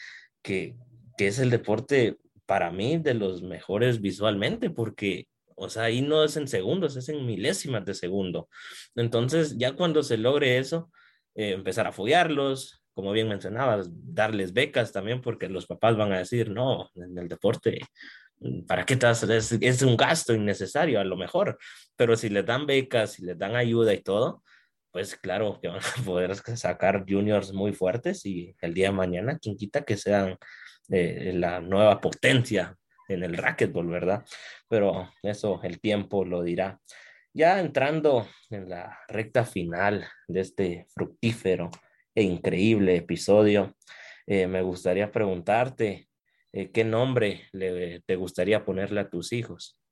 que, 0.42 0.74
que 1.16 1.26
es 1.26 1.38
el 1.38 1.50
deporte 1.50 2.18
para 2.46 2.70
mí 2.70 2.98
de 2.98 3.14
los 3.14 3.42
mejores 3.42 4.00
visualmente, 4.00 4.70
porque 4.70 5.26
o 5.56 5.68
sea, 5.68 5.84
ahí 5.84 6.02
no 6.02 6.24
es 6.24 6.36
en 6.36 6.48
segundos, 6.48 6.96
es 6.96 7.08
en 7.08 7.24
milésimas 7.26 7.84
de 7.84 7.94
segundo. 7.94 8.48
Entonces, 8.96 9.56
ya 9.56 9.72
cuando 9.72 10.02
se 10.02 10.16
logre 10.16 10.58
eso, 10.58 10.90
eh, 11.34 11.52
empezar 11.52 11.86
a 11.86 11.92
foguearlos, 11.92 12.82
como 12.92 13.12
bien 13.12 13.28
mencionabas, 13.28 13.88
darles 13.92 14.52
becas 14.52 14.92
también, 14.92 15.20
porque 15.20 15.48
los 15.48 15.66
papás 15.66 15.96
van 15.96 16.12
a 16.12 16.18
decir, 16.18 16.50
no, 16.50 16.90
en 16.94 17.16
el 17.18 17.28
deporte, 17.28 17.80
¿para 18.66 18.84
qué 18.84 18.96
te 18.96 19.10
es, 19.10 19.52
es 19.52 19.82
un 19.82 19.96
gasto 19.96 20.34
innecesario 20.34 21.00
a 21.00 21.04
lo 21.04 21.16
mejor? 21.16 21.58
Pero 21.96 22.16
si 22.16 22.28
les 22.28 22.46
dan 22.46 22.66
becas, 22.66 23.12
si 23.12 23.24
les 23.24 23.38
dan 23.38 23.56
ayuda 23.56 23.94
y 23.94 24.02
todo, 24.02 24.42
pues 24.90 25.16
claro 25.16 25.58
que 25.60 25.68
van 25.68 25.80
a 25.80 25.82
poder 26.04 26.36
sacar 26.36 27.04
juniors 27.08 27.52
muy 27.52 27.72
fuertes 27.72 28.24
y 28.26 28.54
el 28.60 28.74
día 28.74 28.88
de 28.88 28.96
mañana, 28.96 29.38
quien 29.38 29.56
quita 29.56 29.84
que 29.84 29.96
sean 29.96 30.38
la 30.88 31.60
nueva 31.60 32.00
potencia 32.00 32.76
en 33.08 33.22
el 33.22 33.36
racquetball, 33.36 33.88
¿verdad? 33.88 34.24
Pero 34.68 35.10
eso 35.22 35.60
el 35.62 35.80
tiempo 35.80 36.24
lo 36.24 36.42
dirá. 36.42 36.80
Ya 37.32 37.58
entrando 37.58 38.28
en 38.50 38.68
la 38.68 38.98
recta 39.08 39.44
final 39.44 40.06
de 40.28 40.40
este 40.40 40.86
fructífero 40.94 41.70
e 42.14 42.22
increíble 42.22 42.96
episodio, 42.96 43.76
eh, 44.26 44.46
me 44.46 44.62
gustaría 44.62 45.10
preguntarte, 45.10 46.08
eh, 46.52 46.70
¿qué 46.70 46.84
nombre 46.84 47.48
le, 47.52 48.00
te 48.06 48.16
gustaría 48.16 48.64
ponerle 48.64 49.00
a 49.00 49.10
tus 49.10 49.32
hijos? 49.32 49.78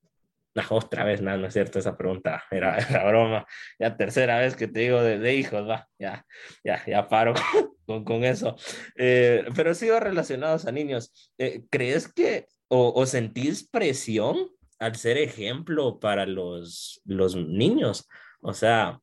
No, 0.55 0.63
otra 0.69 1.05
vez, 1.05 1.23
no, 1.23 1.35
no 1.39 1.47
es 1.47 1.55
cierto, 1.55 1.79
esa 1.79 1.97
pregunta 1.97 2.45
era, 2.51 2.77
era 2.91 3.05
broma. 3.09 3.47
Ya 3.79 3.97
tercera 3.97 4.39
vez 4.39 4.55
que 4.55 4.69
te 4.69 4.81
digo 4.81 5.03
de, 5.03 5.35
hijos, 5.35 5.67
va, 5.67 5.89
ya, 5.99 6.27
ya, 6.63 6.85
ya 6.85 7.09
paro 7.09 7.33
con, 7.87 8.05
con 8.05 8.25
eso. 8.25 8.57
Eh, 8.97 9.45
pero 9.55 9.75
sigo 9.75 9.99
relacionados 10.01 10.67
a 10.67 10.73
niños. 10.73 11.33
Eh, 11.39 11.63
¿Crees 11.71 12.13
que 12.13 12.47
o, 12.69 12.93
o, 12.95 13.07
sentís 13.07 13.69
presión 13.69 14.49
al 14.79 14.97
ser 14.97 15.19
ejemplo 15.19 16.01
para 16.01 16.27
los, 16.27 17.01
los 17.05 17.37
niños? 17.37 18.09
O 18.41 18.55
sea, 18.55 19.01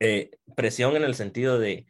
eh, 0.00 0.30
presión 0.56 0.96
en 0.96 1.04
el 1.04 1.14
sentido 1.14 1.58
de, 1.58 1.86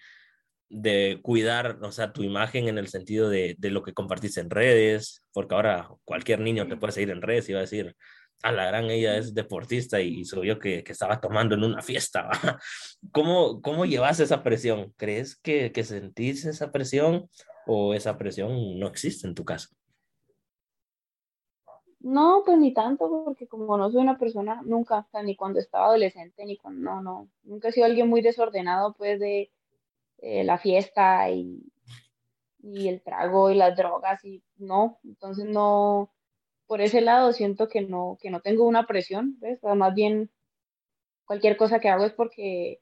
de 0.68 1.18
cuidar, 1.22 1.78
o 1.82 1.92
sea, 1.92 2.12
tu 2.12 2.22
imagen 2.22 2.68
en 2.68 2.78
el 2.78 2.88
sentido 2.88 3.28
de, 3.28 3.56
de, 3.58 3.70
lo 3.70 3.82
que 3.82 3.92
compartís 3.94 4.36
en 4.38 4.50
redes, 4.50 5.24
porque 5.32 5.54
ahora 5.54 5.88
cualquier 6.04 6.40
niño 6.40 6.66
te 6.66 6.76
puede 6.76 6.92
seguir 6.92 7.10
en 7.10 7.22
redes 7.22 7.48
y 7.48 7.52
va 7.52 7.60
a 7.60 7.62
decir, 7.62 7.94
a 8.42 8.52
la 8.52 8.66
gran 8.66 8.90
ella 8.90 9.16
es 9.16 9.34
deportista 9.34 10.00
y 10.00 10.24
subió 10.24 10.58
que, 10.58 10.82
que 10.82 10.92
estaba 10.92 11.20
tomando 11.20 11.54
en 11.54 11.64
una 11.64 11.82
fiesta. 11.82 12.28
¿Cómo, 13.12 13.62
¿Cómo 13.62 13.86
llevas 13.86 14.20
esa 14.20 14.42
presión? 14.42 14.92
¿Crees 14.96 15.36
que, 15.36 15.72
que 15.72 15.84
sentís 15.84 16.44
esa 16.44 16.72
presión 16.72 17.28
o 17.66 17.94
esa 17.94 18.18
presión 18.18 18.78
no 18.78 18.88
existe 18.88 19.26
en 19.26 19.34
tu 19.34 19.44
caso? 19.44 19.68
No, 22.00 22.42
pues 22.44 22.58
ni 22.58 22.74
tanto, 22.74 23.08
porque 23.24 23.46
como 23.46 23.78
no 23.78 23.88
soy 23.90 24.02
una 24.02 24.18
persona, 24.18 24.60
nunca, 24.64 25.06
ni 25.22 25.36
cuando 25.36 25.60
estaba 25.60 25.86
adolescente, 25.86 26.44
ni 26.44 26.56
cuando, 26.56 26.80
no, 26.80 27.00
no, 27.00 27.28
nunca 27.44 27.68
he 27.68 27.72
sido 27.72 27.86
alguien 27.86 28.08
muy 28.08 28.22
desordenado, 28.22 28.92
pues, 28.94 29.20
de 29.20 29.52
eh, 30.18 30.42
la 30.42 30.58
fiesta 30.58 31.30
y, 31.30 31.62
y 32.58 32.88
el 32.88 33.02
trago 33.02 33.52
y 33.52 33.54
las 33.54 33.76
drogas, 33.76 34.24
y 34.24 34.42
no, 34.56 34.98
entonces 35.04 35.44
no, 35.44 36.12
por 36.72 36.80
ese 36.80 37.02
lado 37.02 37.34
siento 37.34 37.68
que 37.68 37.82
no, 37.82 38.16
que 38.18 38.30
no 38.30 38.40
tengo 38.40 38.64
una 38.64 38.86
presión, 38.86 39.36
¿ves? 39.40 39.58
más 39.62 39.92
bien 39.92 40.30
cualquier 41.26 41.58
cosa 41.58 41.80
que 41.80 41.90
hago 41.90 42.06
es 42.06 42.14
porque, 42.14 42.80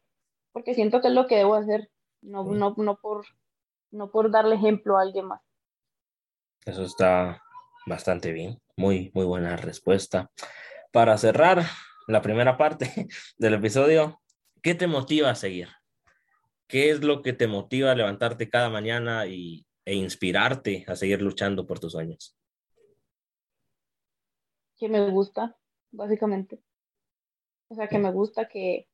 porque 0.52 0.76
siento 0.76 1.00
que 1.00 1.08
es 1.08 1.12
lo 1.12 1.26
que 1.26 1.38
debo 1.38 1.56
hacer, 1.56 1.90
no, 2.20 2.44
no, 2.44 2.72
no, 2.76 3.00
por, 3.00 3.26
no 3.90 4.12
por 4.12 4.30
darle 4.30 4.54
ejemplo 4.54 4.96
a 4.96 5.02
alguien 5.02 5.26
más. 5.26 5.40
Eso 6.64 6.84
está 6.84 7.42
bastante 7.84 8.30
bien, 8.30 8.60
muy, 8.76 9.10
muy 9.12 9.24
buena 9.24 9.56
respuesta. 9.56 10.30
Para 10.92 11.18
cerrar 11.18 11.64
la 12.06 12.22
primera 12.22 12.56
parte 12.56 13.08
del 13.38 13.54
episodio, 13.54 14.20
¿qué 14.62 14.76
te 14.76 14.86
motiva 14.86 15.30
a 15.30 15.34
seguir? 15.34 15.66
¿Qué 16.68 16.90
es 16.90 17.02
lo 17.02 17.22
que 17.22 17.32
te 17.32 17.48
motiva 17.48 17.90
a 17.90 17.96
levantarte 17.96 18.48
cada 18.48 18.70
mañana 18.70 19.26
y, 19.26 19.66
e 19.84 19.96
inspirarte 19.96 20.84
a 20.86 20.94
seguir 20.94 21.20
luchando 21.20 21.66
por 21.66 21.80
tus 21.80 21.90
sueños? 21.90 22.36
Que 24.80 24.88
me 24.88 25.10
gusta, 25.10 25.54
básicamente. 25.92 26.58
O 27.68 27.74
sea, 27.74 27.86
que 27.86 27.98
me 27.98 28.10
gusta, 28.10 28.48
que, 28.48 28.88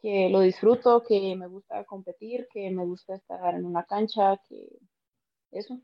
que 0.00 0.30
lo 0.30 0.40
disfruto, 0.40 1.04
que 1.06 1.36
me 1.36 1.46
gusta 1.46 1.84
competir, 1.84 2.48
que 2.50 2.70
me 2.70 2.84
gusta 2.84 3.14
estar 3.14 3.54
en 3.54 3.66
una 3.66 3.84
cancha, 3.84 4.40
que 4.48 4.66
eso. 5.52 5.80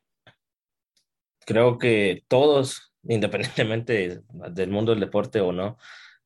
Creo 1.44 1.78
que 1.78 2.24
todos, 2.26 2.94
independientemente 3.02 4.22
del 4.50 4.70
mundo 4.70 4.92
del 4.92 5.00
deporte 5.00 5.40
o 5.40 5.52
no, 5.52 5.76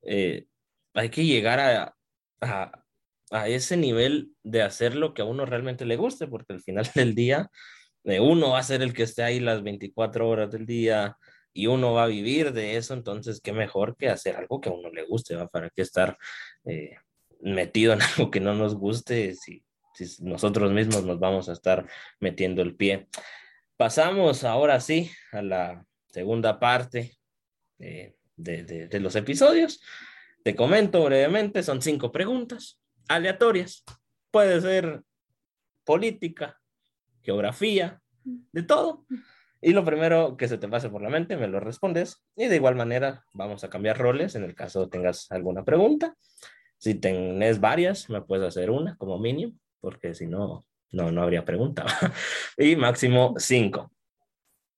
eh, 0.03 0.47
hay 0.95 1.11
que 1.11 1.25
llegar 1.25 1.59
a, 1.61 1.97
a, 2.41 3.49
ese 3.49 3.77
nivel 3.77 4.31
de 4.45 4.63
hacer 4.63 4.95
lo 4.95 5.13
que 5.13 5.23
a 5.23 5.27
uno 5.27 5.45
realmente 5.45 5.85
le 5.85 5.97
guste, 5.97 6.29
porque 6.29 6.53
al 6.53 6.63
final 6.63 6.89
del 6.95 7.17
día, 7.17 7.51
eh, 8.05 8.21
uno 8.21 8.51
va 8.51 8.61
a 8.61 8.63
ser 8.63 8.83
el 8.83 8.95
que 8.95 9.03
esté 9.03 9.25
ahí 9.25 9.41
las 9.41 9.65
24 9.65 10.29
horas 10.29 10.53
del 10.53 10.65
día, 10.65 11.19
y 11.57 11.69
uno 11.69 11.95
va 11.95 12.05
a 12.05 12.09
vivir 12.09 12.53
de 12.53 12.77
eso, 12.77 12.93
entonces 12.93 13.41
qué 13.41 13.53
mejor 13.55 13.97
que 13.97 14.11
hacer 14.11 14.37
algo 14.37 14.61
que 14.61 14.69
a 14.69 14.73
uno 14.73 14.91
le 14.91 15.05
guste. 15.07 15.35
¿Para 15.49 15.71
qué 15.71 15.81
estar 15.81 16.19
eh, 16.67 16.97
metido 17.41 17.95
en 17.95 18.01
algo 18.03 18.31
que 18.31 18.41
no 18.41 18.55
nos 18.55 18.75
guste 18.75 19.35
si, 19.35 19.65
si, 19.95 20.23
nosotros 20.23 20.71
mismos 20.73 21.05
nos 21.05 21.19
vamos 21.19 21.49
a 21.49 21.55
estar 21.55 21.87
metiendo 22.21 22.61
el 22.61 22.77
pie? 22.77 23.09
Pasamos 23.79 24.45
ahora 24.45 24.81
sí 24.81 25.11
a 25.33 25.41
la 25.41 25.87
segunda 26.11 26.61
parte 26.61 27.17
eh, 27.79 28.15
de, 28.37 28.63
de, 28.65 28.89
de 28.89 29.01
los 29.01 29.17
episodios. 29.17 29.81
Te 30.45 30.55
comento 30.55 31.03
brevemente, 31.05 31.63
son 31.63 31.81
cinco 31.81 32.13
preguntas 32.13 32.79
aleatorias. 33.09 33.83
Puede 34.31 34.61
ser 34.61 35.03
política, 35.85 36.61
geografía, 37.23 38.03
de 38.53 38.63
todo. 38.63 39.07
Y 39.67 39.73
lo 39.73 39.85
primero 39.85 40.37
que 40.37 40.47
se 40.47 40.59
te 40.59 40.69
pase 40.69 40.91
por 40.91 41.03
la 41.03 41.09
mente, 41.09 41.37
me 41.37 41.49
lo 41.49 41.59
respondes. 41.59 42.23
Y 42.37 42.47
de 42.47 42.55
igual 42.55 42.77
manera, 42.77 43.25
vamos 43.33 43.65
a 43.65 43.69
cambiar 43.69 43.99
roles 43.99 44.37
en 44.37 44.45
el 44.45 44.55
caso 44.55 44.89
tengas 44.89 45.27
alguna 45.33 45.65
pregunta. 45.65 46.15
Si 46.79 46.95
tenés 46.95 47.59
varias, 47.59 48.09
me 48.09 48.23
puedes 48.23 48.47
hacer 48.47 48.71
una 48.71 48.97
como 48.97 49.19
mínimo, 49.19 49.55
porque 49.81 50.15
si 50.15 50.29
no, 50.29 50.65
no, 50.93 51.11
no 51.11 51.21
habría 51.21 51.45
pregunta. 51.45 51.85
y 52.57 52.77
máximo 52.77 53.35
cinco. 53.39 53.91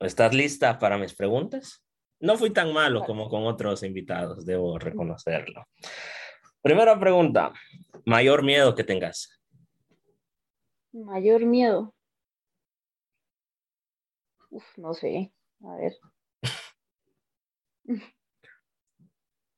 ¿Estás 0.01 0.33
lista 0.33 0.79
para 0.79 0.97
mis 0.97 1.13
preguntas? 1.13 1.85
No 2.19 2.39
fui 2.39 2.49
tan 2.49 2.73
malo 2.73 3.03
como 3.05 3.29
con 3.29 3.47
otros 3.47 3.83
invitados, 3.83 4.47
debo 4.47 4.79
reconocerlo. 4.79 5.69
Primera 6.63 6.99
pregunta, 6.99 7.53
mayor 8.07 8.43
miedo 8.43 8.75
que 8.75 8.85
tengas. 8.85 9.39
Mayor 10.93 11.45
miedo. 11.45 11.95
Uf, 14.51 14.65
no 14.79 14.95
sé, 14.95 15.33
a 15.65 15.75
ver. 15.77 15.97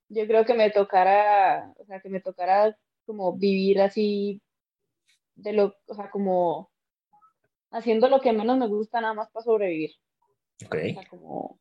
Yo 0.09 0.27
creo 0.27 0.45
que 0.45 0.55
me 0.55 0.71
tocará, 0.71 1.73
o 1.77 1.85
sea, 1.85 2.01
que 2.01 2.09
me 2.09 2.21
tocará 2.21 2.77
como 3.07 3.37
vivir 3.37 3.81
así 3.81 4.43
de 5.37 5.53
lo, 5.53 5.77
o 5.87 5.95
sea, 5.95 6.11
como 6.11 6.71
haciendo 7.71 8.09
lo 8.09 8.21
que 8.21 8.33
menos 8.33 8.59
me 8.59 8.67
gusta 8.67 9.01
nada 9.01 9.15
más 9.15 9.31
para 9.31 9.45
sobrevivir. 9.45 9.93
Ok. 10.67 10.75
O 10.75 11.01
sea, 11.01 11.09
como, 11.09 11.61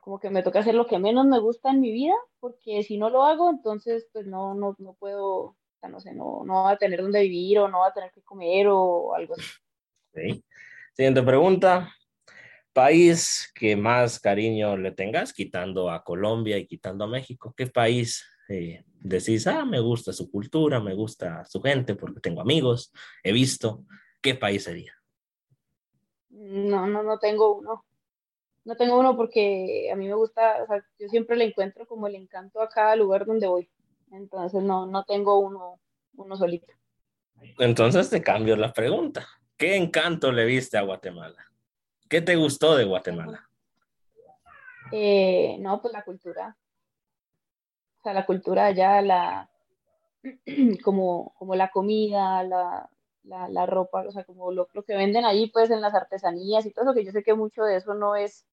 como 0.00 0.18
que 0.18 0.30
me 0.30 0.42
toca 0.42 0.58
hacer 0.58 0.74
lo 0.74 0.86
que 0.86 0.98
menos 0.98 1.26
me 1.26 1.38
gusta 1.38 1.70
en 1.70 1.80
mi 1.80 1.92
vida, 1.92 2.14
porque 2.40 2.82
si 2.82 2.98
no 2.98 3.10
lo 3.10 3.24
hago, 3.24 3.48
entonces 3.48 4.08
pues 4.12 4.26
no, 4.26 4.54
no, 4.54 4.74
no 4.78 4.94
puedo, 4.94 5.30
o 5.30 5.56
sea, 5.78 5.88
no 5.88 6.00
sé, 6.00 6.12
no, 6.12 6.42
no 6.44 6.64
va 6.64 6.72
a 6.72 6.78
tener 6.78 7.00
dónde 7.00 7.22
vivir 7.22 7.60
o 7.60 7.68
no 7.68 7.80
va 7.80 7.88
a 7.88 7.94
tener 7.94 8.10
que 8.10 8.22
comer 8.22 8.66
o 8.68 9.14
algo 9.14 9.34
así. 9.34 9.44
Ok. 10.10 10.42
Siguiente 10.94 11.22
pregunta 11.22 11.92
país 12.74 13.50
que 13.54 13.76
más 13.76 14.20
cariño 14.20 14.76
le 14.76 14.90
tengas, 14.90 15.32
quitando 15.32 15.90
a 15.90 16.04
Colombia 16.04 16.58
y 16.58 16.66
quitando 16.66 17.04
a 17.04 17.08
México? 17.08 17.54
¿Qué 17.56 17.68
país 17.68 18.22
eh, 18.48 18.84
decís, 19.00 19.46
ah, 19.46 19.64
me 19.64 19.80
gusta 19.80 20.12
su 20.12 20.30
cultura, 20.30 20.80
me 20.80 20.94
gusta 20.94 21.44
su 21.46 21.62
gente 21.62 21.94
porque 21.94 22.20
tengo 22.20 22.42
amigos, 22.42 22.92
he 23.22 23.32
visto? 23.32 23.84
¿Qué 24.20 24.34
país 24.34 24.64
sería? 24.64 24.92
No, 26.28 26.86
no, 26.86 27.02
no 27.02 27.18
tengo 27.18 27.56
uno. 27.56 27.84
No 28.64 28.76
tengo 28.76 28.98
uno 28.98 29.16
porque 29.16 29.90
a 29.92 29.96
mí 29.96 30.08
me 30.08 30.14
gusta, 30.14 30.62
o 30.62 30.66
sea, 30.66 30.84
yo 30.98 31.08
siempre 31.08 31.36
le 31.36 31.44
encuentro 31.44 31.86
como 31.86 32.06
el 32.06 32.14
encanto 32.14 32.60
a 32.60 32.68
cada 32.68 32.96
lugar 32.96 33.26
donde 33.26 33.46
voy. 33.46 33.70
Entonces 34.10 34.62
no, 34.62 34.86
no 34.86 35.04
tengo 35.04 35.38
uno, 35.38 35.80
uno 36.16 36.36
solito. 36.36 36.72
Entonces 37.58 38.08
te 38.10 38.22
cambio 38.22 38.56
la 38.56 38.72
pregunta. 38.72 39.26
¿Qué 39.56 39.76
encanto 39.76 40.32
le 40.32 40.46
viste 40.46 40.78
a 40.78 40.82
Guatemala? 40.82 41.53
¿Qué 42.08 42.20
te 42.20 42.36
gustó 42.36 42.76
de 42.76 42.84
Guatemala? 42.84 43.48
Eh, 44.92 45.56
no, 45.60 45.80
pues 45.80 45.92
la 45.92 46.04
cultura. 46.04 46.56
O 47.98 48.02
sea, 48.02 48.12
la 48.12 48.26
cultura 48.26 48.66
allá, 48.66 49.00
la, 49.00 49.50
como, 50.84 51.34
como 51.38 51.54
la 51.54 51.70
comida, 51.70 52.42
la, 52.42 52.88
la, 53.24 53.66
ropa, 53.66 54.04
o 54.06 54.12
sea, 54.12 54.24
como 54.24 54.52
lo, 54.52 54.68
lo, 54.72 54.82
que 54.84 54.96
venden 54.96 55.24
ahí, 55.24 55.50
pues 55.50 55.70
en 55.70 55.80
las 55.80 55.94
artesanías 55.94 56.66
y 56.66 56.72
todo 56.72 56.84
eso, 56.84 56.94
que 56.94 57.04
yo 57.04 57.12
sé 57.12 57.22
que 57.22 57.34
mucho 57.34 57.64
de 57.64 57.76
eso 57.76 57.94
no 57.94 58.16
es 58.16 58.46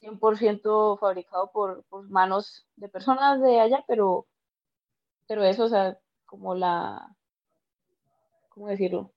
100% 0.00 0.98
fabricado 0.98 1.50
por, 1.52 1.84
por 1.84 2.08
manos 2.08 2.66
de 2.76 2.88
personas 2.88 3.40
de 3.40 3.60
allá, 3.60 3.84
pero, 3.86 4.26
pero 5.26 5.44
eso, 5.44 5.64
o 5.64 5.68
sea, 5.68 5.98
como 6.26 6.54
la, 6.54 7.14
¿cómo 8.48 8.68
decirlo? 8.68 9.12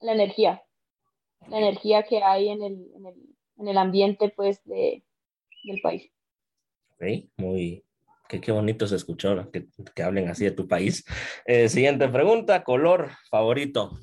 La 0.00 0.12
energía, 0.12 0.62
la 1.48 1.58
energía 1.58 2.02
que 2.04 2.22
hay 2.22 2.48
en 2.48 2.62
el, 2.62 2.90
en 2.94 3.06
el, 3.06 3.14
en 3.58 3.68
el 3.68 3.78
ambiente 3.78 4.32
pues 4.34 4.62
de, 4.64 5.02
del 5.64 5.80
país. 5.80 6.10
Okay, 6.94 7.30
muy, 7.36 7.84
qué, 8.28 8.40
qué 8.40 8.52
bonito 8.52 8.86
se 8.86 8.96
escuchó 8.96 9.50
que, 9.50 9.68
que, 9.94 10.02
hablen 10.02 10.28
así 10.28 10.44
de 10.44 10.50
tu 10.52 10.66
país. 10.66 11.04
Eh, 11.44 11.68
siguiente 11.68 12.08
pregunta, 12.08 12.64
color 12.64 13.10
favorito. 13.30 13.98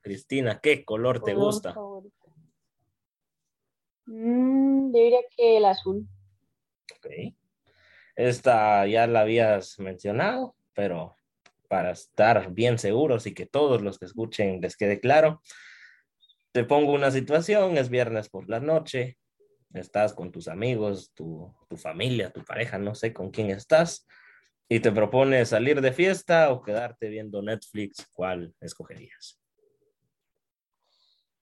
Cristina, 0.00 0.60
¿qué 0.60 0.84
color, 0.84 1.20
color 1.20 1.24
te 1.24 1.34
gusta? 1.34 1.74
Mm, 1.74 2.12
Mm, 4.06 4.92
diría 4.92 5.20
que 5.36 5.56
el 5.58 5.64
azul. 5.64 6.08
Ok. 6.96 7.34
Esta 8.16 8.86
ya 8.86 9.06
la 9.06 9.20
habías 9.20 9.78
mencionado, 9.78 10.54
pero 10.74 11.16
para 11.68 11.92
estar 11.92 12.52
bien 12.52 12.78
seguros 12.78 13.26
y 13.26 13.32
que 13.32 13.46
todos 13.46 13.80
los 13.80 13.98
que 13.98 14.04
escuchen 14.04 14.60
les 14.60 14.76
quede 14.76 15.00
claro, 15.00 15.40
te 16.52 16.64
pongo 16.64 16.92
una 16.92 17.10
situación, 17.10 17.76
es 17.78 17.88
viernes 17.88 18.28
por 18.28 18.48
la 18.48 18.60
noche, 18.60 19.18
estás 19.72 20.12
con 20.12 20.30
tus 20.30 20.48
amigos, 20.48 21.12
tu, 21.14 21.54
tu 21.68 21.76
familia, 21.76 22.30
tu 22.30 22.44
pareja, 22.44 22.78
no 22.78 22.94
sé 22.94 23.12
con 23.12 23.30
quién 23.30 23.50
estás, 23.50 24.06
y 24.68 24.80
te 24.80 24.92
propone 24.92 25.44
salir 25.46 25.80
de 25.80 25.92
fiesta 25.92 26.52
o 26.52 26.62
quedarte 26.62 27.08
viendo 27.08 27.42
Netflix, 27.42 28.06
¿cuál 28.12 28.54
escogerías? 28.60 29.40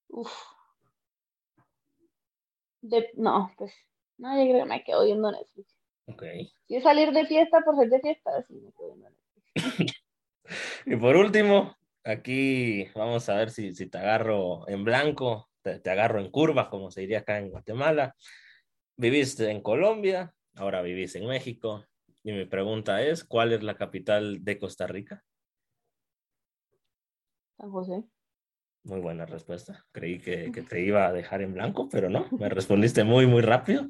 Uf. 0.08 0.32
De, 2.82 3.10
no, 3.14 3.52
pues 3.56 3.72
no, 4.16 4.36
yo 4.36 4.50
creo 4.50 4.64
que 4.64 4.68
me 4.68 4.84
quedo 4.84 5.04
viendo 5.04 5.30
Netflix. 5.30 5.76
Ok. 6.06 6.22
Si 6.66 6.76
es 6.76 6.82
salir 6.82 7.12
de 7.12 7.26
fiesta 7.26 7.60
por 7.62 7.76
ser 7.76 7.90
de 7.90 8.00
fiesta, 8.00 8.44
sí 8.46 8.54
me 8.54 8.72
quedo 8.72 8.94
viendo 8.94 9.10
Netflix. 9.10 9.94
Y 10.84 10.96
por 10.96 11.14
último, 11.14 11.76
aquí 12.10 12.88
vamos 12.94 13.28
a 13.28 13.36
ver 13.36 13.50
si, 13.50 13.74
si 13.74 13.86
te 13.86 13.98
agarro 13.98 14.68
en 14.68 14.84
blanco, 14.84 15.50
te, 15.62 15.78
te 15.78 15.90
agarro 15.90 16.20
en 16.20 16.30
curva, 16.30 16.70
como 16.70 16.90
se 16.90 17.02
diría 17.02 17.20
acá 17.20 17.38
en 17.38 17.50
Guatemala. 17.50 18.14
Viviste 18.96 19.50
en 19.50 19.62
Colombia, 19.62 20.34
ahora 20.54 20.82
vivís 20.82 21.14
en 21.16 21.26
México. 21.26 21.84
Y 22.22 22.32
mi 22.32 22.44
pregunta 22.44 23.02
es, 23.02 23.24
¿cuál 23.24 23.52
es 23.52 23.62
la 23.62 23.76
capital 23.76 24.44
de 24.44 24.58
Costa 24.58 24.86
Rica? 24.86 25.24
San 27.56 27.70
José. 27.70 28.04
Muy 28.84 29.00
buena 29.00 29.26
respuesta. 29.26 29.84
Creí 29.92 30.18
que, 30.18 30.50
que, 30.52 30.62
te 30.62 30.80
iba 30.84 31.06
a 31.06 31.12
dejar 31.12 31.42
en 31.42 31.54
blanco, 31.54 31.88
pero 31.90 32.08
no, 32.08 32.26
me 32.38 32.48
respondiste 32.48 33.04
muy, 33.04 33.26
muy 33.26 33.42
rápido. 33.42 33.86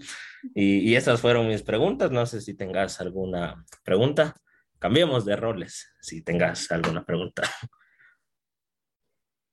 Y, 0.55 0.79
y, 0.79 0.97
esas 0.97 1.21
fueron 1.21 1.49
mis 1.49 1.63
preguntas. 1.63 2.11
No 2.11 2.27
sé 2.27 2.41
si 2.41 2.55
tengas 2.55 3.01
alguna 3.01 3.65
pregunta. 3.85 4.35
Cambiemos 4.79 5.25
de 5.25 5.37
roles, 5.37 5.93
si 6.01 6.23
tengas 6.23 6.71
alguna 6.73 7.05
pregunta. 7.05 7.43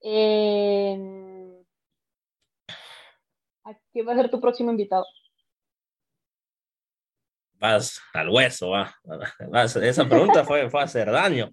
Eh, 0.02 0.98
¿Quién 3.91 4.08
va 4.08 4.14
a 4.14 4.16
ser 4.16 4.30
tu 4.30 4.39
próximo 4.39 4.72
invitado? 4.72 5.06
Vas 7.54 8.00
al 8.14 8.30
hueso, 8.30 8.70
va. 8.70 8.95
Vas, 9.50 9.76
esa 9.76 10.08
pregunta 10.08 10.43
fue, 10.43 10.70
fue 10.70 10.84
hacer 10.84 11.12
daño. 11.12 11.52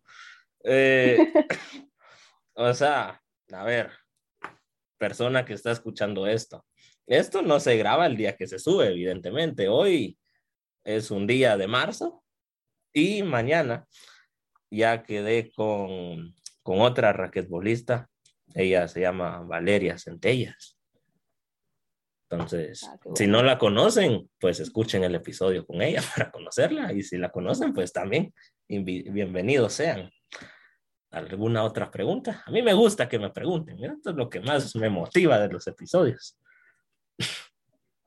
Eh, 0.62 1.18
o 2.54 2.74
sea, 2.74 3.20
a 3.50 3.64
ver, 3.64 3.90
persona 4.98 5.44
que 5.44 5.54
está 5.54 5.70
escuchando 5.70 6.26
esto, 6.26 6.64
esto 7.06 7.42
no 7.42 7.60
se 7.60 7.76
graba 7.76 8.06
el 8.06 8.16
día 8.16 8.36
que 8.36 8.46
se 8.46 8.58
sube, 8.58 8.88
evidentemente. 8.88 9.68
Hoy 9.68 10.18
es 10.84 11.10
un 11.10 11.26
día 11.26 11.56
de 11.56 11.66
marzo 11.66 12.22
y 12.92 13.22
mañana 13.22 13.86
ya 14.70 15.02
quedé 15.02 15.52
con, 15.52 16.34
con 16.62 16.80
otra 16.80 17.12
raquetbolista. 17.12 18.10
Ella 18.54 18.86
se 18.86 19.00
llama 19.00 19.40
Valeria 19.40 19.98
Centellas. 19.98 20.78
Entonces, 22.30 22.84
ah, 22.84 22.96
bueno. 23.02 23.16
si 23.16 23.26
no 23.26 23.42
la 23.42 23.58
conocen, 23.58 24.30
pues 24.40 24.60
escuchen 24.60 25.04
el 25.04 25.14
episodio 25.14 25.66
con 25.66 25.82
ella 25.82 26.00
para 26.16 26.30
conocerla. 26.30 26.92
Y 26.92 27.02
si 27.02 27.18
la 27.18 27.30
conocen, 27.30 27.74
pues 27.74 27.92
también 27.92 28.32
bienvenidos 28.68 29.74
sean. 29.74 30.10
¿Alguna 31.10 31.64
otra 31.64 31.90
pregunta? 31.90 32.42
A 32.46 32.50
mí 32.50 32.62
me 32.62 32.72
gusta 32.74 33.08
que 33.08 33.18
me 33.18 33.30
pregunten. 33.30 33.78
¿eh? 33.84 33.92
Esto 33.96 34.10
es 34.10 34.16
lo 34.16 34.28
que 34.28 34.40
más 34.40 34.74
me 34.76 34.88
motiva 34.88 35.38
de 35.38 35.48
los 35.48 35.66
episodios. 35.66 36.38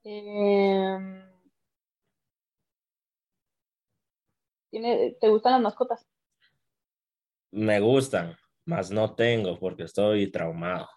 Eh, 0.03 0.97
¿tiene, 4.69 5.17
¿Te 5.19 5.27
gustan 5.29 5.53
las 5.53 5.61
mascotas? 5.61 6.07
Me 7.51 7.79
gustan, 7.79 8.37
más 8.68 8.91
no 8.91 9.15
tengo 9.15 9.57
porque 9.57 9.84
estoy 9.84 10.30
traumado. 10.30 10.89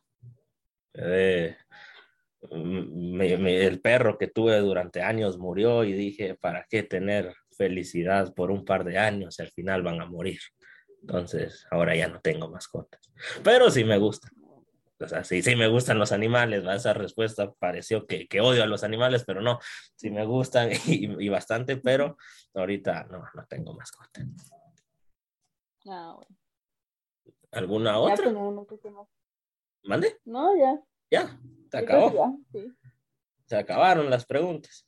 Me, 2.52 3.32
el 3.64 3.80
perro 3.80 4.18
que 4.18 4.26
tuve 4.26 4.58
durante 4.58 5.02
años 5.02 5.38
murió 5.38 5.84
y 5.84 5.92
dije, 5.92 6.34
¿para 6.34 6.66
qué 6.68 6.82
tener 6.82 7.34
felicidad 7.56 8.34
por 8.34 8.50
un 8.50 8.64
par 8.64 8.84
de 8.84 8.98
años 8.98 9.38
y 9.38 9.42
al 9.42 9.50
final 9.50 9.82
van 9.82 10.00
a 10.00 10.06
morir? 10.06 10.40
Entonces, 11.00 11.66
ahora 11.70 11.94
ya 11.94 12.08
no 12.08 12.20
tengo 12.20 12.50
mascotas. 12.50 13.00
Pero 13.44 13.70
sí 13.70 13.84
me 13.84 13.98
gustan. 13.98 14.32
O 14.98 15.08
sea, 15.08 15.24
sí, 15.24 15.40
sí 15.40 15.56
me 15.56 15.68
gustan 15.68 15.98
los 15.98 16.12
animales. 16.12 16.64
Esa 16.64 16.92
respuesta 16.92 17.52
pareció 17.52 18.06
que, 18.06 18.26
que, 18.26 18.40
odio 18.40 18.62
a 18.62 18.66
los 18.66 18.84
animales, 18.84 19.24
pero 19.24 19.40
no, 19.40 19.58
sí 19.94 20.10
me 20.10 20.26
gustan 20.26 20.70
y, 20.86 21.24
y 21.24 21.28
bastante, 21.28 21.76
pero 21.76 22.16
ahorita 22.52 23.04
no, 23.04 23.22
no 23.32 23.46
tengo 23.46 23.74
mascotas. 23.74 24.26
Ah. 25.86 26.18
¿Alguna 27.52 27.92
Ya, 27.92 27.98
otra? 27.98 28.32
qué 28.82 28.90
más. 28.90 29.08
¿Mande? 29.84 30.18
No, 30.24 30.56
ya. 30.56 30.80
Ya, 31.10 31.40
se 31.70 31.78
acabó. 31.78 32.10
que 32.10 32.16
ya, 32.16 32.36
sí. 32.52 32.72
Se 33.46 33.56
acabaron 33.56 34.08
las 34.10 34.24
preguntas. 34.24 34.86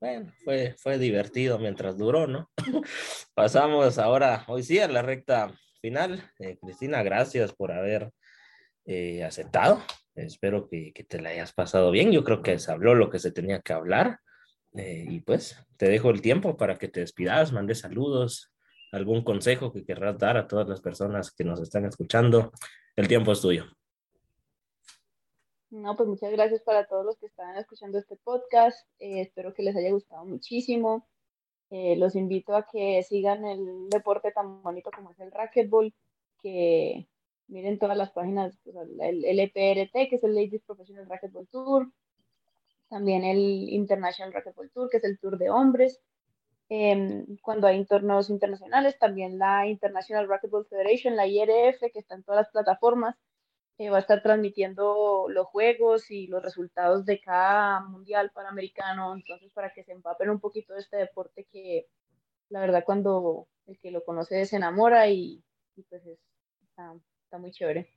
Bueno, 0.00 0.32
fue, 0.44 0.74
fue 0.78 0.98
divertido 0.98 1.58
mientras 1.58 1.98
duró, 1.98 2.26
¿no? 2.26 2.50
Pasamos 3.34 3.98
ahora, 3.98 4.44
hoy 4.48 4.62
sí, 4.62 4.78
a 4.78 4.88
la 4.88 5.02
recta 5.02 5.52
final. 5.82 6.22
Eh, 6.38 6.58
Cristina, 6.58 7.02
gracias 7.02 7.52
por 7.52 7.72
haber 7.72 8.10
eh, 8.86 9.22
aceptado. 9.24 9.82
Espero 10.14 10.68
que, 10.68 10.92
que, 10.94 11.04
te 11.04 11.20
la 11.20 11.30
hayas 11.30 11.52
pasado 11.52 11.90
bien. 11.90 12.12
Yo 12.12 12.24
creo 12.24 12.42
que 12.42 12.58
se 12.58 12.72
habló 12.72 12.94
lo 12.94 13.10
que 13.10 13.18
se 13.18 13.30
tenía 13.30 13.60
que 13.60 13.74
hablar. 13.74 14.20
Eh, 14.72 15.04
y 15.08 15.20
pues 15.20 15.56
te 15.76 15.88
dejo 15.88 16.10
el 16.10 16.22
tiempo 16.22 16.56
para 16.56 16.78
que 16.78 16.88
te 16.88 17.00
despidas, 17.00 17.52
mandes 17.52 17.80
saludos, 17.80 18.52
algún 18.92 19.22
consejo 19.22 19.72
que 19.72 19.84
querrás 19.84 20.18
dar 20.18 20.36
a 20.36 20.48
todas 20.48 20.68
las 20.68 20.80
personas 20.80 21.30
que 21.30 21.44
nos 21.44 21.60
están 21.60 21.84
escuchando. 21.84 22.52
El 22.96 23.08
tiempo 23.08 23.32
es 23.32 23.40
tuyo. 23.40 23.64
No, 25.70 25.96
pues 25.96 26.08
muchas 26.08 26.32
gracias 26.32 26.62
para 26.62 26.86
todos 26.86 27.04
los 27.04 27.16
que 27.18 27.26
están 27.26 27.56
escuchando 27.56 27.98
este 27.98 28.16
podcast. 28.16 28.88
Eh, 28.98 29.20
espero 29.20 29.54
que 29.54 29.62
les 29.62 29.76
haya 29.76 29.92
gustado 29.92 30.24
muchísimo. 30.24 31.08
Eh, 31.70 31.94
los 31.96 32.16
invito 32.16 32.56
a 32.56 32.66
que 32.66 33.02
sigan 33.04 33.44
el 33.44 33.88
deporte 33.88 34.32
tan 34.32 34.62
bonito 34.62 34.90
como 34.90 35.12
es 35.12 35.20
el 35.20 35.30
racquetball, 35.30 35.94
que 36.42 37.08
miren 37.46 37.78
todas 37.78 37.96
las 37.96 38.10
páginas, 38.10 38.58
pues, 38.64 38.74
el, 39.00 39.24
el 39.24 39.38
EPRT, 39.38 40.08
que 40.08 40.16
es 40.16 40.24
el 40.24 40.34
Ladies 40.34 40.62
Professional 40.64 41.08
Racquetball 41.08 41.46
Tour, 41.46 41.92
también 42.88 43.22
el 43.22 43.68
International 43.68 44.32
Racquetball 44.32 44.70
Tour, 44.72 44.90
que 44.90 44.96
es 44.96 45.04
el 45.04 45.20
Tour 45.20 45.38
de 45.38 45.50
hombres. 45.50 46.00
Eh, 46.70 47.26
cuando 47.42 47.66
hay 47.66 47.84
torneos 47.84 48.30
internacionales, 48.30 48.98
también 48.98 49.38
la 49.38 49.66
International 49.66 50.28
Racquetball 50.28 50.66
Federation, 50.66 51.16
la 51.16 51.26
IRF, 51.26 51.80
que 51.92 51.98
está 51.98 52.14
en 52.14 52.22
todas 52.22 52.46
las 52.46 52.50
plataformas 52.50 53.16
eh, 53.80 53.88
va 53.88 53.96
a 53.96 54.00
estar 54.00 54.22
transmitiendo 54.22 55.24
los 55.30 55.46
juegos 55.46 56.10
y 56.10 56.26
los 56.26 56.42
resultados 56.42 57.06
de 57.06 57.18
cada 57.18 57.80
mundial 57.80 58.30
panamericano, 58.30 59.14
entonces 59.14 59.50
para 59.54 59.72
que 59.72 59.84
se 59.84 59.92
empapen 59.92 60.28
un 60.28 60.38
poquito 60.38 60.74
de 60.74 60.80
este 60.80 60.98
deporte 60.98 61.46
que 61.50 61.86
la 62.50 62.60
verdad 62.60 62.84
cuando 62.84 63.48
el 63.66 63.78
que 63.78 63.90
lo 63.90 64.04
conoce 64.04 64.44
se 64.44 64.56
enamora 64.56 65.08
y, 65.08 65.42
y 65.76 65.82
pues 65.84 66.04
es, 66.04 66.18
está, 66.60 66.92
está, 67.24 67.38
muy 67.38 67.52
chévere. 67.52 67.88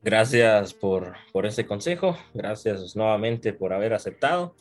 Gracias 0.00 0.74
por, 0.74 1.14
por 1.32 1.46
ese 1.46 1.64
consejo, 1.64 2.16
gracias 2.34 2.96
nuevamente 2.96 3.52
por 3.52 3.72
haber 3.72 3.94
aceptado. 3.94 4.56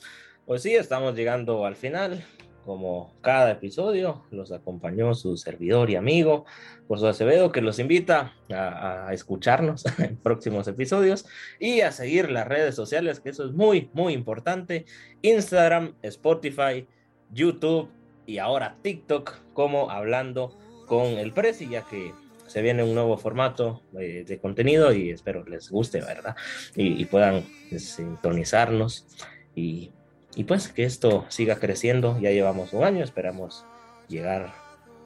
Pues 0.45 0.62
sí, 0.62 0.76
estamos 0.76 1.16
llegando 1.16 1.66
al 1.66 1.76
final 1.76 2.24
como 2.66 3.14
cada 3.22 3.51
episodio, 3.51 4.24
los 4.32 4.51
acompañó 4.51 5.14
su 5.14 5.38
servidor 5.38 5.89
y 5.89 5.95
amigo, 5.95 6.45
José 6.88 7.07
Acevedo, 7.07 7.51
que 7.51 7.62
los 7.62 7.80
invita 7.80 8.34
a, 8.49 9.09
escucharnos 9.14 9.86
en 9.99 10.18
próximos 10.18 10.68
episodios 10.68 11.26
y 11.59 11.82
a 11.82 11.91
seguir 11.91 12.30
las 12.32 12.47
redes 12.47 12.76
sociales, 12.76 13.20
que 13.20 13.30
eso 13.30 13.45
es 13.45 13.51
muy, 13.51 13.89
muy 13.93 14.14
importante. 14.14 14.86
Instagram, 15.22 15.95
Spotify, 16.01 16.88
YouTube 17.32 17.89
y 18.26 18.38
ahora 18.38 18.78
TikTok, 18.82 19.53
como 19.53 19.89
hablando 19.89 20.57
con 20.88 21.05
el 21.05 21.34
Prezi, 21.34 21.70
ya 21.70 21.84
que 21.84 22.14
se 22.47 22.62
viene 22.62 22.84
un 22.84 22.93
nuevo 22.93 23.18
formato 23.18 23.82
de, 23.93 24.26
de 24.26 24.39
contenido 24.39 24.91
y 24.93 25.09
espero 25.09 25.45
les 25.45 25.70
guste, 25.70 26.01
¿verdad? 26.01 26.36
Y, 26.76 27.01
y 27.01 27.05
puedan 27.05 27.45
sintonizarnos 27.78 29.07
y 29.55 29.91
y 30.36 30.45
pues 30.45 30.69
que 30.69 30.84
esto 30.84 31.25
siga 31.29 31.57
creciendo. 31.57 32.19
Ya 32.19 32.32
llevamos 32.32 32.73
un 32.73 32.84
año, 32.84 33.03
esperamos 33.03 33.65
llegar 34.07 34.53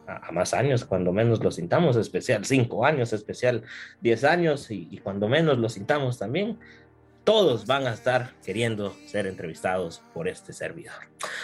a, 0.08 0.32
más 0.32 0.54
años, 0.54 0.86
cuando 0.86 1.12
menos 1.12 1.44
lo 1.44 1.52
sintamos, 1.52 1.96
especial 1.96 2.46
cinco 2.46 2.86
años, 2.86 3.14
especial 3.14 3.64
diez 4.02 4.24
años 4.24 4.70
y, 4.70 5.00
cuando 5.04 5.28
menos 5.28 5.58
lo 5.58 5.70
sintamos 5.70 6.20
también. 6.20 6.60
Todos 7.24 7.66
van 7.66 7.88
a 7.88 7.94
estar 7.94 8.34
queriendo 8.46 8.96
ser 9.08 9.26
entrevistados 9.26 10.04
por 10.14 10.28
este 10.28 10.54
servidor. 10.54 10.94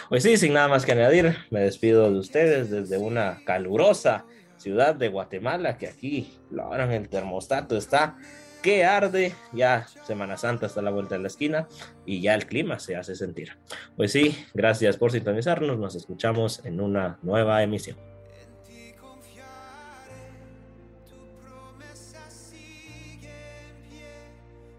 Pues 0.09 0.21
sí, 0.21 0.37
sin 0.37 0.53
nada 0.53 0.67
más 0.67 0.85
que 0.85 0.91
añadir, 0.91 1.35
me 1.49 1.61
despido 1.61 2.11
de 2.11 2.19
ustedes 2.19 2.69
desde 2.69 2.99
una 2.99 3.41
calurosa 3.45 4.25
ciudad 4.57 4.93
de 4.93 5.07
Guatemala, 5.09 5.79
que 5.79 5.87
aquí, 5.87 6.37
ahora 6.55 6.83
en 6.83 6.91
el 6.91 7.09
termostato 7.09 7.75
está 7.75 8.15
que 8.61 8.85
arde, 8.85 9.33
ya 9.53 9.87
Semana 10.05 10.37
Santa 10.37 10.67
está 10.67 10.81
la 10.81 10.91
vuelta 10.91 11.15
de 11.15 11.21
la 11.21 11.27
esquina 11.27 11.67
y 12.05 12.21
ya 12.21 12.35
el 12.35 12.45
clima 12.45 12.79
se 12.79 12.95
hace 12.95 13.15
sentir. 13.15 13.57
Pues 13.95 14.11
sí, 14.11 14.45
gracias 14.53 14.97
por 14.97 15.11
sintonizarnos, 15.11 15.79
nos 15.79 15.95
escuchamos 15.95 16.63
en 16.65 16.79
una 16.79 17.17
nueva 17.21 17.63
emisión. 17.63 18.10